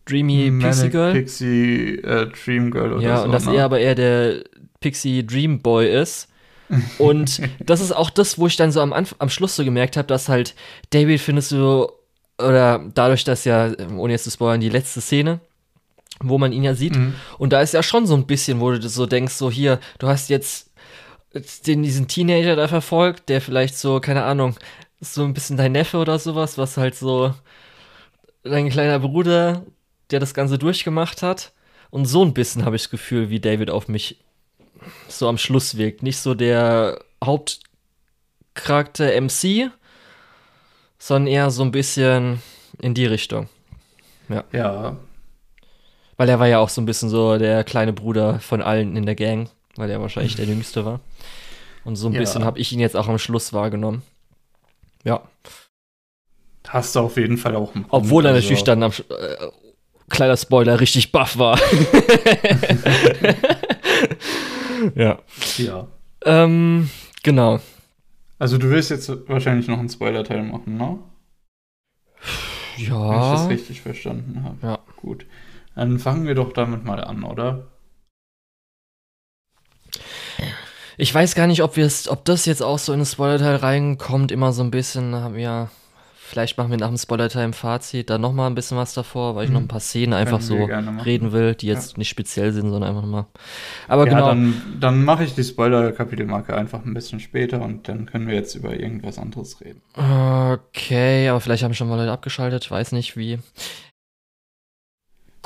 [0.05, 1.11] Dreamy Pixie Manic Girl.
[1.13, 3.23] Pixie äh, Dream Girl oder Ja, so.
[3.25, 3.55] und dass ne?
[3.57, 4.43] er aber eher der
[4.79, 6.29] Pixie Dream Boy ist.
[6.99, 9.95] Und das ist auch das, wo ich dann so am, Anf am Schluss so gemerkt
[9.95, 10.53] habe, dass halt
[10.89, 11.87] David findest du,
[12.37, 15.39] oder dadurch, dass ja, ohne jetzt zu spoilern, die letzte Szene,
[16.19, 17.15] wo man ihn ja sieht, Mhm.
[17.37, 20.07] und da ist ja schon so ein bisschen, wo du so denkst, so hier, du
[20.09, 20.71] hast jetzt
[21.65, 24.55] den, diesen Teenager da verfolgt, der vielleicht so, keine Ahnung,
[24.99, 27.33] so ein bisschen dein Neffe oder sowas, was halt so
[28.49, 29.63] dein kleiner Bruder,
[30.11, 31.51] der das Ganze durchgemacht hat.
[31.89, 34.17] Und so ein bisschen habe ich das Gefühl, wie David auf mich
[35.07, 36.03] so am Schluss wirkt.
[36.03, 39.71] Nicht so der Hauptcharakter MC,
[40.99, 42.41] sondern eher so ein bisschen
[42.81, 43.47] in die Richtung.
[44.51, 44.97] Ja,
[46.17, 49.05] Weil er war ja auch so ein bisschen so der kleine Bruder von allen in
[49.05, 50.99] der Gang, weil er wahrscheinlich der Jüngste war.
[51.85, 52.19] Und so ein Ja.
[52.19, 54.01] bisschen habe ich ihn jetzt auch am Schluss wahrgenommen.
[55.05, 55.21] Ja.
[56.69, 57.93] Hast du auf jeden Fall auch einen Punkt.
[57.93, 59.47] Obwohl er Also, natürlich dann am äh,
[60.09, 61.59] kleiner Spoiler richtig buff war.
[64.95, 65.19] ja.
[65.57, 65.87] Ja.
[66.25, 66.89] Ähm,
[67.23, 67.59] genau.
[68.39, 70.99] Also du willst jetzt wahrscheinlich noch einen Spoiler-Teil machen, ne?
[72.75, 73.31] Wenn ich Ja.
[73.33, 74.57] das richtig verstanden habe.
[74.61, 74.79] Ja.
[74.97, 75.25] Gut.
[75.75, 77.67] Dann fangen wir doch damit mal an, oder?
[80.99, 83.57] Ich weiß gar nicht, ob wir es, ob das jetzt auch so in den Spoiler-Teil
[83.57, 85.69] reinkommt, immer so ein bisschen, haben wir,
[86.27, 89.45] vielleicht machen wir nach dem Spoiler-Teil im Fazit dann nochmal ein bisschen was davor, weil
[89.45, 89.53] ich Mhm.
[89.55, 93.01] noch ein paar Szenen einfach so reden will, die jetzt nicht speziell sind, sondern einfach
[93.01, 93.25] nochmal.
[93.87, 94.27] Aber ja, genau.
[94.27, 98.55] dann, dann mache ich die Spoiler-Kapitelmarke einfach ein bisschen später und dann können wir jetzt
[98.55, 99.81] über irgendwas anderes reden.
[99.95, 103.39] Okay, aber vielleicht haben schon mal Leute abgeschaltet, weiß nicht wie.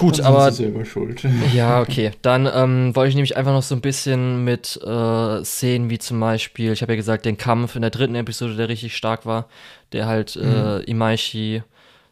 [0.01, 1.23] Gut, Dann sind aber sie selber schuld.
[1.53, 2.09] ja, okay.
[2.23, 6.19] Dann ähm, wollte ich nämlich einfach noch so ein bisschen mit äh, Szenen wie zum
[6.19, 9.47] Beispiel, ich habe ja gesagt, den Kampf in der dritten Episode, der richtig stark war,
[9.91, 11.61] der halt äh, Imaishi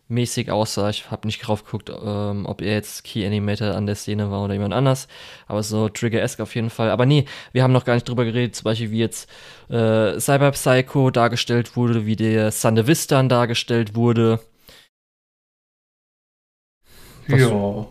[0.07, 0.89] mäßig aussah.
[0.89, 4.43] Ich habe nicht drauf geguckt, ähm, ob er jetzt Key Animator an der Szene war
[4.43, 5.07] oder jemand anders,
[5.47, 6.91] aber so Trigger-esque auf jeden Fall.
[6.91, 9.27] Aber nee, wir haben noch gar nicht drüber geredet, zum Beispiel wie jetzt
[9.69, 14.39] äh, Cyber Psycho dargestellt wurde, wie der Sandevistan dargestellt wurde.
[17.29, 17.87] Was- ja.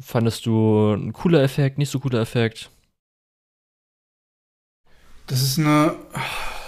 [0.00, 2.70] Fandest du ein cooler Effekt, nicht so cooler Effekt?
[5.26, 5.96] Das ist eine,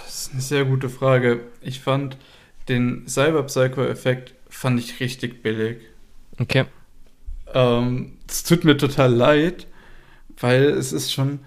[0.05, 1.41] das ist eine sehr gute Frage.
[1.61, 2.17] Ich fand
[2.67, 5.77] den Cyber-Psycho-Effekt fand ich richtig billig.
[6.39, 6.65] Okay.
[7.53, 9.67] Ähm, es tut mir total leid,
[10.39, 11.39] weil es ist schon,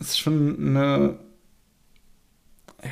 [0.00, 1.18] es ist schon eine,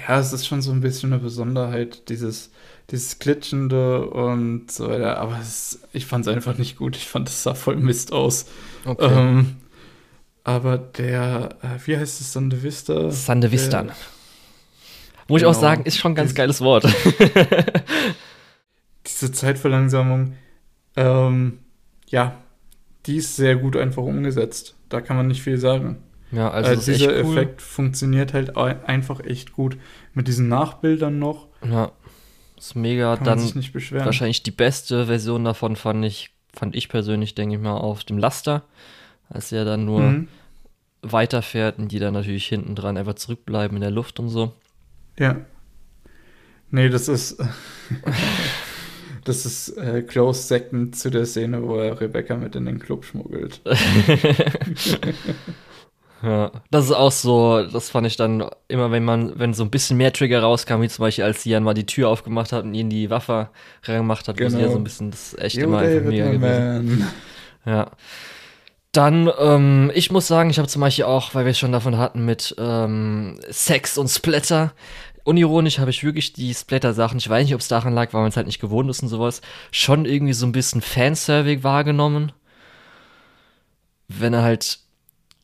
[0.08, 2.50] ja, es ist schon so ein bisschen eine Besonderheit, dieses,
[2.92, 5.18] dieses Glitschende und so weiter.
[5.18, 6.94] Aber es, ich fand es einfach nicht gut.
[6.96, 8.46] Ich fand, es sah voll Mist aus.
[8.84, 9.08] okay.
[9.10, 9.56] Ähm,
[10.44, 13.10] aber der, äh, wie heißt es, Sande Vista?
[13.10, 13.86] Sandevistan.
[13.88, 13.96] Der-
[15.28, 15.60] Muss ich auch genau.
[15.60, 16.84] sagen, ist schon ein ganz Dies- geiles Wort.
[19.06, 20.34] diese Zeitverlangsamung,
[20.96, 21.58] ähm,
[22.08, 22.36] ja,
[23.06, 24.74] die ist sehr gut einfach umgesetzt.
[24.88, 25.98] Da kann man nicht viel sagen.
[26.30, 27.36] ja, also ist dieser cool.
[27.38, 29.76] Effekt funktioniert halt ein- einfach echt gut.
[30.14, 31.92] Mit diesen Nachbildern noch Ja,
[32.66, 33.16] ist mega.
[33.16, 33.40] kann Dann
[34.04, 38.18] wahrscheinlich die beste Version davon fand ich, fand ich persönlich, denke ich mal, auf dem
[38.18, 38.62] Laster.
[39.28, 40.28] Als er dann nur Mhm.
[41.02, 44.52] weiterfährt und die dann natürlich hinten dran einfach zurückbleiben in der Luft und so.
[45.18, 45.40] Ja.
[46.70, 47.42] Nee, das ist.
[49.24, 53.04] das ist äh, close second zu der Szene, wo er Rebecca mit in den Club
[53.04, 53.60] schmuggelt.
[56.22, 59.70] Ja, das ist auch so, das fand ich dann immer, wenn man, wenn so ein
[59.70, 62.74] bisschen mehr Trigger rauskam, wie zum Beispiel, als dann mal die Tür aufgemacht hat und
[62.74, 63.48] ihnen die Waffe
[63.82, 64.72] reingemacht hat, wo sie ja Genau.
[64.72, 67.08] so ein bisschen, das ist echt Yo, immer einfach mega gewesen.
[67.64, 67.90] Ja.
[68.92, 71.96] Dann, ähm, ich muss sagen, ich habe zum Beispiel auch, weil wir es schon davon
[71.98, 74.72] hatten, mit ähm, Sex und Splatter.
[75.24, 78.28] Unironisch habe ich wirklich die Splatter-Sachen, ich weiß nicht, ob es daran lag, weil man
[78.28, 79.40] es halt nicht gewohnt ist und sowas,
[79.70, 82.32] schon irgendwie so ein bisschen Fanservice wahrgenommen.
[84.08, 84.78] Wenn er halt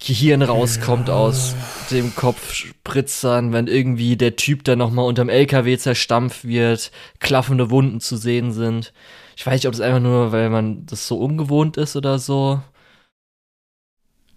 [0.00, 1.14] Gehirn rauskommt ja.
[1.14, 1.56] aus
[1.90, 8.00] dem Kopf spritzern, wenn irgendwie der Typ dann nochmal unterm LKW zerstampft wird, klaffende Wunden
[8.00, 8.92] zu sehen sind.
[9.36, 12.62] Ich weiß nicht, ob es einfach nur, weil man das so ungewohnt ist oder so.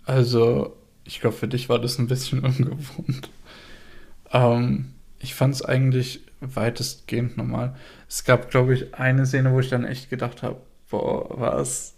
[0.04, 0.76] Also,
[1.06, 3.30] ich glaube, für dich war das ein bisschen ungewohnt.
[4.32, 7.76] Ähm, ich fand es eigentlich weitestgehend normal.
[8.10, 11.96] Es gab, glaube ich, eine Szene, wo ich dann echt gedacht habe, boah, was?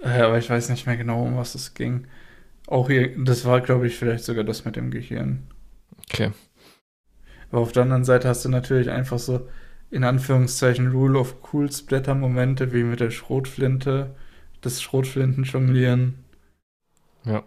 [0.00, 2.06] Äh, aber ich weiß nicht mehr genau, um was es ging.
[2.66, 5.44] Auch hier, das war, glaube ich, vielleicht sogar das mit dem Gehirn.
[6.08, 6.30] Okay.
[7.50, 9.48] Aber auf der anderen Seite hast du natürlich einfach so,
[9.90, 14.14] in Anführungszeichen, Rule of Cool Splatter-Momente, wie mit der Schrotflinte,
[14.62, 16.24] das Schrotflinten-Jonglieren.
[17.24, 17.42] Ja.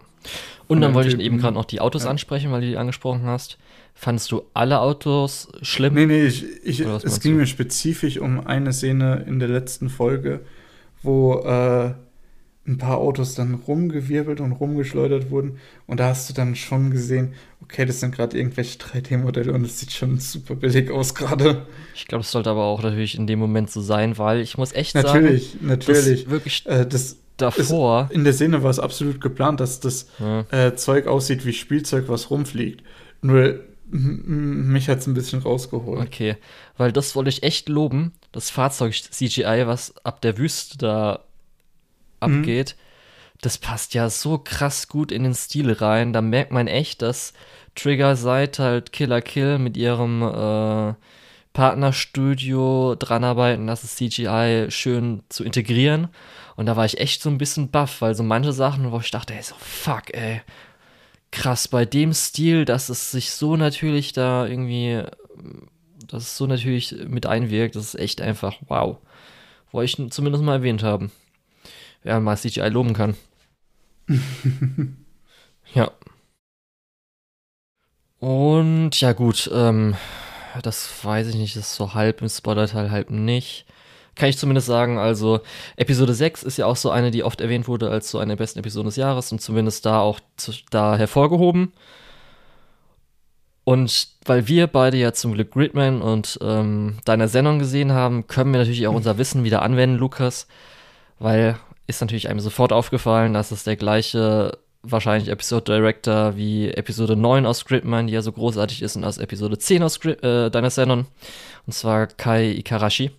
[0.68, 2.10] Und dann wollte ich eben gerade noch die Autos ja.
[2.10, 3.58] ansprechen, weil du die angesprochen hast.
[3.94, 5.94] Fandest du alle Autos schlimm?
[5.94, 7.38] Nee, nee, ich, ich, es ging du?
[7.38, 10.40] mir spezifisch um eine Szene in der letzten Folge,
[11.02, 11.94] wo äh,
[12.66, 15.58] ein paar Autos dann rumgewirbelt und rumgeschleudert wurden.
[15.86, 19.78] Und da hast du dann schon gesehen, okay, das sind gerade irgendwelche 3D-Modelle und es
[19.78, 21.66] sieht schon super billig aus gerade.
[21.94, 24.72] Ich glaube, es sollte aber auch natürlich in dem Moment so sein, weil ich muss
[24.72, 26.30] echt natürlich, sagen, natürlich, natürlich.
[26.30, 28.08] wirklich äh, das davor.
[28.12, 30.40] In der Szene war es absolut geplant, dass das ja.
[30.50, 32.82] äh, Zeug aussieht wie Spielzeug, was rumfliegt.
[33.22, 36.00] Nur mich hat es ein bisschen rausgeholt.
[36.00, 36.36] Okay,
[36.76, 38.12] weil das wollte ich echt loben.
[38.32, 41.25] Das Fahrzeug CGI, was ab der Wüste da
[42.20, 43.38] abgeht, mhm.
[43.42, 46.12] das passt ja so krass gut in den Stil rein.
[46.12, 47.32] Da merkt man echt, dass
[47.74, 50.94] Trigger seit halt Killer Kill mit ihrem äh,
[51.52, 56.08] Partnerstudio dran arbeiten, das CGI schön zu integrieren.
[56.56, 59.10] Und da war ich echt so ein bisschen baff, weil so manche Sachen, wo ich
[59.10, 60.42] dachte, ey, so fuck, ey,
[61.30, 65.02] krass, bei dem Stil, dass es sich so natürlich da irgendwie,
[66.06, 68.98] dass es so natürlich mit einwirkt, das ist echt einfach wow.
[69.72, 71.10] Wollte ich zumindest mal erwähnt haben.
[72.06, 73.16] Wer mal CGI loben kann.
[75.74, 75.90] ja.
[78.20, 79.96] Und ja gut, ähm,
[80.62, 83.66] das weiß ich nicht, das ist so halb im Spoiler-Teil, halb nicht
[84.16, 84.98] kann ich zumindest sagen.
[84.98, 85.40] Also
[85.76, 88.36] Episode 6 ist ja auch so eine, die oft erwähnt wurde als so eine der
[88.42, 91.72] besten Episoden des Jahres und zumindest da auch zu, da hervorgehoben.
[93.64, 98.52] Und weil wir beide ja zum Glück Gridman und ähm, deiner Sendung gesehen haben, können
[98.52, 100.46] wir natürlich auch unser Wissen wieder anwenden, Lukas.
[101.18, 107.16] Weil ist natürlich einem sofort aufgefallen, dass es der gleiche wahrscheinlich Episode Director wie Episode
[107.16, 110.50] 9 aus Gridman, die ja so großartig ist, und aus Episode 10 aus Grid, äh,
[110.50, 111.06] deiner Sendung.
[111.66, 113.10] Und zwar Kai Ikarashi.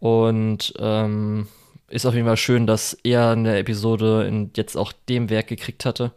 [0.00, 1.48] Und ähm,
[1.88, 5.84] ist auf jeden Fall schön, dass er eine Episode in jetzt auch dem Werk gekriegt
[5.84, 6.12] hatte.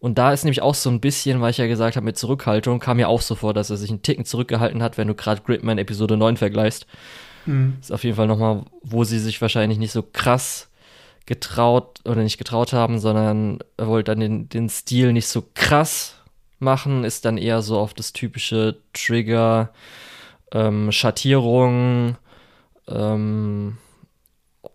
[0.00, 2.78] Und da ist nämlich auch so ein bisschen, weil ich ja gesagt habe, mit Zurückhaltung,
[2.78, 5.42] kam mir auch so vor, dass er sich einen Ticken zurückgehalten hat, wenn du gerade
[5.42, 6.86] Gridman Episode 9 vergleichst.
[7.46, 7.78] Mhm.
[7.80, 10.67] Ist auf jeden Fall nochmal, wo sie sich wahrscheinlich nicht so krass
[11.28, 16.16] getraut oder nicht getraut haben, sondern er wollte dann den, den Stil nicht so krass
[16.58, 19.74] machen, ist dann eher so auf das typische Trigger,
[20.52, 22.16] ähm, Schattierung,
[22.88, 23.76] ähm,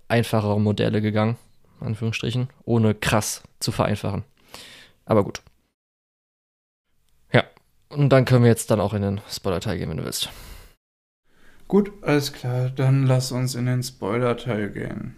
[0.08, 1.38] einfachere Modelle gegangen,
[1.80, 4.24] Anführungsstrichen, ohne krass zu vereinfachen.
[5.06, 5.42] Aber gut.
[7.34, 7.46] Ja,
[7.90, 10.30] und dann können wir jetzt dann auch in den Spoiler-Teil gehen, wenn du willst.
[11.68, 15.16] Gut, alles klar, dann lass uns in den Spoiler-Teil gehen.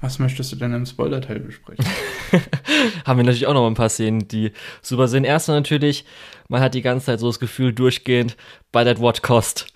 [0.00, 1.84] Was möchtest du denn im Spoiler-Teil besprechen?
[3.04, 5.24] Haben wir natürlich auch noch ein paar Szenen, die super sind.
[5.24, 6.04] Erstmal natürlich,
[6.48, 8.36] man hat die ganze Zeit so das Gefühl durchgehend,
[8.70, 9.66] by that what cost.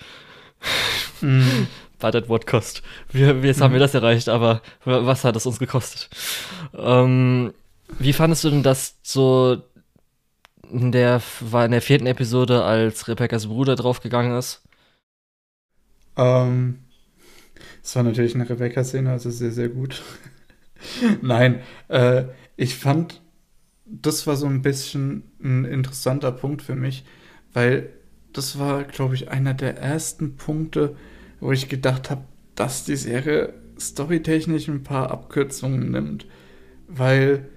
[1.21, 1.67] Mm
[2.03, 2.83] wartet what cost.
[3.11, 3.65] Wir, jetzt mhm.
[3.65, 6.11] haben wir das erreicht, aber was hat es uns gekostet?
[6.75, 7.53] Ähm,
[7.99, 9.63] wie fandest du denn das so
[10.71, 14.63] in der, war in der vierten Episode, als Rebecca's Bruder draufgegangen ist?
[16.17, 16.82] Ähm,
[17.83, 20.03] es war natürlich eine Rebecca-Szene, also sehr, sehr gut.
[21.23, 22.25] Nein, äh,
[22.57, 23.21] ich fand,
[23.85, 27.05] das war so ein bisschen ein interessanter Punkt für mich,
[27.53, 27.91] weil
[28.33, 30.97] das war, glaube ich, einer der ersten Punkte,
[31.41, 36.27] wo ich gedacht habe, dass die Serie storytechnisch ein paar Abkürzungen nimmt,
[36.87, 37.49] weil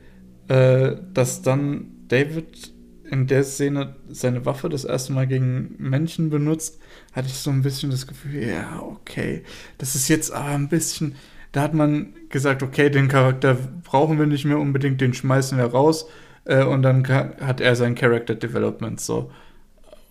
[0.48, 2.74] äh, dass dann David
[3.10, 6.80] in der Szene seine Waffe das erste Mal gegen Menschen benutzt,
[7.16, 9.44] hatte ich so ein bisschen das Gefühl, ja, okay,
[9.78, 11.16] das ist jetzt aber ein bisschen,
[11.54, 15.66] da hat man gesagt, okay, den Charakter brauchen wir nicht mehr unbedingt, den schmeißen wir
[15.66, 16.08] raus
[16.44, 19.32] äh, und dann hat er sein Character Development so.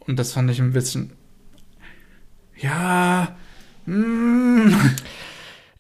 [0.06, 1.12] Und das fand ich ein bisschen,
[2.56, 3.36] ja,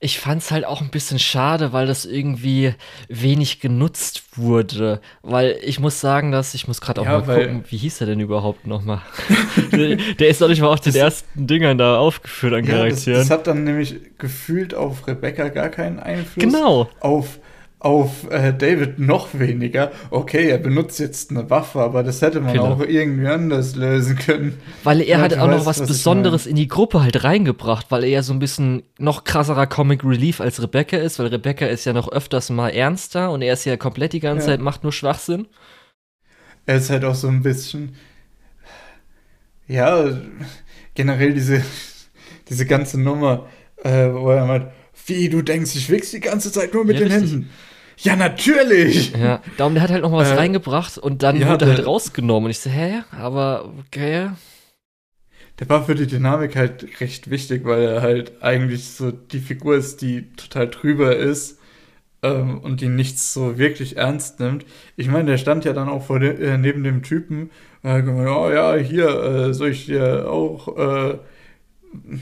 [0.04, 2.74] ich fand es halt auch ein bisschen schade, weil das irgendwie
[3.08, 5.00] wenig genutzt wurde.
[5.22, 8.08] Weil ich muss sagen, dass ich muss gerade auch ja, mal gucken, wie hieß er
[8.08, 9.00] denn überhaupt nochmal?
[9.72, 13.18] der ist doch nicht mal auf den ersten Dingern da aufgeführt an ja, Charakteren.
[13.18, 16.44] Das, das, hat dann nämlich gefühlt auf Rebecca gar keinen Einfluss.
[16.44, 16.90] Genau.
[17.00, 17.38] Auf,
[17.84, 19.92] auf äh, David noch weniger.
[20.10, 22.72] Okay, er benutzt jetzt eine Waffe, aber das hätte man Genau.
[22.72, 24.58] auch irgendwie anders lösen können.
[24.82, 27.90] Weil er Ja, hat auch noch weißt, was, was Besonderes in die Gruppe halt reingebracht,
[27.90, 31.66] weil er ja so ein bisschen noch krasserer Comic Relief als Rebecca ist, weil Rebecca
[31.66, 34.52] ist ja noch öfters mal ernster und er ist ja komplett die ganze Ja.
[34.54, 35.46] Zeit, macht nur Schwachsinn.
[36.66, 37.94] Er ist halt auch so ein bisschen,
[39.66, 40.04] ja,
[40.94, 41.62] generell diese,
[42.48, 43.46] diese ganze Nummer,
[43.82, 44.66] äh, wo er meint,
[45.06, 47.32] wie, du denkst, ich wichs die ganze Zeit nur mit Ja, den richtig.
[47.32, 47.50] Händen.
[47.98, 49.12] Ja, natürlich!
[49.12, 51.78] Ja, darum, der hat halt noch mal was Äh, reingebracht und dann ja, wurde halt
[51.78, 53.02] der- rausgenommen und ich so, hä?
[53.12, 54.30] Aber, okay.
[55.60, 59.76] Der war für die Dynamik halt recht wichtig, weil er halt eigentlich so die Figur
[59.76, 61.58] ist, die total drüber ist
[62.22, 64.66] ähm, und die nichts so wirklich ernst nimmt.
[64.96, 67.50] Ich meine, der stand ja dann auch vor de äh, neben dem Typen
[67.82, 71.18] und hat gemeint, oh ja, hier, äh, soll ich dir auch, äh,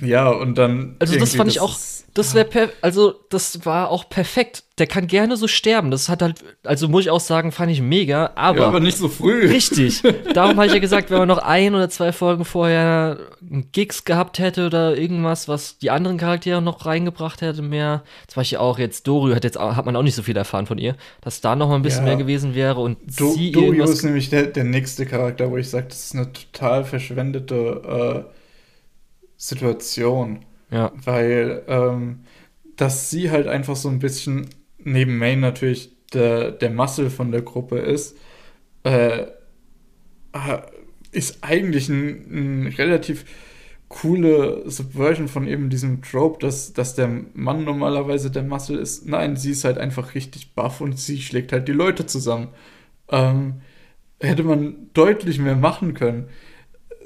[0.03, 0.97] ja, und dann.
[0.99, 1.79] Also das fand ich auch,
[2.15, 4.65] das wäre per also das war auch perfekt.
[4.79, 5.91] Der kann gerne so sterben.
[5.91, 8.97] Das hat halt, also muss ich auch sagen, fand ich mega, aber, ja, aber nicht
[8.97, 9.47] so früh.
[9.47, 10.03] richtig.
[10.35, 13.19] Darum habe ich ja gesagt, wenn man noch ein oder zwei Folgen vorher
[13.73, 18.03] Gigs gehabt hätte oder irgendwas, was die anderen Charaktere noch reingebracht hätte, mehr.
[18.29, 20.79] Zum Beispiel auch jetzt Dorio hat jetzt hat man auch nicht so viel erfahren von
[20.79, 22.09] ihr, dass da noch mal ein bisschen Ja.
[22.15, 25.69] mehr gewesen wäre und Do sie Dorio ist nämlich der, der nächste Charakter, wo ich
[25.71, 28.33] sage, das ist eine total verschwendete äh,
[29.37, 30.45] Situation.
[30.73, 32.21] Ja, Weil ähm,
[32.77, 37.43] dass sie halt einfach so ein bisschen neben Main natürlich der, der Muscle von der
[37.43, 38.17] Gruppe ist,
[38.85, 39.27] äh,
[41.13, 43.25] ist eigentlich ein, ein relativ
[43.89, 49.07] coole Subversion von eben diesem Trope, dass, dass der Mann normalerweise der Muscle ist.
[49.07, 52.49] Nein, sie ist halt einfach richtig buff und sie schlägt halt die Leute zusammen.
[53.11, 53.61] Ähm,
[54.21, 56.29] hätte man deutlich mehr machen können.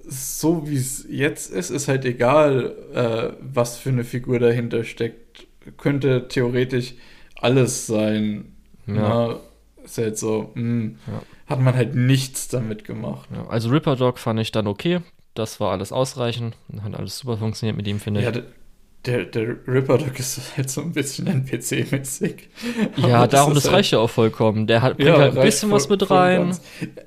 [0.09, 5.47] So wie es jetzt ist, ist halt egal, äh, was für eine Figur dahinter steckt.
[5.79, 6.95] Könnte theoretisch
[7.41, 8.53] alles sein.
[8.87, 8.95] Ja.
[8.95, 9.41] Na,
[9.85, 11.23] ist halt so, mh, Ja.
[11.47, 13.29] hat man halt nichts damit gemacht.
[13.35, 13.47] ja.
[13.49, 15.01] Also Ripper Dog fand ich dann okay.
[15.35, 16.55] Das war alles ausreichend.
[16.83, 18.27] Hat alles super funktioniert mit ihm, finde ich.
[18.27, 18.43] Ja,
[19.05, 22.49] der, der, Ripper Dog ist halt so ein bisschen NPC-mäßig.
[22.97, 24.67] Ja, darum, das halt- reicht ja auch vollkommen.
[24.67, 26.57] Der hat, bringt Ja, halt ein bisschen was voll- mit voll rein.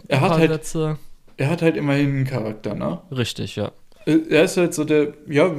[0.08, 0.98] Er hat halt, Sätze.
[1.40, 3.00] Er hat halt immerhin einen Charakter, ne?
[3.12, 3.72] Richtig, ja.
[4.06, 5.52] Er ist halt so der, ja,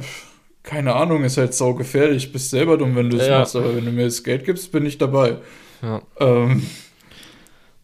[0.63, 3.39] keine Ahnung, ist halt sau gefährlich, bist selber dumm, wenn du es Ja.
[3.39, 5.37] machst, aber wenn du mir das Geld gibst, bin ich dabei.
[5.81, 6.01] ja.
[6.19, 6.67] Ähm,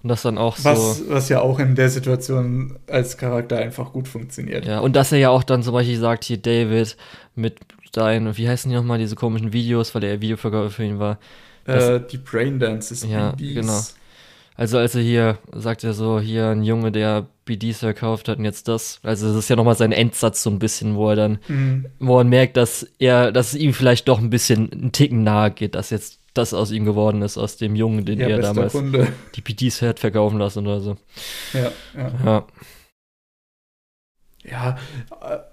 [0.04, 1.10] Und das dann auch was, so.
[1.10, 4.66] was ja auch in der Situation als Charakter einfach gut funktioniert.
[4.66, 6.96] Ja, und dass er ja auch dann zum Beispiel sagt, hier David
[7.36, 7.58] mit
[7.94, 11.18] deinen, wie heißen die nochmal, diese komischen Videos, weil er Videoverkäufer für ihn war.
[11.66, 13.80] Äh, die Braindances, Ja, genau.
[14.60, 18.46] Also als er hier, sagt er so, hier ein Junge, der BDs verkauft hat und
[18.46, 19.00] jetzt das.
[19.04, 21.86] Also das ist ja nochmal sein Endsatz so ein bisschen, wo er dann, Mhm.
[22.00, 25.52] wo man merkt, dass er, dass es ihm vielleicht doch ein bisschen einen Ticken nahe
[25.52, 28.74] geht, dass jetzt das aus ihm geworden ist, aus dem Jungen, den Ja, er damals
[28.74, 29.08] Kunde.
[29.36, 30.98] die BDs hat verkaufen lassen oder so.
[31.54, 32.12] Ja, ja.
[32.26, 32.48] Ja.
[34.44, 34.78] Ja,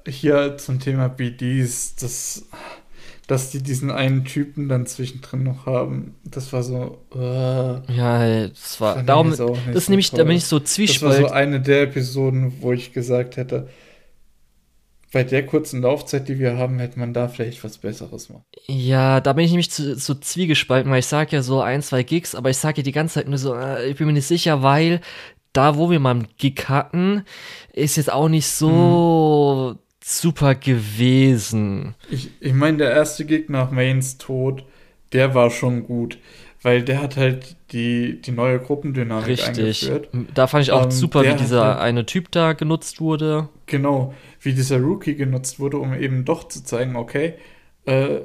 [0.07, 2.47] äh, hier zum Thema BDs, das,
[3.27, 6.99] dass die diesen einen Typen dann zwischendrin noch haben, das war so.
[7.15, 11.13] Äh, Ja, das war, darum, das ist so nämlich, da bin ich so Das war
[11.15, 13.69] so eine der Episoden, wo ich gesagt hätte,
[15.13, 18.45] bei der kurzen Laufzeit, die wir haben, hätte man da vielleicht was Besseres machen.
[18.67, 22.03] Ja, da bin ich nämlich zu, so zwiegespalten, weil ich sage ja so ein, zwei
[22.03, 24.27] Gigs, aber ich sage ja die ganze Zeit nur so, äh, ich bin mir nicht
[24.27, 25.01] sicher, weil
[25.53, 27.25] da, wo wir mal einen Gig hatten,
[27.73, 31.95] ist jetzt auch nicht so super gewesen.
[32.11, 34.65] Ich, ich meine, der erste Gig nach Mains Tod,
[35.13, 36.19] der war schon gut,
[36.63, 39.89] weil der hat halt die, die neue Gruppendynamik Richtig.
[39.89, 40.09] eingeführt.
[40.35, 43.49] Da fand ich auch Ähm, super, wie dieser halt- eine Typ da genutzt wurde.
[43.67, 47.35] Genau, wie dieser Rookie genutzt wurde, um eben doch zu zeigen, okay,
[47.87, 48.21] äh,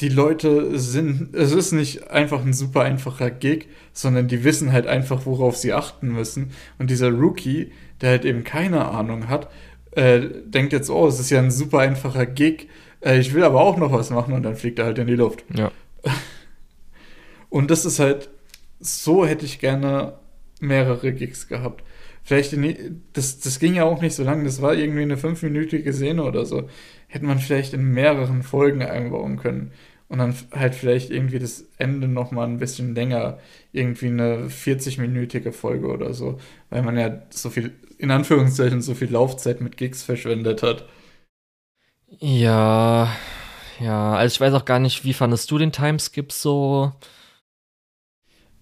[0.00, 4.86] die Leute sind, es ist nicht einfach ein super einfacher Gig, sondern die wissen halt
[4.86, 6.52] einfach, worauf sie achten müssen.
[6.78, 9.48] Und dieser Rookie, der halt eben keine Ahnung hat,
[9.92, 12.68] äh, denkt jetzt, oh, es ist ja ein super einfacher Gig,
[13.00, 15.14] äh, ich will aber auch noch was machen und dann fliegt er halt in die
[15.14, 15.44] Luft.
[15.54, 15.70] Ja.
[17.50, 18.28] Und das ist halt,
[18.78, 20.18] so hätte ich gerne
[20.60, 21.82] mehrere Gigs gehabt.
[22.22, 25.92] Vielleicht, in, das, das ging ja auch nicht so lange, das war irgendwie eine fünfminütige
[25.94, 26.68] Szene oder so.
[27.06, 29.72] Hätte man vielleicht in mehreren Folgen einbauen können.
[30.08, 33.38] Und dann halt vielleicht irgendwie das Ende nochmal ein bisschen länger,
[33.72, 36.38] irgendwie eine 40-minütige Folge oder so,
[36.70, 40.86] weil man ja so viel, in Anführungszeichen, so viel Laufzeit mit Gigs verschwendet hat.
[42.20, 43.14] Ja,
[43.80, 46.92] ja, also ich weiß auch gar nicht, wie fandest du den Timeskip so?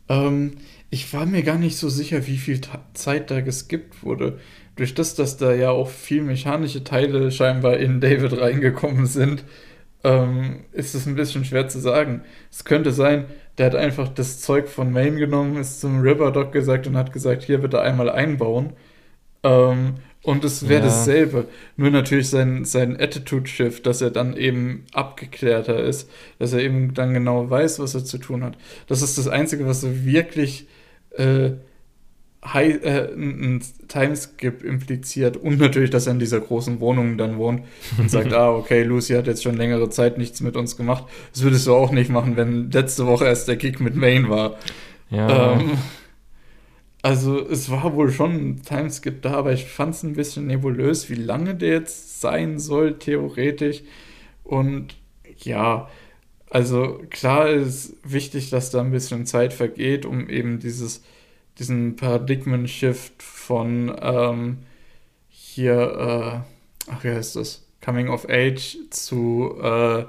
[0.08, 0.58] Ähm,
[0.90, 4.38] ich war mir gar nicht so sicher, wie viel Ta Zeit da geskippt wurde.
[4.76, 9.44] Durch das, dass da ja auch viel mechanische Teile scheinbar in David reingekommen sind,
[10.04, 12.22] ähm, ist es ein bisschen schwer zu sagen.
[12.50, 13.26] Es könnte sein,
[13.58, 17.42] der hat einfach das Zeug von Maine genommen, ist zum Riverdog gesagt und hat gesagt,
[17.44, 18.74] hier bitte einmal einbauen.
[19.42, 20.86] Ähm, und es wäre Ja.
[20.86, 21.46] dasselbe.
[21.76, 26.10] Nur natürlich sein, sein Attitude-Shift, dass er dann eben abgeklärter ist,
[26.40, 28.56] dass er eben dann genau weiß, was er zu tun hat.
[28.88, 30.66] Das ist das Einzige, was so wirklich
[31.16, 31.50] äh,
[32.44, 35.36] high, äh, ein ein Timeskip impliziert.
[35.36, 37.62] Und natürlich, dass er in dieser großen Wohnung dann wohnt
[37.98, 41.04] und sagt, ah, okay, Lucy hat jetzt schon längere Zeit nichts mit uns gemacht.
[41.32, 44.56] Das würdest du auch nicht machen, wenn letzte Woche erst der Gig mit Maine war.
[45.10, 45.52] Ja.
[45.52, 45.70] Ähm,
[47.06, 51.08] also es war wohl schon ein Timeskip da, aber ich fand es ein bisschen nebulös,
[51.08, 53.82] wie lange der jetzt sein soll, theoretisch.
[54.42, 54.96] Und
[55.38, 55.88] ja,
[56.50, 61.04] also klar ist wichtig, dass da ein bisschen Zeit vergeht, um eben dieses,
[61.60, 64.58] diesen Paradigmen-Shift von ähm,
[65.28, 66.44] hier,
[66.88, 67.68] äh, ach wie heißt das?
[67.84, 70.06] Coming of Age zu äh,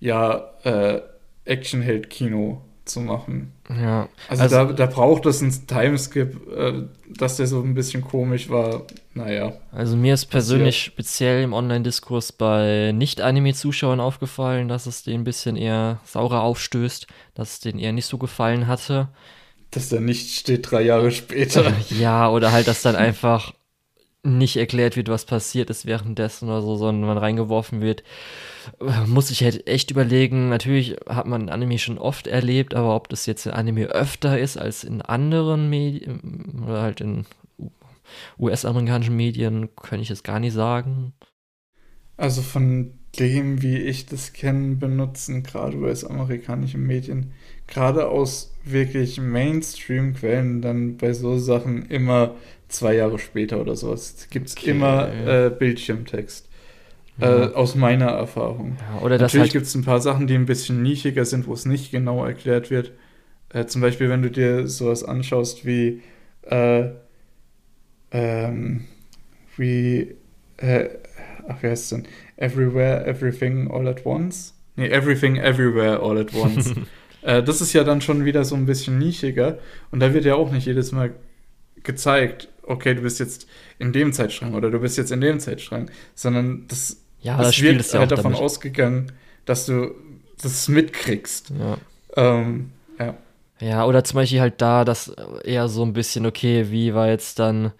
[0.00, 1.00] ja, äh,
[1.44, 2.60] Actionheld-Kino
[2.90, 3.52] zu machen.
[3.68, 4.08] ja.
[4.28, 6.82] Also, Also- da, da braucht es einen Timeskip, äh,
[7.16, 8.82] dass der so ein bisschen komisch war.
[9.14, 9.52] Naja.
[9.72, 15.56] Also mir ist persönlich speziell im Online-Diskurs bei Nicht-Anime-Zuschauern aufgefallen, dass es denen ein bisschen
[15.56, 19.08] eher saurer aufstößt, dass es denen eher nicht so gefallen hatte.
[19.72, 21.72] Dass der nicht steht drei Jahre später.
[21.90, 23.52] Ja, oder halt, dass dann einfach
[24.22, 28.02] nicht erklärt wird, was passiert ist währenddessen oder so, sondern man reingeworfen wird.
[28.80, 30.48] Äh, Muss ich halt echt überlegen.
[30.48, 34.56] Natürlich hat man Anime schon oft erlebt, aber ob das jetzt in Anime öfter ist
[34.56, 37.26] als in anderen Medien oder halt in
[38.38, 41.14] US-amerikanischen Medien, kann ich es gar nicht sagen.
[42.16, 47.32] Also von dem, wie ich das kenne, benutzen gerade US-amerikanische Medien,
[47.66, 52.36] gerade aus wirklich Mainstream-Quellen, dann bei so Sachen immer
[52.68, 54.26] zwei Jahre später oder sowas.
[54.30, 54.64] Gibt es Okay.
[54.64, 56.48] immer äh, Bildschirmtext.
[57.20, 57.50] Ja.
[57.50, 58.76] Äh, aus meiner Erfahrung.
[58.78, 61.52] Ja, oder Natürlich halt gibt es ein paar Sachen, die ein bisschen nischiger sind, wo
[61.52, 62.92] es nicht genau erklärt wird.
[63.50, 66.02] Äh, zum Beispiel, wenn du dir sowas anschaust wie,
[66.42, 66.90] äh,
[68.12, 68.84] ähm,
[69.56, 70.14] wie,
[70.58, 70.88] äh,
[71.48, 72.08] ach, wie heißt es denn?
[72.36, 74.54] Everywhere, Everything, All at Once?
[74.76, 76.72] Nee, Everything, Everywhere, All at Once.
[77.22, 79.58] äh, das ist ja dann schon wieder so ein bisschen nischiger.
[79.90, 81.12] Und da wird ja auch nicht jedes Mal
[81.82, 83.46] gezeigt, okay, du bist jetzt
[83.78, 87.54] in dem Zeitstrang oder du bist jetzt in dem Zeitstrang, sondern das ja, das es
[87.54, 88.40] Spiel wird ist ja halt davon damit.
[88.40, 89.12] ausgegangen,
[89.44, 89.94] dass du
[90.42, 91.52] das mitkriegst.
[91.58, 91.76] Ja.
[92.16, 93.14] Ähm, ja.
[93.60, 95.08] Ja, oder zum Beispiel halt da, dass
[95.44, 97.72] eher so ein bisschen, okay, wie war jetzt dann,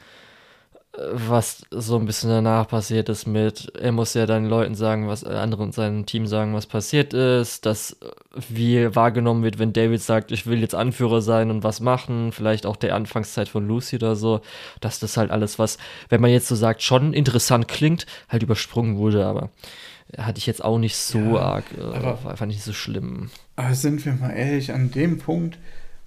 [0.93, 5.23] was so ein bisschen danach passiert ist mit, er muss ja dann Leuten sagen, was,
[5.23, 8.07] äh, anderen seinem Team sagen, was passiert ist, dass äh,
[8.49, 12.67] wie wahrgenommen wird, wenn David sagt, ich will jetzt Anführer sein und was machen, vielleicht
[12.67, 14.41] auch der Anfangszeit von Lucy oder so,
[14.81, 18.97] dass das halt alles, was, wenn man jetzt so sagt, schon interessant klingt, halt übersprungen
[18.97, 19.51] wurde, aber
[20.19, 23.31] hatte ich jetzt auch nicht so Ja, arg, äh, aber- war einfach nicht so schlimm.
[23.55, 25.57] Aber sind wir mal ehrlich, an dem Punkt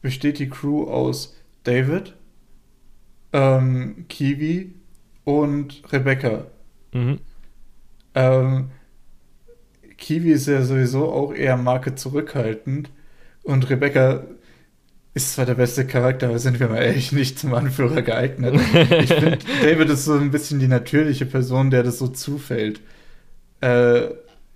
[0.02, 2.14] besteht die Crew aus David,
[3.34, 4.74] ähm, Kiwi
[5.26, 6.46] und Rebecca.
[6.94, 7.20] Mhm.
[8.16, 8.70] Ähm,
[9.98, 12.90] Kiwi ist ja sowieso auch eher Marke zurückhaltend
[13.44, 14.24] und Rebecca
[15.16, 18.56] ist zwar der beste Charakter, aber sind wir mal ehrlich nicht zum Anführer geeignet.
[19.02, 22.82] Ich finde, David ist so ein bisschen die natürliche Person, der das so zufällt.
[23.62, 24.10] Äh,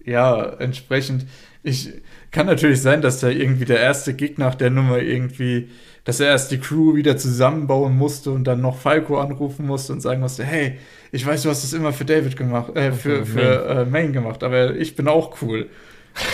[0.03, 1.25] ja, entsprechend.
[1.63, 1.91] Ich
[2.31, 5.69] kann natürlich sein, dass da irgendwie der erste Gig nach der Nummer irgendwie,
[6.07, 9.99] dass er erst die Crew wieder zusammenbauen musste und dann noch Falco anrufen musste und
[9.99, 10.79] sagen musste, hey,
[11.11, 14.41] ich weiß, du hast das immer für David gemacht, äh, für, Für äh, Main gemacht,
[14.41, 15.67] aber ich bin auch cool.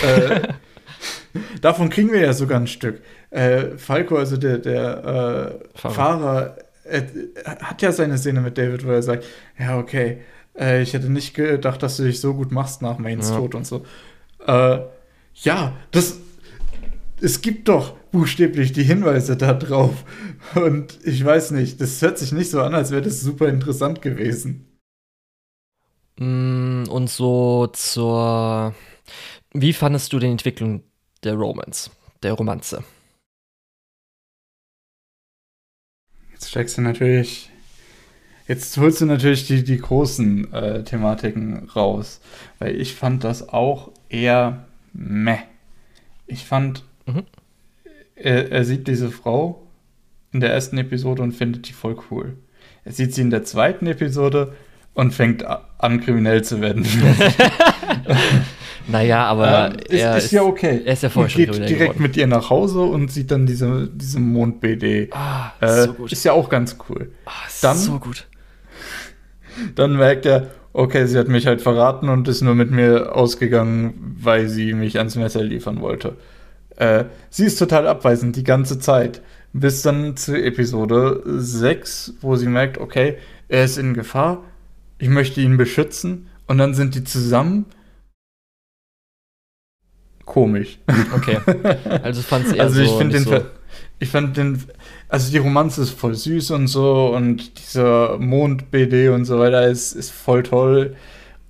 [0.06, 0.42] äh,
[1.62, 3.02] davon kriegen wir ja sogar ein Stück.
[3.32, 5.94] Äh, Falco, also der, der äh, Fahrer.
[5.96, 7.02] Fahrer, äh,
[7.44, 9.26] hat ja seine Szene mit David, wo er sagt,
[9.58, 10.20] ja, okay,
[10.56, 13.38] äh, ich hätte nicht gedacht, dass du dich so gut machst nach Mains Ja.
[13.38, 13.84] Tod und so.
[14.46, 14.82] Äh,
[15.34, 16.20] ja, das,
[17.22, 20.06] es gibt doch buchstäblich die Hinweise da drauf.
[20.56, 24.04] Und ich weiß nicht, das hört sich nicht so an, als wäre das super interessant
[24.04, 24.68] gewesen.
[26.20, 28.76] Mm, Und so zur.
[29.54, 30.84] Wie fandest du die Entwicklung
[31.24, 31.92] der Romance,
[32.24, 32.84] der Romanze?
[36.32, 37.50] Jetzt steigst du natürlich,
[38.48, 42.22] jetzt holst du natürlich die, die großen äh, Thematiken raus,
[42.60, 45.40] weil ich fand das auch eher meh.
[46.28, 47.24] Ich fand, Mhm.
[48.16, 49.68] Er, er sieht diese Frau
[50.32, 52.38] in der ersten Episode und findet die voll cool.
[52.86, 54.54] Er sieht sie in der zweiten Episode
[54.94, 56.86] und fängt an, kriminell zu werden.
[58.88, 60.82] Naja, aber Ähm, ist, er ist, ja okay.
[60.84, 62.02] er ist ja vorher und geht direkt geworden.
[62.02, 65.08] mit ihr nach Hause und sieht dann diese, diese Mond-BD.
[65.12, 66.06] Ah, Äh, so.
[66.06, 67.12] Ist ja auch ganz cool.
[67.26, 68.28] Ah, ist dann- so gut.
[69.76, 74.18] Dann merkt er, okay, sie hat mich halt verraten und ist nur mit mir ausgegangen,
[74.20, 76.18] weil sie mich ans Messer liefern wollte.
[76.78, 79.22] Äh, sie ist total abweisend die ganze Zeit.
[79.54, 83.18] Bis dann zu Episode 6, wo sie merkt, okay,
[83.48, 84.44] er ist in Gefahr,
[84.98, 87.66] ich möchte ihn beschützen und dann sind die zusammen.
[90.26, 90.80] Komisch.
[91.14, 91.38] Okay.
[92.02, 93.42] Also fand sie eher Also ich so den, so.
[94.00, 94.64] Ich fand den,
[95.08, 99.94] also die Romanze ist voll süß und so und dieser Mond-BD und so weiter ist,
[99.94, 100.96] ist voll toll.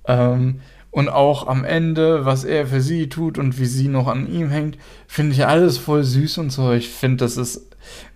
[0.06, 0.60] Ähm,
[0.94, 4.48] und auch am Ende, was er für sie tut und wie sie noch an ihm
[4.50, 6.70] hängt, finde ich alles voll süß und so.
[6.72, 7.66] Ich finde, das ist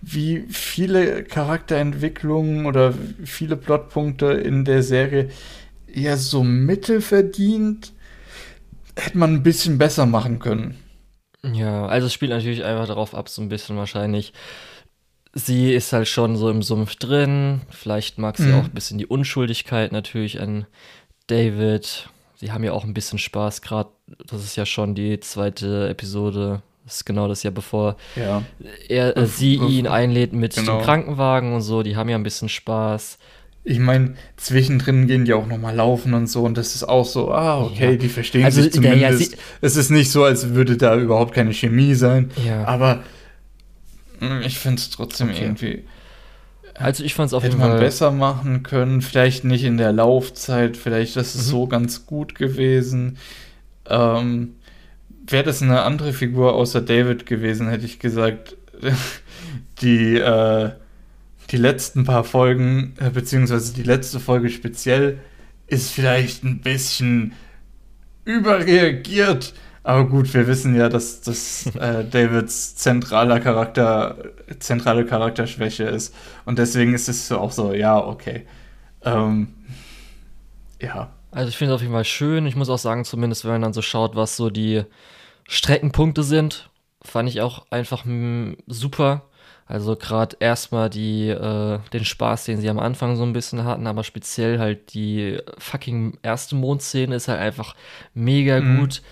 [0.01, 2.93] wie viele Charakterentwicklungen oder
[3.25, 5.29] viele Plotpunkte in der Serie
[5.93, 7.91] eher so mittelverdient.
[8.95, 10.77] Hätte man ein bisschen besser machen können.
[11.43, 14.31] Ja, also es spielt natürlich einfach darauf ab, so ein bisschen wahrscheinlich.
[15.33, 17.61] Sie ist halt schon so im Sumpf drin.
[17.69, 18.55] Vielleicht mag sie Mhm.
[18.55, 20.65] auch ein bisschen die Unschuldigkeit natürlich an
[21.27, 22.09] David.
[22.39, 23.89] Sie haben ja auch ein bisschen Spaß, gerade.
[24.27, 26.61] Das ist ja schon die zweite Episode.
[26.85, 28.43] Das ist genau das Jahr bevor Ja.
[28.87, 30.77] er, äh, sie ihn einlädt mit genau.
[30.77, 31.83] dem Krankenwagen und so.
[31.83, 33.19] Die haben ja ein bisschen Spaß.
[33.65, 37.31] Ich meine, zwischendrin gehen die auch nochmal laufen und so und das ist auch so,
[37.31, 37.97] ah, okay, Ja.
[37.97, 39.31] die verstehen Also, sich der- ja, zumindest.
[39.33, 42.63] sie- es ist nicht so, als würde da überhaupt keine Chemie sein, Ja.
[42.63, 43.03] aber
[44.21, 45.43] mm, ich finde es trotzdem Okay.
[45.43, 45.83] irgendwie,
[46.79, 47.79] Also ich fand es auf hätte jeden man Fall.
[47.79, 51.51] besser machen können, vielleicht nicht in der Laufzeit, vielleicht das ist Mhm.
[51.51, 53.17] so ganz gut gewesen.
[53.87, 54.55] Ähm,
[55.27, 58.55] Wäre das eine andere Figur außer David gewesen, hätte ich gesagt,
[59.81, 60.71] die, äh,
[61.51, 65.19] die letzten paar Folgen, äh, beziehungsweise die letzte Folge speziell,
[65.67, 67.33] ist vielleicht ein bisschen
[68.25, 69.53] überreagiert.
[69.83, 74.17] Aber gut, wir wissen ja, dass das äh, Davids zentraler Charakter,
[74.59, 76.13] zentrale Charakterschwäche ist.
[76.45, 78.45] Und deswegen ist es auch so, ja, okay.
[79.03, 79.49] Ähm,
[80.81, 81.09] ja.
[81.31, 82.45] Also ich finde es auf jeden Fall schön.
[82.45, 84.83] Ich muss auch sagen, zumindest wenn man dann so schaut, was so die
[85.47, 86.69] Streckenpunkte sind,
[87.03, 88.05] fand ich auch einfach
[88.67, 89.23] super.
[89.67, 93.85] Also gerade erstmal die äh, den Spaß, den sie am Anfang so ein bisschen hatten,
[93.85, 97.75] aber speziell halt die fucking erste Mondszene ist halt einfach
[98.15, 98.79] mega Mhm.
[98.79, 99.03] gut.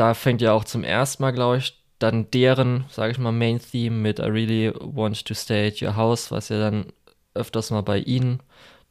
[0.00, 3.60] Da fängt ja auch zum ersten Mal, glaube ich, dann deren, sage ich mal, Main
[3.60, 6.86] Theme mit I really want to stay at your house, was ja dann
[7.34, 8.40] öfters mal bei ihnen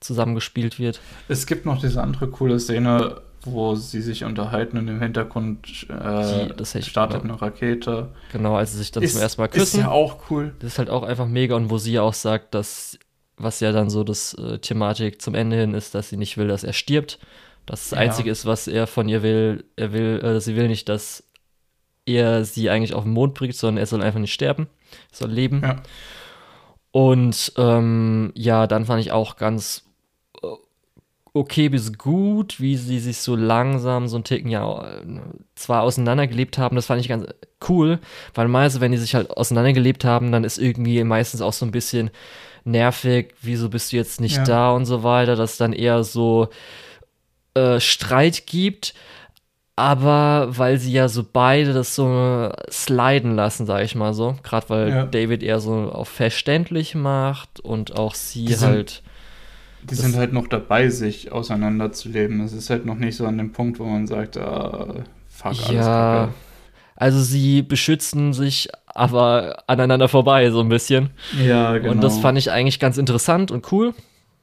[0.02, 1.00] zusammengespielt wird.
[1.28, 6.48] Es gibt noch diese andere coole Szene, wo sie sich unterhalten und im Hintergrund äh,
[6.54, 7.24] Die- startet ja.
[7.24, 8.10] eine Rakete.
[8.32, 9.80] Genau, als sie sich dann ist, zum ersten Mal Ist küssen.
[9.80, 10.54] ja auch cool.
[10.60, 13.00] Das ist halt auch einfach mega und wo sie auch sagt, dass,
[13.38, 16.48] was ja dann so das äh, Thematik zum Ende hin ist, dass sie nicht will,
[16.48, 17.18] dass er stirbt.
[17.70, 17.98] Das, das Ja.
[17.98, 19.64] Einzige ist, was er von ihr will.
[19.76, 21.24] Er will, äh, sie will nicht, dass
[22.06, 24.68] er sie eigentlich auf den Mond bringt, sondern er soll einfach nicht sterben.
[25.12, 25.62] Er soll leben.
[25.64, 25.76] Ja.
[26.92, 29.84] Und ähm, ja, dann fand ich auch ganz
[30.42, 30.48] äh,
[31.34, 35.00] okay bis gut, wie sie sich so langsam so ein Ticken ja
[35.56, 37.28] zwar auseinandergelebt haben, das fand ich ganz
[37.70, 38.00] cool,
[38.34, 41.72] weil meistens, wenn die sich halt auseinandergelebt haben, dann ist irgendwie meistens auch so ein
[41.72, 42.10] bisschen
[42.64, 44.44] nervig, wieso bist du jetzt nicht Ja.
[44.44, 46.50] da und so weiter, dass dann eher so
[47.54, 48.94] äh, Streit gibt,
[49.76, 54.36] aber weil sie ja so beide das so sliden lassen, sag ich mal so.
[54.44, 55.06] Gerade weil Ja.
[55.06, 59.04] David eher so auf verständlich macht und auch sie Die sind- halt.
[59.84, 62.42] Die Das- sind halt noch dabei, sich auseinanderzuleben.
[62.42, 64.96] Es ist halt noch nicht so an dem Punkt, wo man sagt, ah,
[65.30, 65.82] fuck, alles ja.
[66.26, 66.34] kacke.
[66.98, 71.12] Also sie beschützen sich aber aneinander vorbei, so ein bisschen.
[71.42, 71.92] Ja, genau.
[71.94, 73.94] Und das fand ich eigentlich ganz interessant und cool.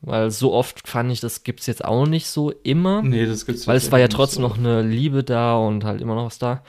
[0.03, 3.03] Weil so oft fand ich, das gibt's jetzt auch nicht so immer.
[3.03, 6.01] Nee, das gibt's Weil es war ja trotzdem nicht noch eine Liebe da und halt
[6.01, 6.63] immer noch was da.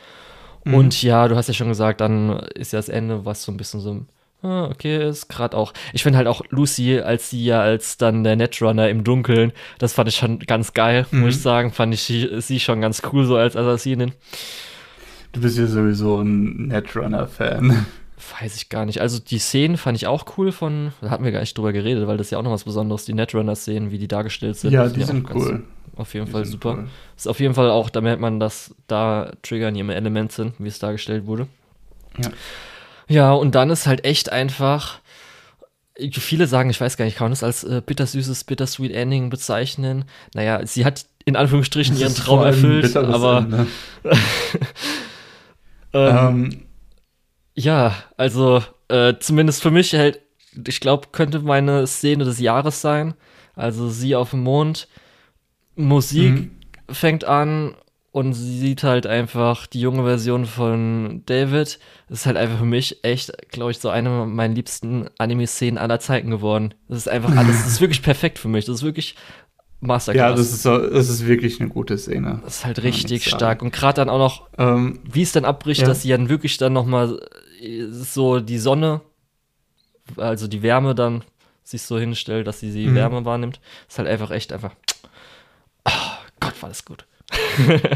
[0.64, 0.74] Mhm.
[0.74, 3.58] Und ja, du hast ja schon gesagt, dann ist ja das Ende, was so ein
[3.58, 4.06] bisschen so,
[4.42, 5.74] ah, okay, ist gerade auch.
[5.94, 9.94] Ich finde halt auch Lucy, als sie ja als dann der Netrunner im Dunkeln, das
[9.94, 11.20] fand ich schon ganz geil, Mhm.
[11.22, 11.72] muss ich sagen.
[11.72, 14.14] Fand ich sie, sie schon ganz cool so als Assassinin.
[15.34, 17.86] Du bist ja sowieso ein Netrunner-Fan.
[18.42, 19.00] Weiß ich gar nicht.
[19.00, 22.08] Also die Szenen fand ich auch cool von, da hatten wir gar nicht drüber geredet,
[22.08, 24.74] weil das ist ja auch noch was Besonderes, die Netrunner-Szenen, wie die dargestellt sind.
[24.74, 25.64] Ja, Die sind ganz- cool.
[25.96, 26.74] Auf jeden Die Fall super.
[26.78, 26.88] cool.
[27.16, 30.54] Ist auf jeden Fall auch, da merkt man, dass da Trigger in ihrem Element sind,
[30.60, 31.48] wie es dargestellt wurde.
[32.18, 32.30] Ja.
[33.08, 35.00] Ja, und dann ist halt echt einfach.
[36.12, 40.06] Viele sagen, ich weiß gar nicht, kann man das als äh, bittersüßes, bittersweet Ending bezeichnen?
[40.36, 43.48] Naja, sie hat in Anführungsstrichen ihren Traum erfüllt, aber
[45.94, 46.18] ähm,
[46.54, 46.60] Ähm,
[47.58, 50.20] ja, also äh, zumindest für mich halt,
[50.68, 53.16] ich glaube, könnte meine Szene des Jahres sein.
[53.56, 54.88] Also sie auf dem Mond,
[55.76, 56.52] Musik Mhm.
[56.90, 57.76] fängt an
[58.12, 61.80] und sie sieht halt einfach die junge Version von David.
[62.10, 66.00] Das ist halt einfach für mich echt, glaube ich, so eine meiner liebsten Anime-Szenen aller
[66.00, 66.74] Zeiten geworden.
[66.88, 68.66] Das ist einfach alles, das ist wirklich perfekt für mich.
[68.66, 69.16] Das ist wirklich
[69.82, 70.30] Masterclass.
[70.32, 72.42] Ja, das ist, so, das ist wirklich eine gute Szene.
[72.44, 73.62] Das ist halt richtig stark.
[73.62, 75.88] Und gerade dann auch noch, ähm, wie es dann abbricht, ja.
[75.88, 77.20] dass sie dann wirklich dann noch mal
[77.60, 79.02] äh, so die Sonne,
[80.16, 81.24] also die Wärme dann
[81.64, 82.96] sich so hinstellt, dass sie die mhm.
[82.96, 83.60] Wärme wahrnimmt.
[83.88, 84.74] ist halt einfach echt einfach.
[85.86, 87.06] Oh, Gott, war das gut.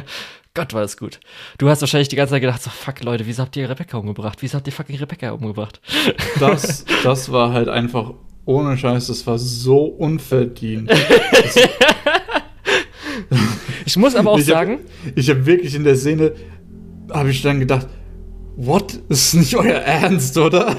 [0.53, 1.21] Gott, war das gut.
[1.57, 4.39] Du hast wahrscheinlich die ganze Zeit gedacht, so, fuck, Leute, wieso habt ihr Rebecca umgebracht?
[4.41, 5.79] Wieso habt ihr fucking Rebecca umgebracht?
[6.39, 8.13] Das, das war halt einfach
[8.45, 10.91] ohne Scheiß, das war so unverdient.
[13.85, 14.79] ich muss aber auch ich sagen.
[15.05, 16.33] Hab, ich habe wirklich in der Szene,
[17.11, 17.87] habe ich dann gedacht,
[18.65, 18.99] what?
[19.09, 20.75] Das ist nicht euer Ernst, oder?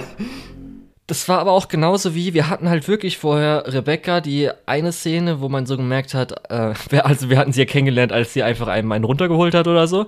[1.08, 5.40] Das war aber auch genauso wie, wir hatten halt wirklich vorher Rebecca, die eine Szene,
[5.40, 8.68] wo man so gemerkt hat, äh, also wir hatten sie ja kennengelernt, als sie einfach
[8.68, 10.06] einem einen runtergeholt hat oder so.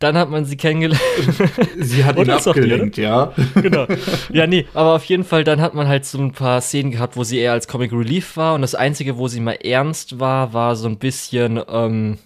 [0.00, 1.00] Dann hat man sie kennengelernt.
[1.78, 3.32] Sie hat ihn abgelenkt, ja.
[3.54, 3.86] Genau.
[4.32, 7.16] Ja, nee, aber auf jeden Fall, dann hat man halt so ein paar Szenen gehabt,
[7.16, 8.56] wo sie eher als Comic Relief war.
[8.56, 12.18] Und das Einzige, wo sie mal ernst war, war so ein bisschen ähm,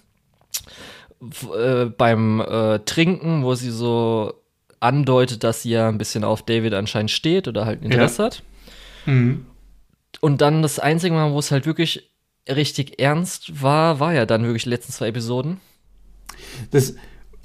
[1.55, 4.33] äh, beim äh, Trinken, wo sie so
[4.79, 8.25] andeutet, dass sie ja ein bisschen auf David anscheinend steht oder halt Interesse ja.
[8.25, 8.43] hat.
[9.05, 9.45] Mhm.
[10.21, 12.11] Und dann das einzige Mal, wo es halt wirklich
[12.49, 15.59] richtig ernst war, war ja dann wirklich die letzten zwei Episoden.
[16.71, 16.95] Das,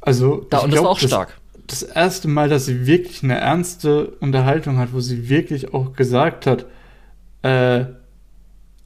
[0.00, 1.40] also, da, und das glaub, war auch stark.
[1.66, 5.92] Das, das erste Mal, dass sie wirklich eine ernste Unterhaltung hat, wo sie wirklich auch
[5.94, 6.66] gesagt hat,
[7.42, 7.86] äh,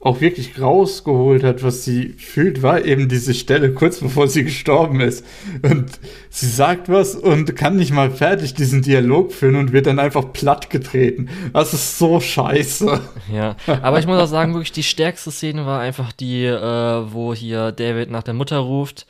[0.07, 5.01] auch wirklich rausgeholt hat, was sie fühlt, war eben diese Stelle kurz bevor sie gestorben
[5.01, 5.25] ist.
[5.61, 9.99] Und sie sagt was und kann nicht mal fertig diesen Dialog führen und wird dann
[9.99, 11.29] einfach platt getreten.
[11.51, 13.01] Das ist so scheiße.
[13.33, 17.33] Ja, aber ich muss auch sagen, wirklich die stärkste Szene war einfach die, äh, wo
[17.33, 19.05] hier David nach der Mutter ruft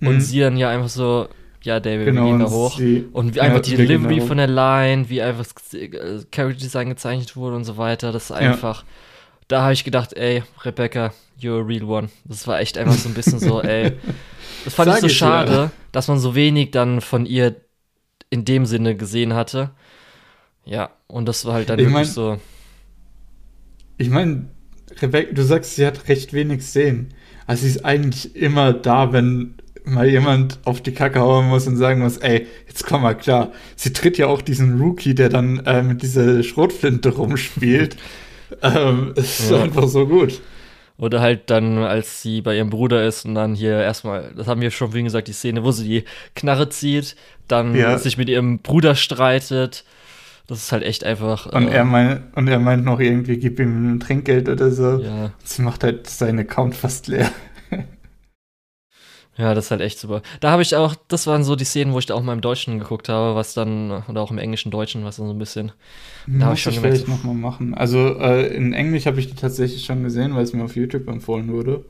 [0.00, 0.20] und mhm.
[0.20, 1.28] sie dann ja einfach so,
[1.62, 2.76] ja, David, genau, wir gehen da hoch.
[2.76, 5.76] Sie, und wie einfach ja, die Delivery von der Line, wie einfach das
[6.30, 8.82] Character Design gezeichnet wurde und so weiter, das ist einfach.
[8.82, 8.88] Ja
[9.48, 12.08] da habe ich gedacht, ey, Rebecca, you're a real one.
[12.24, 13.92] Das war echt einfach so ein bisschen so, ey.
[14.64, 15.70] Das fand Sag ich so schade, ja.
[15.92, 17.54] dass man so wenig dann von ihr
[18.28, 19.70] in dem Sinne gesehen hatte.
[20.64, 22.40] Ja, und das war halt dann ich wirklich mein, so.
[23.96, 24.46] Ich meine,
[25.00, 27.14] Rebecca, du sagst, sie hat recht wenig Szenen.
[27.46, 29.54] Also sie ist eigentlich immer da, wenn
[29.84, 33.52] mal jemand auf die Kacke hauen muss und sagen muss, ey, jetzt komm mal klar.
[33.76, 37.96] Sie tritt ja auch diesen Rookie, der dann äh, mit dieser Schrotflinte rumspielt.
[38.62, 39.62] Ähm, es ist ja.
[39.62, 40.40] einfach so gut.
[40.98, 44.60] Oder halt dann, als sie bei ihrem Bruder ist und dann hier erstmal, das haben
[44.60, 46.04] wir schon wie gesagt, die Szene, wo sie die
[46.34, 47.14] Knarre zieht,
[47.46, 47.96] dann ja.
[47.98, 49.84] sich mit ihrem Bruder streitet.
[50.48, 51.46] Das ist halt echt einfach.
[51.46, 54.98] Und, äh, er, mein, und er meint noch irgendwie, gib ihm ein Trinkgeld oder so.
[54.98, 55.30] Ja.
[55.44, 57.30] Sie macht halt seinen Account fast leer.
[59.38, 60.20] Ja, das ist halt echt super.
[60.40, 62.40] Da habe ich auch, das waren so die Szenen, wo ich da auch mal im
[62.40, 65.70] Deutschen geguckt habe, was dann, oder auch im englischen Deutschen, was dann so ein bisschen.
[66.26, 66.98] Da habe ich schon ich gemerkt.
[66.98, 67.72] vielleicht nochmal machen.
[67.72, 71.06] Also äh, in Englisch habe ich die tatsächlich schon gesehen, weil es mir auf YouTube
[71.06, 71.84] empfohlen wurde.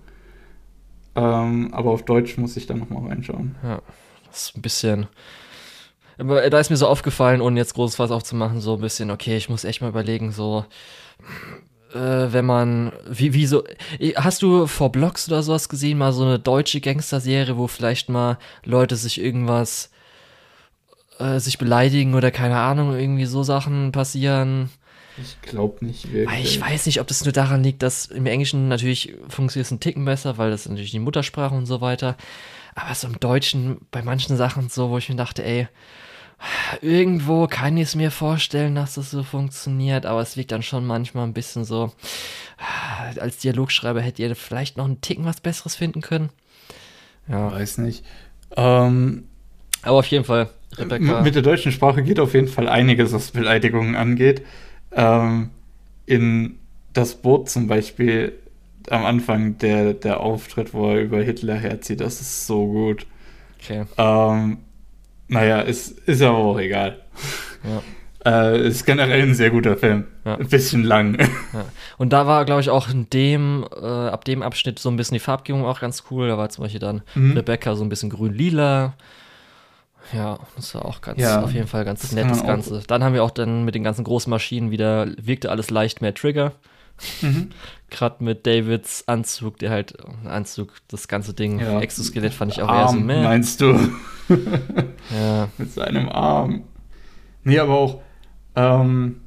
[1.16, 3.56] Ähm, aber auf Deutsch muss ich da nochmal reinschauen.
[3.62, 3.80] Ja,
[4.26, 5.06] das ist ein bisschen.
[6.18, 9.36] Aber da ist mir so aufgefallen, ohne jetzt großes was aufzumachen, so ein bisschen, okay,
[9.38, 10.66] ich muss echt mal überlegen, so
[11.94, 13.64] äh, wenn man, wie, wie so,
[14.16, 18.38] hast du vor Blogs oder sowas gesehen, mal so eine deutsche Gangster-Serie, wo vielleicht mal
[18.64, 19.90] Leute sich irgendwas,
[21.18, 24.70] äh, sich beleidigen oder keine Ahnung, irgendwie so Sachen passieren?
[25.20, 26.44] Ich glaube nicht wirklich.
[26.44, 29.80] Ich weiß nicht, ob das nur daran liegt, dass im Englischen natürlich funktioniert es ein
[29.80, 32.16] Ticken besser, weil das natürlich die Muttersprache und so weiter.
[32.74, 35.66] Aber so im Deutschen bei manchen Sachen so, wo ich mir dachte, ey,
[36.80, 40.86] irgendwo kann ich es mir vorstellen, dass das so funktioniert, aber es wirkt dann schon
[40.86, 41.92] manchmal ein bisschen so,
[43.18, 46.30] als Dialogschreiber hättet ihr vielleicht noch einen Ticken was Besseres finden können.
[47.28, 47.52] Ja.
[47.52, 48.04] Weiß nicht.
[48.56, 49.24] Ähm,
[49.82, 51.22] aber auf jeden Fall, Rebecca.
[51.22, 54.42] Mit der deutschen Sprache geht auf jeden Fall einiges, was Beleidigungen angeht.
[54.92, 55.50] Ähm,
[56.06, 56.58] in
[56.92, 58.32] das Boot zum Beispiel
[58.88, 63.06] am Anfang der, der Auftritt, wo er über Hitler herzieht, das ist so gut.
[63.60, 63.84] Okay.
[63.98, 64.58] Ähm,
[65.28, 67.00] naja, ist, ist aber auch egal.
[67.64, 67.82] Ja.
[68.26, 70.08] Äh, ist generell ein sehr guter Film.
[70.24, 70.34] Ja.
[70.34, 71.18] Ein bisschen lang.
[71.18, 71.64] Ja.
[71.98, 75.14] Und da war, glaube ich, auch in dem, äh, ab dem Abschnitt so ein bisschen
[75.14, 76.28] die Farbgebung auch ganz cool.
[76.28, 77.32] Da war zum Beispiel dann mhm.
[77.36, 78.94] Rebecca so ein bisschen grün-lila.
[80.12, 82.82] Ja, das war auch ganz, auf jeden Fall ganz nett, das Ganze.
[82.86, 86.14] Dann haben wir auch dann mit den ganzen großen Maschinen wieder, wirkte alles leicht mehr
[86.14, 86.52] Trigger.
[87.22, 87.50] Mhm.
[87.90, 91.80] Gerade mit Davids Anzug, der halt, Anzug, das ganze Ding, ja.
[91.80, 93.22] Exoskelett fand ich auch Arm, eher so mehr.
[93.22, 93.66] meinst du?
[95.10, 95.48] ja.
[95.56, 96.64] Mit seinem Arm.
[97.44, 98.00] Nee, aber auch,
[98.56, 99.20] ähm,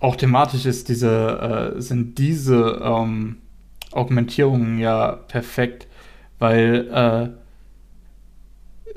[0.00, 3.38] auch thematisch ist diese, äh, sind diese ähm,
[3.92, 5.86] Augmentierungen ja perfekt,
[6.38, 7.28] weil äh,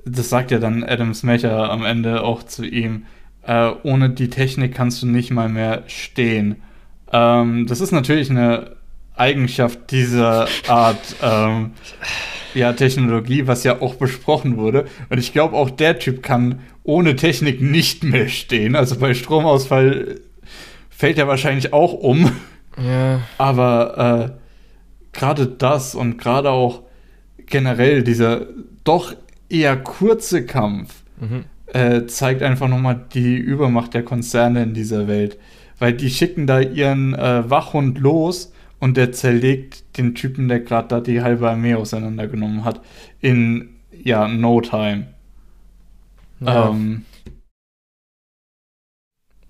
[0.05, 3.05] das sagt ja dann Adam Smacher am Ende auch zu ihm,
[3.43, 6.57] äh, ohne die Technik kannst du nicht mal mehr stehen.
[7.11, 8.75] Ähm, das ist natürlich eine
[9.15, 11.71] Eigenschaft dieser Art ähm,
[12.53, 14.85] ja, Technologie, was ja auch besprochen wurde.
[15.09, 18.75] Und ich glaube, auch der Typ kann ohne Technik nicht mehr stehen.
[18.75, 20.19] Also bei Stromausfall
[20.89, 22.31] fällt er wahrscheinlich auch um.
[22.81, 23.21] Ja.
[23.37, 26.83] Aber äh, gerade das und gerade auch
[27.45, 28.47] generell dieser
[28.83, 29.13] doch
[29.49, 31.43] eher kurze Kampf Mhm.
[31.71, 35.37] äh, zeigt einfach nochmal die Übermacht der Konzerne in dieser Welt.
[35.81, 40.87] Weil die schicken da ihren äh, Wachhund los und der zerlegt den Typen, der gerade
[40.89, 42.81] da die halbe Armee auseinandergenommen hat,
[43.21, 45.07] in ja, no time.
[46.39, 46.69] Ja.
[46.69, 47.05] Ähm,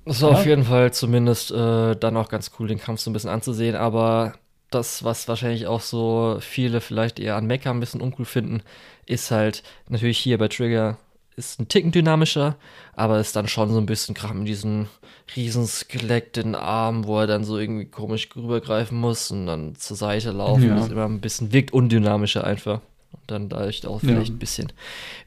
[0.06, 0.36] Das war Ja.
[0.40, 3.76] auf jeden Fall zumindest äh, dann auch ganz cool, den Kampf so ein bisschen anzusehen.
[3.76, 4.34] Aber
[4.72, 8.64] das, was wahrscheinlich auch so viele vielleicht eher an Mecha ein bisschen uncool finden,
[9.06, 10.98] ist halt natürlich hier bei Trigger
[11.36, 12.58] ist ein Ticken dynamischer,
[12.94, 14.88] aber ist dann schon so ein bisschen gerade mit diesem
[15.36, 19.76] riesen Skelett in den Arm, wo er dann so irgendwie komisch rübergreifen muss und dann
[19.76, 20.68] zur Seite laufen.
[20.68, 20.76] Ja.
[20.76, 22.82] Das ist immer ein bisschen, wirkt undynamischer einfach.
[23.14, 24.10] Und dann dadurch auch Ja.
[24.10, 24.72] vielleicht ein bisschen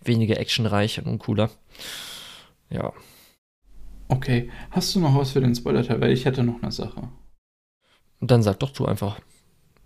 [0.03, 1.51] weniger actionreich und uncooler.
[2.71, 2.93] Ja.
[4.09, 6.01] okay, hast du noch was für den Spoiler-Teil?
[6.01, 7.09] Weil ich hätte noch eine Sache.
[8.21, 9.21] Und dann sag doch du einfach.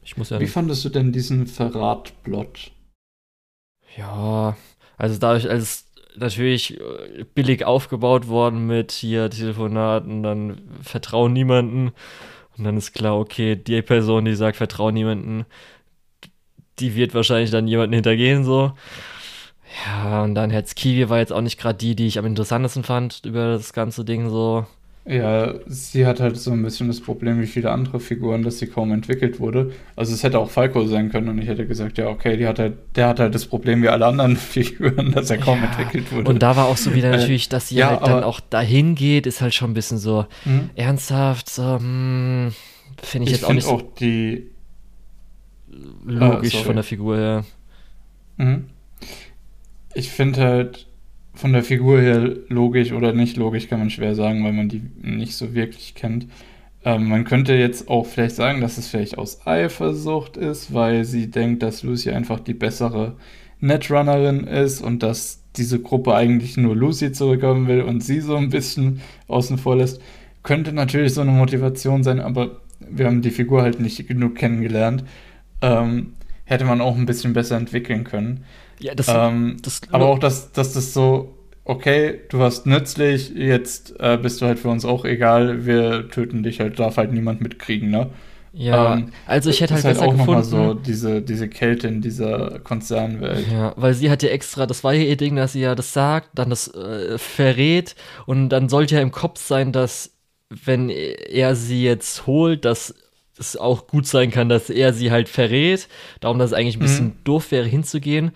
[0.03, 0.40] Ich muss ja.
[0.40, 2.73] Wie fandest du denn diesen Verrat-Plot?
[3.97, 4.57] Ja,
[4.97, 5.85] also dadurch, als es
[6.20, 11.93] natürlich äh, billig aufgebaut worden mit hier Telefonaten, dann vertrauen niemanden.
[12.57, 15.47] Und dann ist klar, okay, die Person, die sagt, vertrauen niemanden,
[16.78, 18.73] die wird wahrscheinlich dann jemanden hintergehen, so.
[19.86, 22.85] Ja, und dann Herz Kiwi war jetzt auch nicht gerade die, die ich am interessantesten
[22.85, 24.66] fand über das ganze Ding, so.
[25.09, 28.66] Ja, sie hat halt so ein bisschen das Problem wie viele andere Figuren, dass sie
[28.66, 29.72] kaum entwickelt wurde.
[29.97, 32.59] Also es hätte auch Falco sein können und ich hätte gesagt, ja, okay, die hat
[32.59, 36.12] halt, der hat halt das Problem wie alle anderen Figuren, dass er kaum Ja, entwickelt
[36.12, 36.28] wurde.
[36.28, 38.94] Und da war auch so wieder Äh, natürlich, dass sie ja, halt dann auch dahin
[38.97, 40.68] geht, ist halt schon ein bisschen so Hm?
[40.74, 42.52] ernsthaft, so, hm,
[43.02, 44.51] finde ich, Ich jetzt auch nicht so auch die.
[46.05, 46.66] logisch sorry.
[46.66, 47.44] von der Figur her.
[48.36, 48.66] Mhm.
[49.94, 50.86] Ich finde halt
[51.39, 54.82] von der Figur her logisch oder nicht logisch kann man schwer sagen, weil man die
[55.01, 56.27] nicht so wirklich kennt.
[56.85, 61.31] Ähm, man könnte jetzt auch vielleicht sagen, dass es vielleicht aus Eifersucht ist, weil sie
[61.31, 63.15] denkt, dass Lucy einfach die bessere
[63.60, 68.51] Netrunnerin ist und dass diese Gruppe eigentlich nur Lucy zurückhaben will und sie so ein
[68.51, 70.02] bisschen außen vor lässt.
[70.43, 75.05] Könnte natürlich so eine Motivation sein, aber wir haben die Figur halt nicht genug kennengelernt.
[75.62, 76.15] Ähm,
[76.47, 78.44] hätte man auch ein bisschen besser entwickeln können.
[78.80, 81.34] Ja, das, Ähm, das aber auch, dass, dass das so,
[81.64, 86.42] okay, du warst nützlich, jetzt äh, bist du halt für uns auch egal, wir töten
[86.42, 88.10] dich halt, darf halt niemand mitkriegen, ne?
[88.52, 90.44] ja, ähm, also ich hätte halt halt besser auch nochmal gefunden.
[90.44, 93.46] so diese, diese Kälte in dieser Konzernwelt.
[93.46, 95.92] Ja, weil sie hat ja extra, das war ja ihr Ding, dass sie ja das
[95.92, 97.94] sagt, dann das äh, verrät
[98.26, 100.12] und dann sollte ja im Kopf sein, dass
[100.50, 102.94] wenn er sie jetzt holt, dass
[103.38, 105.88] es auch gut sein kann, dass er sie halt verrät.
[106.20, 107.24] Darum, dass es eigentlich ein bisschen Mhm.
[107.24, 108.32] doof wäre, hinzugehen.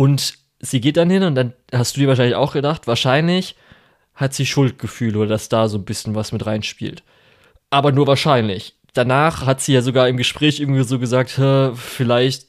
[0.00, 3.54] Und sie geht dann hin und dann hast du dir wahrscheinlich auch gedacht, wahrscheinlich
[4.14, 7.02] hat sie Schuldgefühle oder dass da so ein bisschen was mit reinspielt.
[7.68, 8.76] Aber nur wahrscheinlich.
[8.94, 12.46] Danach hat sie ja sogar im Gespräch irgendwie so gesagt, "Hä, vielleicht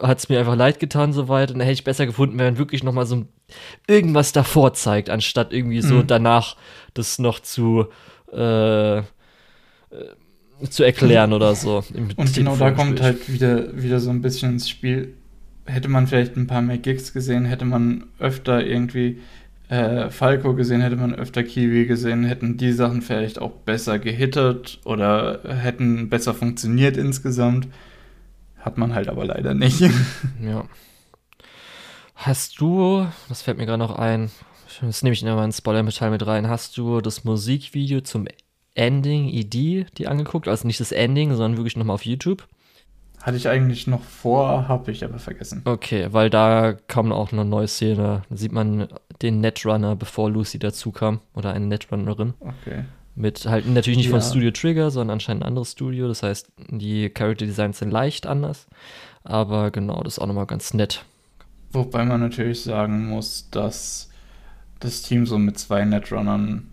[0.00, 2.58] hat es mir einfach leid getan soweit und dann hätte ich besser gefunden, wenn man
[2.58, 3.26] wirklich noch mal so
[3.86, 6.06] irgendwas davor zeigt, anstatt irgendwie so Mhm.
[6.06, 6.56] danach
[6.94, 7.88] das noch zu
[8.32, 9.02] äh, äh,
[10.70, 11.84] zu erklären oder so.
[12.16, 15.14] Und genau da kommt halt wieder, wieder so ein bisschen ins Spiel.
[15.66, 19.20] Hätte man vielleicht ein paar mehr Gigs gesehen, hätte man öfter irgendwie
[19.68, 24.80] äh, Falco gesehen, hätte man öfter Kiwi gesehen, hätten die Sachen vielleicht auch besser gehittet
[24.84, 27.68] oder hätten besser funktioniert insgesamt.
[28.60, 29.80] Hat man halt aber leider nicht.
[30.40, 30.64] Ja.
[32.14, 34.30] Hast du, das fällt mir gerade noch ein,
[34.80, 38.26] das nehme ich in meinen Spoiler-Teil mit rein, hast du das Musikvideo zum
[38.74, 40.48] Ending ED dir angeguckt?
[40.48, 42.46] Also nicht das Ending, sondern wirklich nochmal auf YouTube?
[43.26, 45.62] Hatte ich eigentlich noch vor, habe ich aber vergessen.
[45.64, 48.22] Okay, weil da kam auch eine neue Szene.
[48.30, 48.86] Da sieht man
[49.20, 51.18] den Netrunner, bevor Lucy dazu kam.
[51.34, 52.34] Oder eine Netrunnerin.
[52.38, 52.84] Okay.
[53.16, 54.24] Mit halt natürlich nicht von Ja.
[54.24, 56.06] Studio Trigger, sondern anscheinend ein anderes Studio.
[56.06, 58.68] Das heißt, die Character Designs sind leicht anders.
[59.24, 61.04] Aber genau, das ist auch nochmal ganz nett.
[61.72, 64.08] Wobei man natürlich sagen muss, dass
[64.78, 66.68] das Team so mit zwei Netrunnern,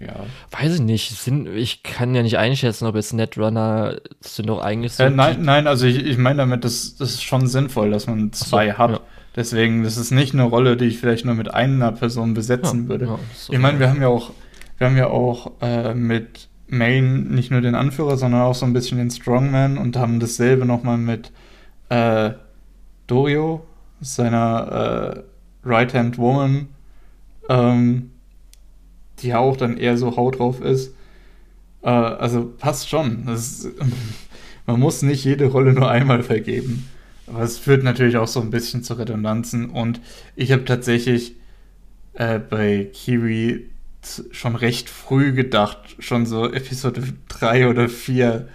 [0.00, 0.14] ja.
[0.50, 1.10] Weiß ich nicht.
[1.10, 5.04] Sind, ich kann ja nicht einschätzen, ob jetzt Netrunner sind doch eigentlich so.
[5.04, 8.32] Äh, nein, nein, also ich, ich meine damit, das, das ist schon sinnvoll, dass man
[8.32, 8.90] zwei so, hat.
[8.90, 9.00] ja.
[9.36, 12.88] Deswegen, das ist nicht eine Rolle, die ich vielleicht nur mit einer Person besetzen Ja,
[12.88, 13.04] würde.
[13.06, 13.18] ja,
[13.50, 14.32] Ich meine, wir haben ja auch,
[14.78, 18.72] wir haben ja auch äh, mit Main nicht nur den Anführer, sondern auch so ein
[18.72, 21.30] bisschen den Strongman und haben dasselbe nochmal mit
[21.90, 22.30] äh,
[23.06, 23.64] Dorio,
[24.00, 25.22] seiner
[25.64, 26.68] äh, Right-Hand Woman,
[27.48, 28.10] ähm,
[29.22, 30.94] die ja auch dann eher so Haut drauf ist.
[31.82, 33.28] Äh, also passt schon.
[33.28, 33.68] Ist,
[34.66, 36.88] man muss nicht jede Rolle nur einmal vergeben.
[37.26, 39.70] Aber es führt natürlich auch so ein bisschen zu Redundanzen.
[39.70, 40.00] Und
[40.36, 41.36] ich habe tatsächlich
[42.14, 43.70] äh, bei Kiwi
[44.32, 48.48] schon recht früh gedacht, schon so Episode 3 oder 4,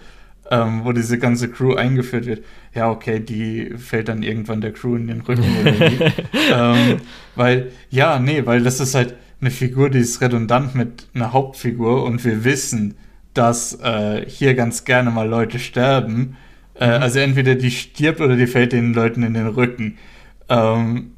[0.50, 2.44] ähm, wo diese ganze Crew eingeführt wird.
[2.74, 5.44] Ja, okay, die fällt dann irgendwann der Crew in den Rücken
[6.52, 7.00] ähm,
[7.34, 12.04] weil, ja, nee, weil das ist halt eine Figur, die ist redundant mit einer Hauptfigur
[12.04, 12.94] und wir wissen,
[13.34, 16.36] dass äh, hier ganz gerne mal Leute sterben.
[16.74, 17.02] Äh, mhm.
[17.02, 19.98] Also entweder die stirbt oder die fällt den Leuten in den Rücken.
[20.48, 21.12] Ähm,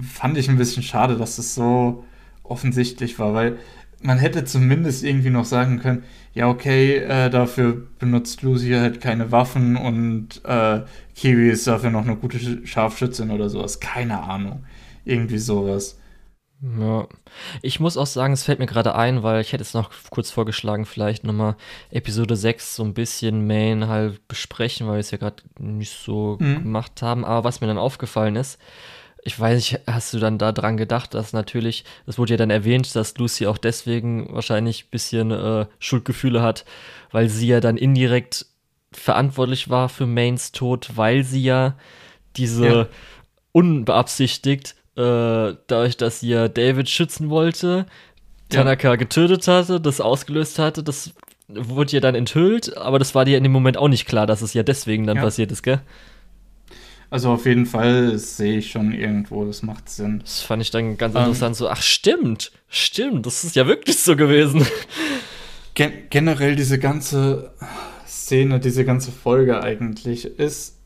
[0.00, 2.04] fand ich ein bisschen schade, dass es so
[2.42, 3.58] offensichtlich war, weil
[4.02, 9.30] man hätte zumindest irgendwie noch sagen können, ja, okay, äh, dafür benutzt Lucy halt keine
[9.30, 10.80] Waffen und äh,
[11.14, 13.78] Kiwi ist dafür noch eine gute Scharfschützin oder sowas.
[13.78, 14.64] Keine Ahnung.
[15.04, 15.99] Irgendwie sowas.
[16.62, 17.08] Ja,
[17.62, 20.30] ich muss auch sagen, es fällt mir gerade ein, weil ich hätte es noch kurz
[20.30, 21.56] vorgeschlagen, vielleicht nochmal
[21.90, 26.36] Episode 6 so ein bisschen Main halt besprechen, weil wir es ja gerade nicht so
[26.38, 26.64] mhm.
[26.64, 27.24] gemacht haben.
[27.24, 28.58] Aber was mir dann aufgefallen ist,
[29.22, 32.50] ich weiß nicht, hast du dann da dran gedacht, dass natürlich, das wurde ja dann
[32.50, 36.64] erwähnt, dass Lucy auch deswegen wahrscheinlich ein bisschen äh, Schuldgefühle hat,
[37.10, 38.46] weil sie ja dann indirekt
[38.92, 41.76] verantwortlich war für Mains Tod, weil sie ja
[42.36, 42.86] diese ja.
[43.52, 47.86] unbeabsichtigt, äh, dadurch, dass ja David schützen wollte,
[48.50, 48.96] Tanaka ja.
[48.96, 51.12] getötet hatte, das ausgelöst hatte, das
[51.48, 54.42] wurde ja dann enthüllt, aber das war dir in dem Moment auch nicht klar, dass
[54.42, 55.22] es ja deswegen dann ja.
[55.22, 55.80] passiert ist, gell?
[57.08, 60.20] Also auf jeden Fall sehe ich schon irgendwo, das macht Sinn.
[60.20, 63.98] Das fand ich dann ganz ähm, interessant, so, ach stimmt, stimmt, das ist ja wirklich
[63.98, 64.64] so gewesen.
[65.74, 67.52] Gen generell diese ganze
[68.06, 70.79] Szene, diese ganze Folge eigentlich ist,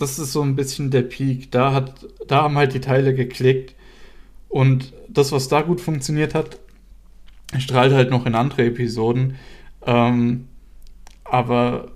[0.00, 1.50] das ist so ein bisschen der Peak.
[1.50, 3.74] Da, hat, da haben halt die Teile geklickt
[4.48, 6.58] und das, was da gut funktioniert hat,
[7.58, 9.36] strahlt halt noch in andere Episoden.
[9.86, 10.48] Ähm,
[11.24, 11.92] aber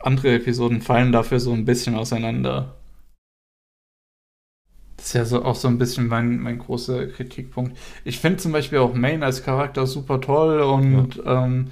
[0.00, 2.74] andere Episoden fallen dafür so ein bisschen auseinander.
[4.96, 7.76] Das ist ja so, auch so ein bisschen mein, mein großer Kritikpunkt.
[8.04, 11.44] Ich finde zum Beispiel auch Main als Charakter super toll und ja.
[11.44, 11.68] ähm,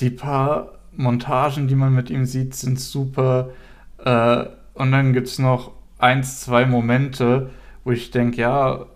[0.00, 3.50] die paar Montagen, die man mit ihm sieht, sind super.
[3.98, 4.46] Äh,
[4.76, 7.50] und dann gibt es noch eins, zwei Momente,
[7.84, 8.86] wo ich denke, ja,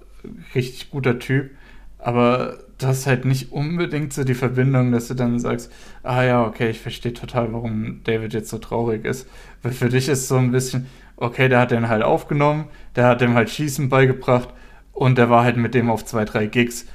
[0.54, 1.50] richtig guter Typ,
[1.98, 5.70] aber das ist halt nicht unbedingt so die Verbindung, dass du dann sagst,
[6.02, 9.28] ah ja, okay, ich verstehe total, warum David jetzt so traurig ist.
[9.62, 10.86] Weil für dich ist so ein bisschen,
[11.16, 12.66] okay, der hat den halt aufgenommen,
[12.96, 14.48] der hat dem halt Schießen beigebracht
[14.92, 16.86] und der war halt mit dem auf zwei, drei Gigs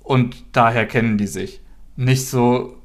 [0.00, 1.60] und daher kennen die sich.
[1.96, 2.76] Nicht so,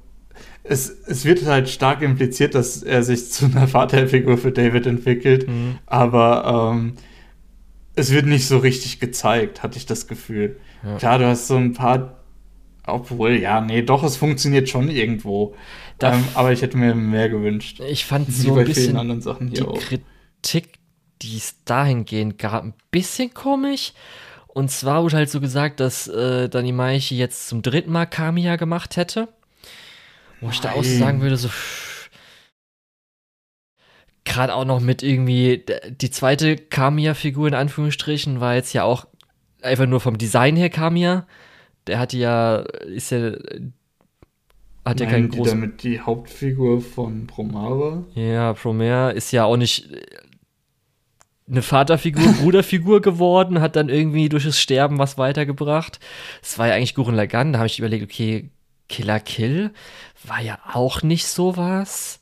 [0.63, 5.47] es, es wird halt stark impliziert, dass er sich zu einer Vaterfigur für David entwickelt,
[5.47, 5.79] mhm.
[5.85, 6.93] aber ähm,
[7.95, 10.59] es wird nicht so richtig gezeigt, hatte ich das Gefühl.
[10.83, 10.97] Ja.
[10.97, 12.21] Klar, du hast so ein paar
[12.85, 15.55] obwohl, ja, nee, doch, es funktioniert schon irgendwo.
[16.01, 17.79] Ähm, aber ich hätte mir mehr gewünscht.
[17.79, 19.79] Ich fand so ein bisschen anderen Sachen die auch.
[19.79, 20.79] Kritik,
[21.21, 23.93] die es dahingehend gab, ein bisschen komisch.
[24.47, 28.55] Und zwar wurde halt so gesagt, dass äh, Dani Maichi jetzt zum dritten Mal Kamiya
[28.55, 29.29] gemacht hätte.
[30.41, 31.49] Wo ich da auch so sagen würde, so.
[34.23, 39.07] Gerade auch noch mit irgendwie die zweite Kamiya-Figur in Anführungsstrichen war jetzt ja auch
[39.61, 41.25] einfach nur vom Design her Kamiya
[41.87, 43.33] der hat ja, ist ja,
[44.85, 45.59] hat ja keinen großen.
[45.59, 48.05] Damit die Hauptfigur von Promare?
[48.15, 49.89] Ja, Promare ist ja auch nicht
[51.49, 55.99] eine Vaterfigur, Bruderfigur geworden, hat dann irgendwie durch das Sterben was weitergebracht.
[56.41, 58.49] Es war ja eigentlich Gurren Lagann, da habe ich überlegt, okay,
[58.87, 59.71] Killer Kill
[60.23, 62.19] war ja auch nicht sowas.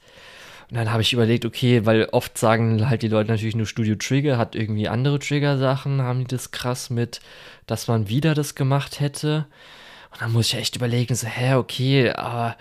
[0.69, 3.95] Und dann habe ich überlegt, okay, weil oft sagen halt die Leute natürlich nur Studio
[3.95, 7.21] Trigger, hat irgendwie andere Trigger-Sachen, haben die das krass mit,
[7.65, 9.47] dass man wieder das gemacht hätte.
[10.11, 12.55] Und dann muss ich echt überlegen, so, hä, okay, aber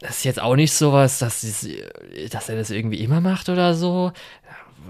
[0.00, 1.40] das ist jetzt auch nicht sowas, dass,
[2.30, 4.12] dass er das irgendwie immer macht oder so.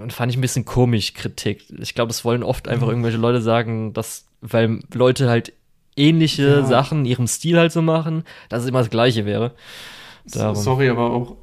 [0.00, 1.64] Und fand ich ein bisschen komisch, Kritik.
[1.80, 2.92] Ich glaube, es wollen oft einfach mhm.
[2.92, 5.52] irgendwelche Leute sagen, dass, weil Leute halt
[5.96, 6.64] ähnliche ja.
[6.64, 9.54] Sachen in ihrem Stil halt so machen, dass es immer das Gleiche wäre.
[10.26, 10.56] Darum.
[10.56, 11.36] Sorry, aber auch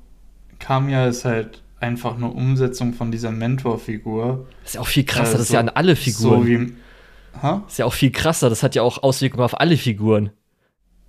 [0.59, 4.47] Kamiya ist halt einfach eine Umsetzung von dieser Mentorfigur.
[4.63, 6.39] Ist ja auch viel krasser, äh, das ist ja an alle Figuren.
[6.41, 6.73] So wie,
[7.41, 7.63] ha?
[7.67, 10.31] Ist ja auch viel krasser, das hat ja auch Auswirkungen auf alle Figuren.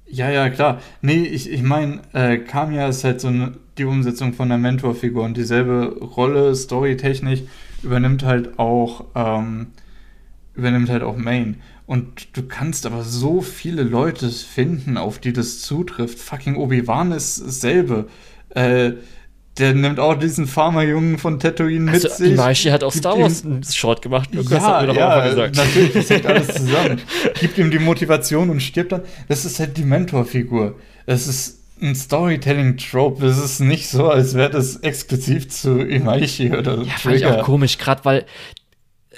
[0.06, 0.80] Ja, ja, klar.
[1.00, 5.24] Nee, ich, ich meine, äh, Kamiya ist halt so eine, die Umsetzung von der Mentorfigur
[5.24, 7.42] und dieselbe Rolle, storytechnisch,
[7.82, 9.68] übernimmt halt auch, ähm,
[10.54, 11.62] übernimmt halt auch Main.
[11.86, 16.18] Und du kannst aber so viele Leute finden, auf die das zutrifft.
[16.18, 18.06] Fucking Obi-Wan ist dasselbe.
[18.50, 18.92] Äh,
[19.58, 22.32] der nimmt auch diesen Farmerjungen von Tatooine mit also, sich.
[22.32, 24.30] Imaishi hat auch Star Wars einen Short gemacht.
[24.32, 25.56] Ja, hat mir doch ja, gesagt.
[25.56, 27.00] natürlich, das hängt alles zusammen.
[27.38, 29.02] Gibt ihm die Motivation und stirbt dann.
[29.28, 30.76] Das ist halt die Mentorfigur.
[31.06, 33.24] Das ist ein Storytelling-Trope.
[33.24, 37.44] Es ist nicht so, als wäre das exklusiv zu Imaishi oder ja, fand ich auch
[37.44, 38.18] komisch, gerade weil
[39.10, 39.16] äh,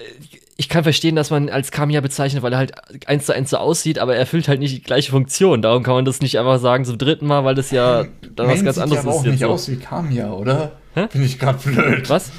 [0.58, 2.72] ich kann verstehen, dass man als Kamiya bezeichnet, weil er halt
[3.06, 5.60] eins zu eins so aussieht, aber er erfüllt halt nicht die gleiche Funktion.
[5.60, 8.64] Darum kann man das nicht einfach sagen zum dritten Mal, weil das ja dann was
[8.64, 9.20] ganz anderes sieht aber ist.
[9.20, 9.48] auch nicht so.
[9.48, 10.72] aus wie Kamiya, oder?
[10.94, 11.08] Hä?
[11.12, 12.08] Bin ich gerade blöd.
[12.08, 12.32] Was?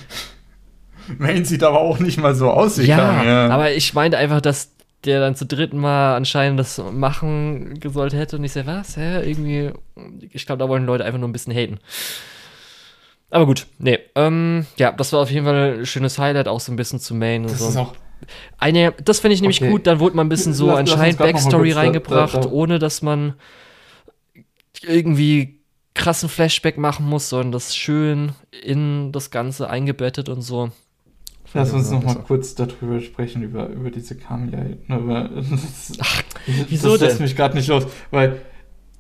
[1.19, 3.49] Main sieht aber auch nicht mal so aus wie ja, Kamiya.
[3.49, 4.71] aber ich meinte einfach, dass
[5.05, 9.21] der dann zum dritten Mal anscheinend das machen sollte hätte und ich so, was, hä,
[9.21, 9.71] irgendwie,
[10.31, 11.79] ich glaube, da wollen Leute einfach nur ein bisschen haten.
[13.29, 16.71] Aber gut, nee, ähm, ja, das war auf jeden Fall ein schönes Highlight, auch so
[16.71, 17.69] ein bisschen zu Main und das so.
[17.69, 17.93] Ist auch
[18.57, 19.71] eine, das finde ich nämlich Okay.
[19.71, 22.49] gut, dann wurde mal ein bisschen so Lass- lass anscheinend mal Backstory reingebracht, da- da-
[22.49, 23.33] ohne dass man
[24.83, 25.59] irgendwie
[25.93, 28.31] krassen Flashback machen muss, sondern das schön
[28.63, 30.69] in das Ganze eingebettet und so.
[31.53, 32.23] Lass uns noch mal besser.
[32.27, 34.65] kurz darüber sprechen, über, über diese Kamiya.
[34.89, 37.23] Das, Ach, das wieso lässt denn?
[37.23, 38.41] mich gerade nicht los, weil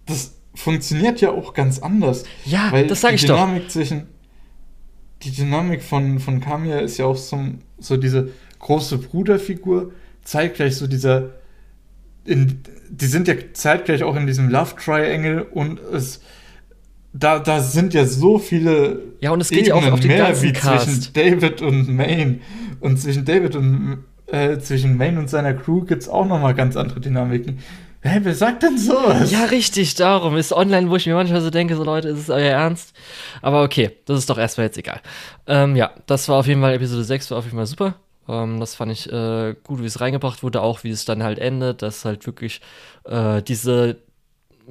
[0.05, 2.23] das funktioniert ja auch ganz anders.
[2.45, 3.35] Ja, Weil das sage ich die doch.
[3.35, 4.07] Dynamik zwischen
[5.23, 7.39] die Dynamik von, von Kamiya ist ja auch so,
[7.79, 8.29] so diese
[8.59, 9.91] große Bruderfigur,
[10.23, 11.31] zeitgleich so dieser
[12.25, 16.21] in, die sind ja zeitgleich auch in diesem Love Triangle und es
[17.13, 20.09] da, da sind ja so viele Ja, und es geht ja auch Ebenen auf den
[20.09, 20.85] mehr ganzen wie Cast.
[20.85, 22.39] zwischen David und Maine
[22.79, 26.75] und zwischen David und äh, zwischen Maine und seiner Crew gibt es auch nochmal ganz
[26.75, 27.59] andere Dynamiken.
[28.01, 29.31] Hä, wer sagt denn sowas?
[29.31, 32.29] Ja, richtig, darum ist online, wo ich mir manchmal so denke, so Leute, ist es
[32.29, 32.93] euer Ernst?
[33.41, 35.01] Aber okay, das ist doch erstmal jetzt egal.
[35.47, 37.95] Ähm, ja, das war auf jeden Fall, Episode 6 war auf jeden Fall super.
[38.27, 41.39] Ähm, das fand ich äh, gut, wie es reingebracht wurde, auch wie es dann halt
[41.39, 42.61] endet, dass halt wirklich
[43.05, 43.97] äh, diese,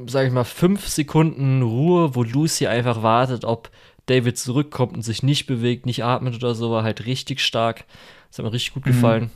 [0.07, 3.71] sag ich mal, fünf Sekunden Ruhe, wo Lucy einfach wartet, ob
[4.07, 7.85] David zurückkommt und sich nicht bewegt, nicht atmet oder so, war halt richtig stark.
[8.31, 8.91] Das hat mir richtig gut Mhm.
[8.91, 9.31] gefallen.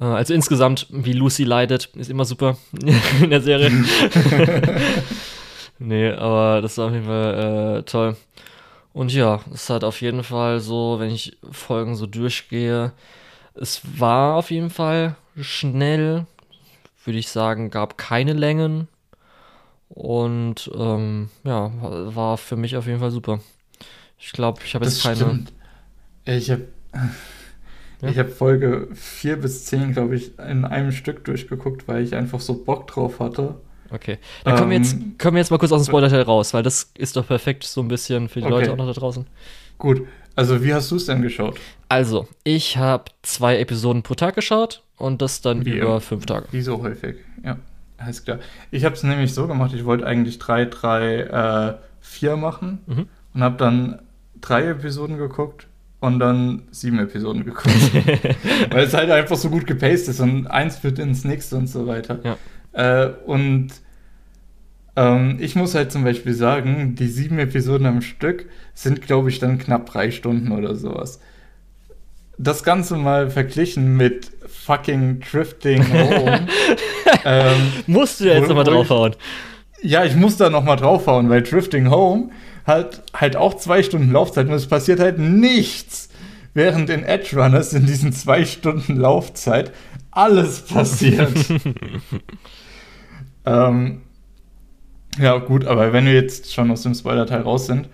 [0.00, 2.56] Äh, Also insgesamt, wie Lucy leidet, ist immer super
[3.22, 3.70] in der Serie.
[5.78, 8.16] nee, aber das war auf jeden Fall äh, toll.
[8.92, 12.92] Und ja, es hat auf jeden Fall so, wenn ich Folgen so durchgehe,
[13.54, 16.26] es war auf jeden Fall schnell,
[17.04, 18.88] würde ich sagen, gab keine Längen.
[19.88, 21.70] Und ähm, ja,
[22.14, 23.40] war für mich auf jeden Fall super.
[24.18, 25.16] Ich glaube, ich habe jetzt keine.
[25.26, 25.52] stimmt.
[26.24, 26.68] Ich habe
[28.02, 28.10] Ja?
[28.10, 32.40] ich hab Folge 4 bis 10, glaube ich, in einem Stück durchgeguckt, weil ich einfach
[32.40, 33.60] so Bock drauf hatte.
[33.92, 34.18] Okay.
[34.44, 36.62] Dann kommen wir jetzt, Ähm, kommen wir jetzt mal kurz aus dem Spoiler-Teil raus, weil
[36.62, 38.54] das ist doch perfekt so ein bisschen für die Okay.
[38.54, 39.26] Leute auch noch da draußen.
[39.78, 40.02] Gut,
[40.36, 41.58] also wie hast du es denn geschaut?
[41.88, 46.46] Also, ich habe zwei Episoden pro Tag geschaut und das dann Wie über fünf Tage.
[46.52, 47.16] Wie so häufig?
[47.44, 47.58] Ja,
[47.98, 48.38] alles klar.
[48.70, 51.16] Ich habe es nämlich so gemacht, ich wollte eigentlich 3, 3,
[51.72, 53.06] äh, 4 machen Mhm.
[53.34, 53.98] und habe dann
[54.40, 55.66] drei Episoden geguckt
[56.00, 57.68] und dann sieben Episoden geguckt.
[58.70, 61.86] Weil es halt einfach so gut gepaced ist und eins wird ins nächste und so
[61.86, 62.18] weiter.
[62.24, 62.36] Ja.
[63.04, 63.68] Äh, und
[64.96, 69.38] ähm, ich muss halt zum Beispiel sagen, die sieben Episoden am Stück sind, glaube ich,
[69.38, 71.20] dann knapp drei Stunden oder sowas.
[72.38, 76.46] Das Ganze mal verglichen mit fucking Drifting Home.
[77.24, 79.16] ähm, Musst du ja jetzt nochmal ich- draufhauen.
[79.82, 82.30] ja, ich muss da noch mal draufhauen, weil Drifting Home
[82.66, 86.08] hat halt auch zwei Stunden Laufzeit und es passiert halt nichts.
[86.54, 89.72] Während in Edge Runners in diesen zwei Stunden Laufzeit
[90.10, 91.32] alles passiert.
[93.46, 94.02] ähm,
[95.18, 97.88] ja, gut, aber wenn wir jetzt schon aus dem Spoiler-Teil raus sind,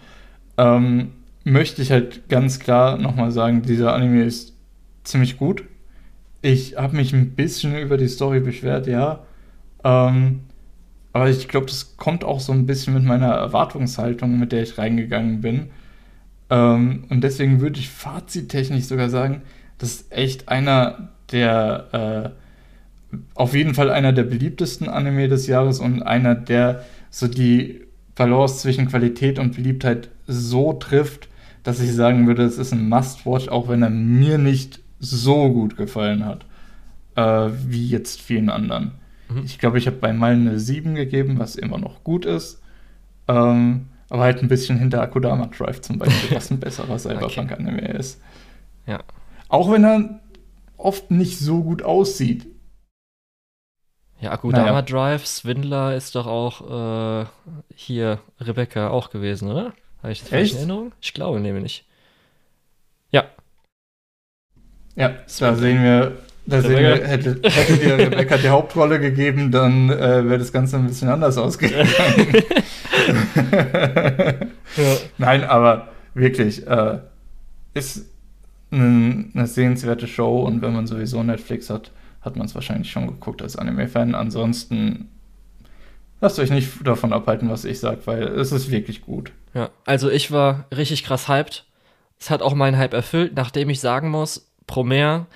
[0.56, 1.12] ähm,
[1.44, 4.54] möchte ich halt ganz klar nochmal sagen, dieser Anime ist
[5.04, 5.64] ziemlich gut.
[6.42, 9.20] Ich habe mich ein bisschen über die Story beschwert, ja.
[9.82, 10.40] Ähm,
[11.12, 14.78] aber ich glaube, das kommt auch so ein bisschen mit meiner Erwartungshaltung, mit der ich
[14.78, 15.70] reingegangen bin.
[16.50, 19.42] Ähm, und deswegen würde ich fazittechnisch sogar sagen,
[19.78, 22.34] das ist echt einer der,
[23.12, 27.82] äh, auf jeden Fall einer der beliebtesten Anime des Jahres und einer, der so die
[28.14, 31.28] Balance zwischen Qualität und Beliebtheit so trifft,
[31.62, 35.76] dass ich sagen würde, es ist ein Must-Watch, auch wenn er mir nicht so gut
[35.76, 36.46] gefallen hat,
[37.14, 38.92] äh, wie jetzt vielen anderen.
[39.28, 39.42] Mhm.
[39.44, 42.60] Ich glaube, ich habe bei mal eine 7 gegeben, was immer noch gut ist.
[43.28, 48.20] Ähm, aber halt ein bisschen hinter Akudama Drive zum Beispiel, was ein besserer Cyberpunk-Anime ist.
[48.86, 49.00] Ja.
[49.48, 50.20] Auch wenn er
[50.76, 52.46] oft nicht so gut aussieht.
[54.20, 54.82] Ja, Akudama Naja.
[54.82, 57.26] Drive, Swindler ist doch auch äh,
[57.74, 59.72] hier Rebecca auch gewesen, oder?
[60.02, 60.52] Habe ich das Echt?
[60.52, 60.92] in Erinnerung?
[61.00, 61.84] Ich glaube nämlich.
[63.10, 63.24] Ja.
[64.96, 66.16] Ja, da sehen wir,
[66.46, 67.00] da sehen Rebecca.
[67.00, 71.08] wir hätte, hätte dir Rebecca die Hauptrolle gegeben, dann äh, wäre das Ganze ein bisschen
[71.08, 71.88] anders ausgegangen.
[75.18, 76.98] Nein, aber wirklich, äh,
[77.74, 78.06] ist
[78.72, 81.90] ein, eine sehenswerte Show und wenn man sowieso Netflix hat,
[82.20, 84.14] hat man es wahrscheinlich schon geguckt als Anime-Fan.
[84.14, 85.08] Ansonsten
[86.20, 89.32] lasst euch nicht davon abhalten, was ich sage, weil es ist wirklich gut.
[89.54, 91.64] Ja, also ich war richtig krass hyped.
[92.20, 95.26] Es hat auch meinen Hype erfüllt, nachdem ich sagen muss, Promare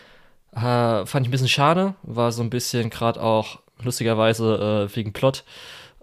[0.52, 5.12] äh, fand ich ein bisschen schade, war so ein bisschen gerade auch lustigerweise äh, wegen
[5.12, 5.44] Plot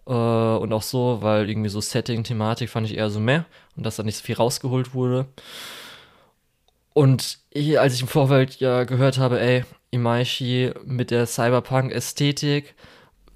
[0.07, 3.45] äh, und auch so, weil irgendwie so Setting, Thematik fand ich eher so mehr
[3.75, 5.27] und dass da nicht so viel rausgeholt wurde.
[6.93, 12.75] Und ich, als ich im Vorfeld ja gehört habe, ey, Imaishi mit der Cyberpunk-Ästhetik,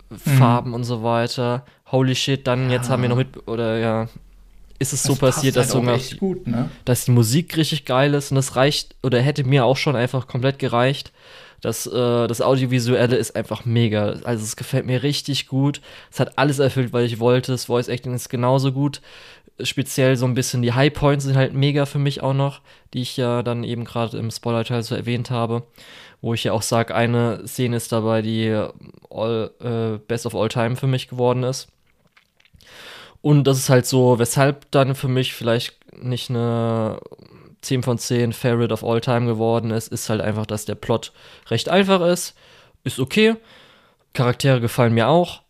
[0.10, 0.16] mhm.
[0.16, 4.04] Farben und so weiter, holy shit, dann jetzt haben wir noch mit, oder ja,
[4.80, 6.70] ist es das so passiert, dass, halt so gut, ne?
[6.86, 10.28] dass die Musik richtig geil ist und das reicht, oder hätte mir auch schon einfach
[10.28, 11.12] komplett gereicht.
[11.62, 14.18] Das, äh, das Audiovisuelle ist einfach mega.
[14.26, 15.80] Also es gefällt mir richtig gut.
[16.12, 17.54] Es hat alles erfüllt, was ich wollte.
[17.54, 19.00] Das Voice Acting ist genauso gut
[19.62, 22.62] speziell so ein bisschen die High Points sind halt mega für mich auch noch,
[22.94, 25.64] die ich ja dann eben gerade im Spoiler-Teil so erwähnt habe,
[26.24, 28.50] wo ich ja auch sage, eine Szene ist dabei, die
[29.10, 31.68] all, äh, Best of All Time für mich geworden ist.
[33.22, 37.02] Und das ist halt so, weshalb dann für mich vielleicht nicht eine
[37.62, 41.12] 10 von 10 Favorite of All Time geworden ist, ist halt einfach, dass der Plot
[41.50, 42.38] recht einfach ist.
[42.86, 43.36] Ist okay.
[44.14, 45.42] Charaktere gefallen mir auch.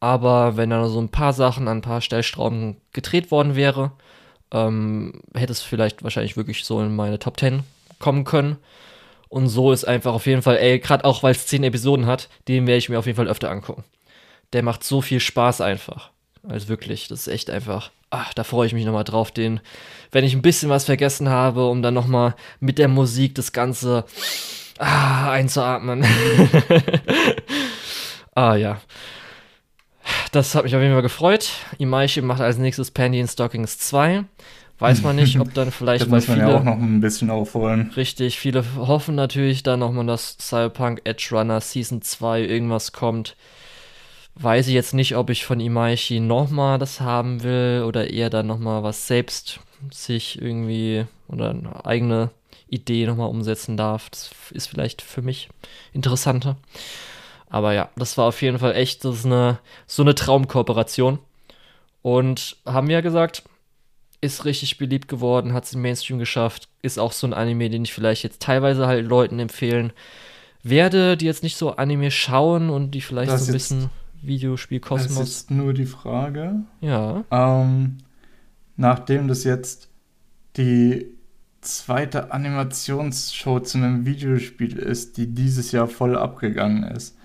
[0.00, 3.92] Aber wenn da so ein paar Sachen an ein paar Stellstrauben gedreht worden wäre,
[4.50, 7.62] ähm, hätte es vielleicht wahrscheinlich wirklich so in meine Top 10
[8.00, 8.56] kommen können.
[9.28, 12.28] Und so ist einfach auf jeden Fall, ey, gerade auch weil es 10 Episoden hat,
[12.48, 13.84] den werde ich mir auf jeden Fall öfter angucken.
[14.52, 16.10] Der macht so viel Spaß einfach.
[16.48, 17.90] Also wirklich, das ist echt einfach.
[18.10, 19.60] Ach, da freue ich mich nochmal drauf, den,
[20.12, 24.04] wenn ich ein bisschen was vergessen habe, um dann nochmal mit der Musik das Ganze
[24.78, 26.06] ah, einzuatmen.
[28.34, 28.80] ah ja
[30.32, 31.50] das hat mich auf jeden Fall gefreut.
[31.78, 34.24] Imaishi macht als nächstes Pandy in Stockings 2.
[34.78, 37.30] Weiß man nicht, ob dann vielleicht das muss man viele, ja auch noch ein bisschen
[37.30, 37.90] aufholen.
[37.96, 43.36] Richtig, viele hoffen natürlich dann nochmal, dass Cyberpunk Edge Runner Season 2 irgendwas kommt.
[44.36, 48.46] Weiß ich jetzt nicht, ob ich von Imaishi nochmal das haben will oder eher dann
[48.46, 49.58] nochmal was selbst
[49.90, 52.30] sich irgendwie oder eine eigene
[52.68, 54.10] Idee nochmal umsetzen darf.
[54.10, 55.48] Das ist vielleicht für mich
[55.92, 56.56] interessanter.
[57.50, 61.18] Aber ja, das war auf jeden Fall echt das eine, so eine Traumkooperation.
[62.02, 63.42] Und haben wir ja gesagt,
[64.20, 67.84] ist richtig beliebt geworden, hat es im Mainstream geschafft, ist auch so ein Anime, den
[67.84, 69.92] ich vielleicht jetzt teilweise halt Leuten empfehlen
[70.62, 73.90] werde, die jetzt nicht so Anime schauen und die vielleicht das so ein bisschen
[74.22, 75.18] Videospiel-Kosmos.
[75.18, 76.62] Das ist nur die Frage.
[76.80, 77.24] Ja.
[77.30, 77.98] Ähm,
[78.76, 79.88] nachdem das jetzt
[80.56, 81.06] die
[81.60, 87.16] zweite Animationsshow zu einem Videospiel ist, die dieses Jahr voll abgegangen ist,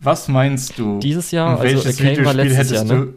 [0.00, 0.98] was meinst du?
[1.00, 3.14] Dieses Jahr, also Arcane war letztes Jahr, ne?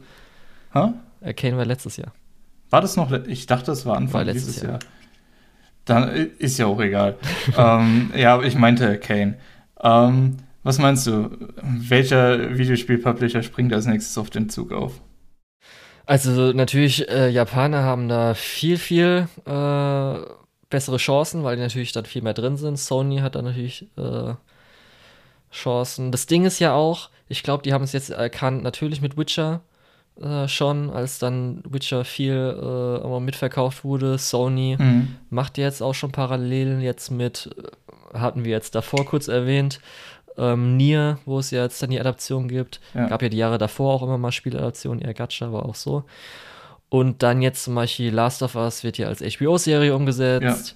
[0.73, 0.93] Hä?
[1.21, 2.11] Arcane war letztes Jahr.
[2.72, 3.11] War das noch?
[3.27, 4.72] Ich dachte, es war Anfang war letztes dieses Jahr.
[4.72, 4.80] Jahr.
[5.85, 7.18] Dann ist ja auch egal.
[7.57, 9.35] ähm, ja, ich meinte Arcane.
[9.84, 11.30] Ähm, was meinst du?
[11.61, 15.02] Welcher Videospiel-Publisher springt als nächstes auf den Zug auf?
[16.06, 20.15] Also natürlich, äh, Japaner haben da viel, viel äh,
[20.69, 22.77] bessere Chancen, weil die natürlich dann viel mehr drin sind.
[22.77, 24.34] Sony hat da natürlich äh,
[25.52, 26.11] Chancen.
[26.11, 29.61] Das Ding ist ja auch, ich glaube, die haben es jetzt erkannt, natürlich mit Witcher
[30.19, 34.17] äh, schon, als dann Witcher viel äh, mitverkauft wurde.
[34.17, 35.15] Sony mhm.
[35.29, 37.49] macht jetzt auch schon Parallelen jetzt mit,
[38.13, 39.79] äh, hatten wir jetzt davor kurz erwähnt,
[40.38, 42.79] ähm, Nier, wo es ja jetzt dann die Adaption gibt.
[42.93, 43.07] Ja.
[43.07, 46.03] Gab ja die Jahre davor auch immer mal Spieladaptionen, eher Gacha, war auch so.
[46.89, 50.75] Und dann jetzt zum Beispiel Last of Us wird ja als HBO-Serie umgesetzt.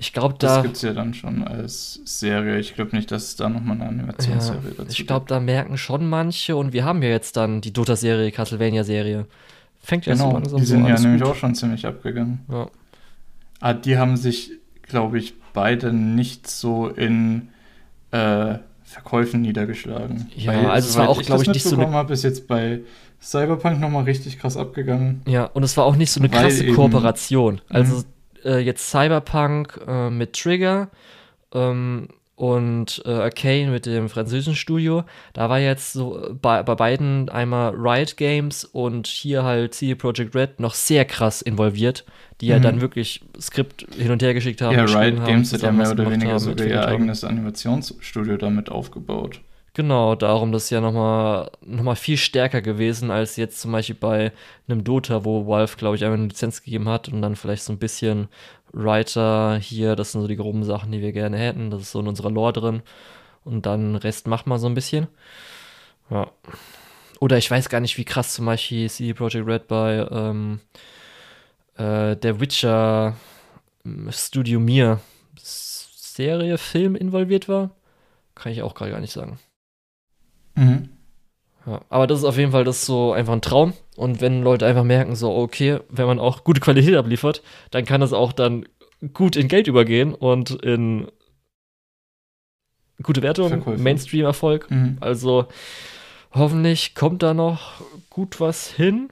[0.00, 0.56] Ich glaube, da.
[0.56, 2.58] Das gibt es ja dann schon als Serie.
[2.60, 5.76] Ich glaube nicht, dass es da nochmal eine Animationsserie ja, dazu Ich glaube, da merken
[5.76, 6.54] schon manche.
[6.54, 9.26] Und wir haben ja jetzt dann die Dota-Serie, Castlevania-Serie.
[9.80, 11.32] Fängt ja genau, so langsam Die sind ja nämlich gut.
[11.32, 12.40] auch schon ziemlich abgegangen.
[12.48, 12.68] Ja.
[13.58, 14.52] Ah, die haben sich,
[14.82, 17.48] glaube ich, beide nicht so in
[18.12, 20.28] äh, Verkäufen niedergeschlagen.
[20.36, 21.90] Ja, Weil, also es war auch, glaube ich, nicht so eine.
[21.90, 22.82] habe, ist jetzt bei
[23.20, 25.22] Cyberpunk nochmal richtig krass abgegangen.
[25.26, 27.60] Ja, und es war auch nicht so eine krasse Kooperation.
[27.68, 28.04] Also mhm
[28.44, 30.88] äh, jetzt Cyberpunk äh, mit Trigger
[31.54, 35.04] ähm, und äh, Arcane mit dem französischen Studio.
[35.32, 39.96] Da war jetzt so äh, bei, bei beiden einmal Riot Games und hier halt CD
[39.96, 42.04] Projekt Red noch sehr krass involviert,
[42.40, 42.52] die mhm.
[42.52, 44.74] ja dann wirklich Skript hin und her geschickt haben.
[44.74, 49.40] Ja, Riot Games hat ja mehr oder weniger sogar ihr eigenes Animationsstudio damit aufgebaut.
[49.74, 53.94] Genau, darum das ist ja nochmal noch mal viel stärker gewesen als jetzt zum Beispiel
[53.94, 54.32] bei
[54.66, 57.72] einem Dota, wo Valve, glaube ich, einmal eine Lizenz gegeben hat und dann vielleicht so
[57.72, 58.28] ein bisschen
[58.72, 61.70] Writer hier, das sind so die groben Sachen, die wir gerne hätten.
[61.70, 62.82] Das ist so in unserer Lore drin.
[63.44, 65.06] Und dann Rest macht man so ein bisschen.
[66.10, 66.30] Ja.
[67.20, 70.60] Oder ich weiß gar nicht, wie krass zum Beispiel CD Projekt Red bei ähm,
[71.76, 73.16] äh, der Witcher
[74.10, 75.00] Studio Mir
[75.36, 77.70] Serie, Film involviert war.
[78.34, 79.38] Kann ich auch gerade gar nicht sagen.
[80.58, 80.88] Mhm.
[81.66, 83.74] Ja, aber das ist auf jeden Fall das so einfach ein Traum.
[83.96, 88.00] Und wenn Leute einfach merken, so, okay, wenn man auch gute Qualität abliefert, dann kann
[88.00, 88.66] das auch dann
[89.12, 91.08] gut in Geld übergehen und in
[93.02, 93.62] gute Wertung.
[93.82, 94.70] Mainstream-Erfolg.
[94.70, 94.96] Mhm.
[95.00, 95.46] Also
[96.32, 99.10] hoffentlich kommt da noch gut was hin.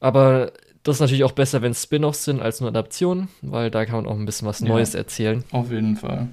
[0.00, 3.84] Aber das ist natürlich auch besser, wenn es Spin-offs sind als nur Adaptionen, weil da
[3.84, 4.68] kann man auch ein bisschen was Ja.
[4.68, 5.44] Neues erzählen.
[5.50, 6.28] Auf jeden Fall.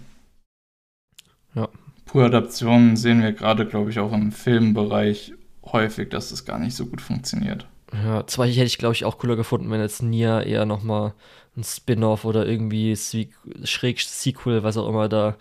[1.53, 1.67] Ja.
[2.07, 5.33] Pure Adaptionen sehen wir gerade, glaube ich, auch im Filmbereich
[5.65, 7.67] häufig, dass das gar nicht so gut funktioniert.
[7.93, 11.13] Ja, zwar hätte ich, glaube ich, auch cooler gefunden, wenn jetzt Nia eher noch mal
[11.55, 13.27] ein Spin-off oder irgendwie Se
[13.63, 15.35] schräg Sequel, was auch immer da.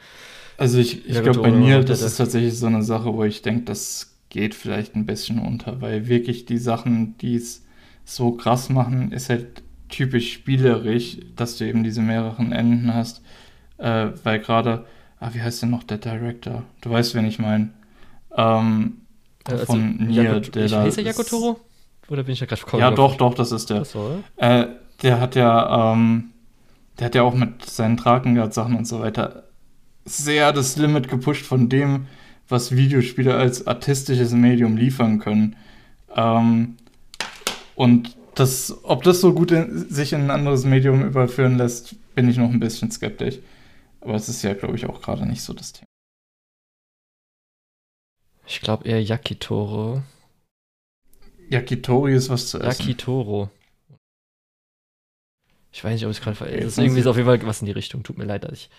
[0.58, 3.64] Also ich, ich glaube, bei macht das ist tatsächlich so eine Sache, wo ich denke,
[3.64, 7.64] das geht vielleicht ein bisschen unter, weil wirklich die Sachen, die es
[8.04, 13.22] so krass machen, ist halt typisch spielerisch, dass du eben diese mehreren Enden hast,
[13.78, 14.86] äh, weil gerade,
[15.20, 16.62] ah, wie heißt denn noch der Director?
[16.80, 17.70] Du weißt, wen ich meine.
[18.36, 18.98] Ähm,
[19.48, 21.60] Äh, also, von Nier, Yako- der ich, da heißt der Yakotoro?
[22.08, 23.80] Oder bin ich da gerade voll Ja, doch, doch, das ist der.
[23.80, 23.94] Das?
[24.36, 24.66] Äh,
[25.02, 26.30] der hat ja, ähm,
[26.98, 29.44] der hat ja auch mit seinen Drakengard-Sachen und so weiter
[30.04, 32.06] sehr das Limit gepusht von dem,
[32.48, 35.56] was Videospiele als artistisches Medium liefern können.
[36.14, 36.76] Ähm,
[37.74, 42.28] und das, ob das so gut in, sich in ein anderes Medium überführen lässt, bin
[42.28, 43.38] ich noch ein bisschen skeptisch.
[44.06, 45.88] Aber es ist ja, glaube ich, auch gerade nicht so das Thema.
[48.46, 50.04] Ich glaube eher Yakitoro.
[51.50, 52.82] Yakitori ist was zu essen.
[52.82, 53.50] Yakitoro.
[55.72, 56.46] Ich weiß nicht, ob ich es gerade ver...
[56.46, 58.04] Das ist irgendwie so auf jeden Fall was in die Richtung.
[58.04, 58.70] Tut mir leid, dass ich...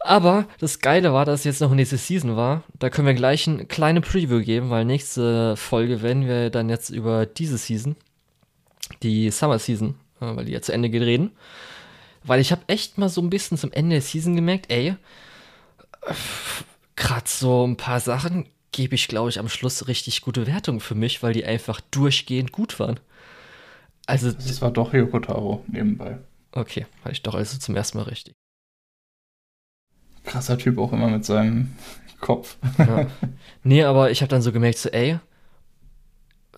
[0.00, 2.64] Aber das Geile war, dass es jetzt noch nächste Season war.
[2.80, 6.90] Da können wir gleich eine kleine Preview geben, weil nächste Folge werden wir dann jetzt
[6.90, 7.94] über diese Season,
[9.04, 11.30] die Summer Season, äh, weil die ja zu Ende geht, reden.
[12.26, 14.96] Weil ich habe echt mal so ein bisschen zum Ende der Season gemerkt, ey,
[16.96, 20.94] gerade so ein paar Sachen gebe ich, glaube ich, am Schluss richtig gute Wertungen für
[20.94, 23.00] mich, weil die einfach durchgehend gut waren.
[24.06, 26.18] Also, Das war doch Yokotaro nebenbei.
[26.52, 28.34] okay, hatte ich doch also zum ersten Mal richtig.
[30.24, 31.72] Krasser Typ auch immer mit seinem
[32.20, 32.56] Kopf.
[32.78, 33.06] Ja.
[33.62, 35.18] nee, aber ich habe dann so gemerkt, so, ey,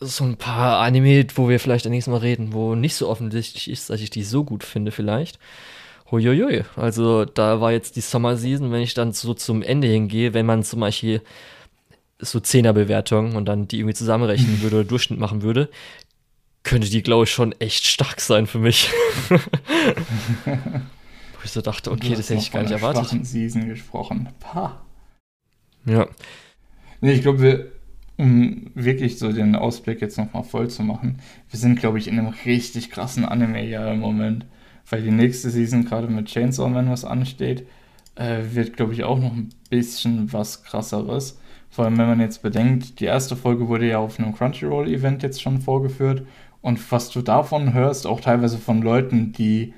[0.01, 3.70] so ein paar Anime, wo wir vielleicht das nächste Mal reden, wo nicht so offensichtlich
[3.70, 5.39] ist, dass ich die so gut finde, vielleicht.
[6.11, 6.65] Huiuiui.
[6.77, 10.47] Also, da war jetzt die Summer Season, wenn ich dann so zum Ende hingehe, wenn
[10.47, 11.20] man zum Beispiel
[12.19, 15.69] so Zehnerbewertungen und dann die irgendwie zusammenrechnen würde oder Durchschnitt machen würde,
[16.62, 18.91] könnte die, glaube ich, schon echt stark sein für mich.
[19.29, 19.39] Wo
[21.45, 23.27] ich so dachte, okay, das hätte ich gar nicht erwartet.
[23.27, 24.29] Season gesprochen.
[24.41, 24.81] Pah.
[25.85, 26.09] Ja.
[27.01, 27.73] Nee, ich glaube, wir,
[28.19, 31.19] um wirklich so den Ausblick jetzt nochmal voll zu machen,
[31.49, 34.45] wir sind, glaube ich, in einem richtig krassen Anime-Jahr im Moment.
[34.90, 37.66] Weil die nächste Season gerade mit Chainsaw Man was ansteht,
[38.16, 41.39] äh, wird, glaube ich, auch noch ein bisschen was krasseres.
[41.70, 45.40] Vor allem, wenn man jetzt bedenkt, die erste Folge wurde ja auf einem Crunchyroll-Event jetzt
[45.40, 46.27] schon vorgeführt.
[46.61, 49.74] Und was du davon hörst, auch teilweise von Leuten, die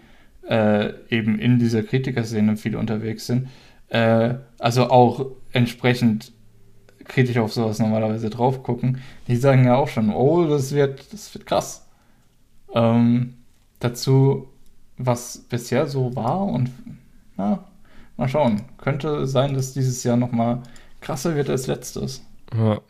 [0.48, 3.48] äh, eben in dieser Kritikerszene viel unterwegs sind,
[3.88, 6.32] äh, also auch entsprechend
[7.04, 11.32] kritisch auf sowas normalerweise drauf gucken, die sagen ja auch schon, oh, das wird, das
[11.34, 11.86] wird krass.
[12.74, 13.34] Ähm,
[13.80, 14.48] dazu,
[14.98, 16.70] was bisher so war und
[17.36, 17.64] na,
[18.16, 18.62] mal schauen.
[18.78, 20.62] Könnte sein, dass dieses Jahr nochmal
[21.00, 22.22] krasser wird als letztes.
[22.54, 22.80] Ja.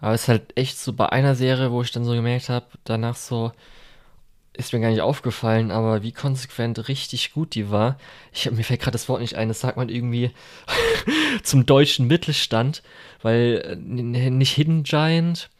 [0.00, 2.66] Aber es ist halt echt so bei einer Serie, wo ich dann so gemerkt habe,
[2.84, 3.52] danach so,
[4.56, 7.98] ist mir gar nicht aufgefallen, aber wie konsequent richtig gut die war.
[8.32, 10.30] Ich mir fällt gerade das Wort nicht ein, das sagt man irgendwie
[11.42, 12.82] zum deutschen Mittelstand,
[13.22, 15.50] weil äh, nicht Hidden Giant,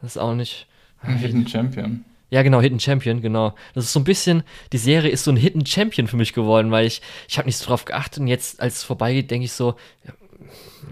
[0.00, 0.66] das ist auch nicht.
[1.02, 2.04] Ein Hidden Champion.
[2.30, 3.54] Ja, genau, Hidden Champion, genau.
[3.74, 6.70] Das ist so ein bisschen, die Serie ist so ein Hidden Champion für mich geworden,
[6.70, 9.52] weil ich, ich habe nicht so drauf geachtet und jetzt, als es vorbeigeht, denke ich
[9.52, 9.74] so,
[10.06, 10.12] ja,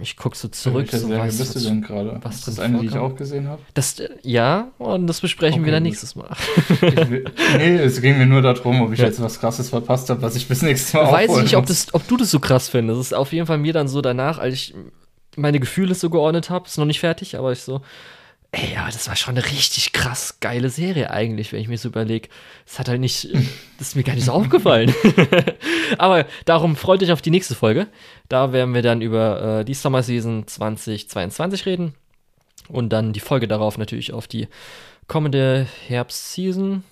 [0.00, 0.86] ich guck so zurück.
[0.92, 2.18] Welche So, Serie was, bist du denn gerade?
[2.22, 3.12] was Ist das eine, die ich vorkam?
[3.12, 3.60] auch gesehen habe?
[3.74, 5.90] Das, äh, ja, und das besprechen wir Okay, dann gut.
[5.90, 6.28] nächstes Mal.
[6.80, 7.24] Will-
[7.56, 9.06] nee, es ging mir nur darum, ob ich Ja.
[9.06, 11.92] jetzt was krasses verpasst habe, was ich bis nächstes Mal Weiß ich nicht, ob, das,
[11.94, 12.98] ob du das so krass findest.
[13.00, 14.74] Das ist auf jeden Fall mir dann so danach, als ich
[15.36, 17.80] meine Gefühle so geordnet habe, ist noch nicht fertig, aber ich so,
[18.52, 21.88] ey, ja, das war schon eine richtig krass geile Serie eigentlich, wenn ich mir so
[21.88, 22.28] überlege.
[22.64, 23.28] Das hat halt nicht,
[23.78, 24.94] das ist mir gar nicht so aufgefallen.
[25.98, 27.88] aber darum freut euch auf die nächste Folge.
[28.28, 31.94] Da werden wir dann über äh, die Summer Season 2022 reden
[32.68, 34.48] und dann die Folge darauf natürlich auf die
[35.06, 36.84] kommende Herbstseason.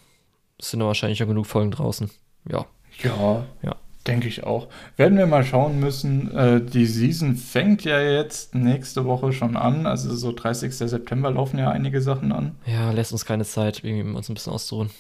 [0.59, 2.11] Es sind wahrscheinlich schon genug Folgen draußen.
[2.51, 2.67] Ja.
[3.03, 3.77] Ja, Ja.
[4.07, 4.69] Denke ich auch.
[4.97, 6.35] Werden wir mal schauen müssen.
[6.35, 9.87] Äh, die Season fängt ja jetzt nächste Woche schon an.
[9.87, 10.75] Also so 30.
[10.75, 12.57] September laufen ja einige Sachen an.
[12.67, 14.91] Ja, lässt uns keine Zeit, irgendwie uns ein bisschen auszuruhen.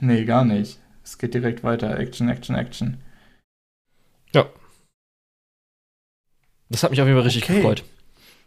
[0.00, 0.78] Nee, gar nicht.
[1.04, 1.98] Es geht direkt weiter.
[1.98, 2.98] Action, Action, Action.
[4.34, 4.46] Ja.
[6.68, 7.56] Das hat mich auf jeden Fall richtig Okay.
[7.56, 7.84] gefreut.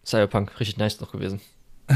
[0.06, 1.42] Cyberpunk, richtig nice noch gewesen.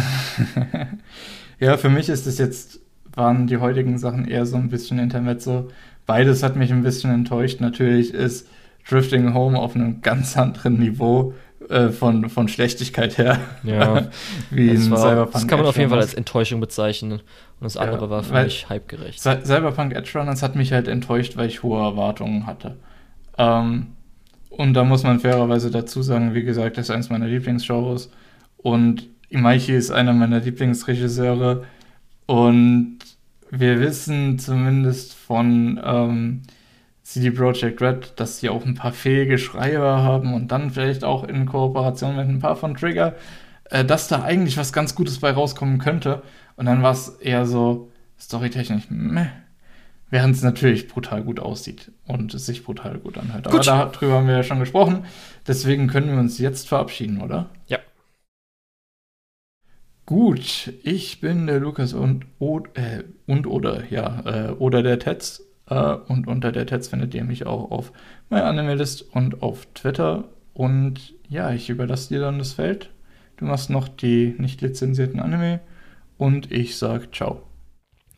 [1.58, 2.80] Ja, für mich ist es jetzt,
[3.14, 5.72] waren die heutigen Sachen eher so ein bisschen Intermezzo.
[6.06, 7.62] Beides hat mich ein bisschen enttäuscht.
[7.62, 8.48] Natürlich ist
[8.88, 11.34] Drifting Home auf einem ganz anderen Niveau
[11.70, 13.40] äh, von, von Schlechtigkeit her.
[13.64, 14.10] Ja,
[14.52, 17.14] wie das, war, Cyberpunk das kann man auf jeden Fall als Enttäuschung bezeichnen.
[17.14, 17.22] Und
[17.62, 19.20] das andere Ja, war für mich hypegerecht.
[19.20, 22.78] Cy- Cyberpunk Edge Runners hat mich halt enttäuscht, weil ich hohe Erwartungen hatte.
[23.38, 23.88] Ähm,
[24.50, 28.12] und da muss man fairerweise dazu sagen, wie gesagt, das ist eines meiner Lieblingsgenres.
[28.58, 31.64] Und Imaichi ist einer meiner Lieblingsregisseure.
[32.28, 32.95] Und
[33.60, 36.42] wir wissen zumindest von ähm,
[37.04, 41.24] CD Projekt Red, dass sie auch ein paar fähige Schreiber haben und dann vielleicht auch
[41.24, 43.16] in Kooperation mit ein paar von Trigger,
[43.66, 46.24] äh, dass da eigentlich was ganz Gutes bei rauskommen könnte.
[46.56, 49.28] Und dann war es eher so storytechnisch, meh.
[50.10, 53.48] Während es natürlich brutal gut aussieht und es sich brutal gut anhört.
[53.48, 53.68] Aber Gut.
[53.68, 55.06] darüber haben wir ja schon gesprochen.
[55.48, 57.50] Deswegen können wir uns jetzt verabschieden, oder?
[57.68, 57.80] Ja.
[60.06, 65.42] Gut, ich bin der Lukas und, o, äh, und oder, ja, äh, oder der Tetz.
[65.68, 67.92] Äh, und unter der Tetz findet ihr mich auch auf
[68.30, 70.26] MyAnimeList und auf Twitter.
[70.54, 72.92] Und ja, ich überlasse dir dann das Feld.
[73.38, 75.60] Du machst noch die nicht lizenzierten Anime.
[76.20, 77.42] Und ich sag ciao.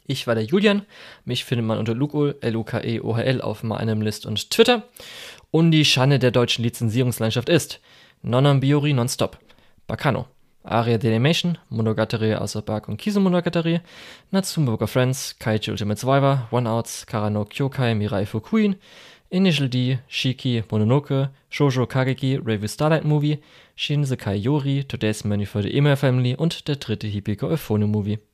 [0.05, 0.81] Ich war der Julian.
[1.23, 4.84] Mich findet man unter Lukohl, L-U-K-E-O-H-L auf meinem List und Twitter.
[5.51, 7.80] Und die Schande der deutschen Lizenzierungslandschaft ist
[8.23, 9.39] Nonambiori Nonstop,
[9.88, 10.27] Bacano,
[10.69, 13.81] Aria Delimation, Monogatari Asobak und Kisu Monogatari,
[14.88, 18.76] Friends, Kaiju Ultimate Survivor, One Outs, Karano Kyokai Mirai Fukuin,
[19.30, 23.41] Initial D, Shiki, Mononoke, Shoujo Kageki, Review Starlight Movie,
[23.76, 28.19] Shinsekai Yori, Today's Menu for the Email Family und der dritte Hibiko Euphone Movie.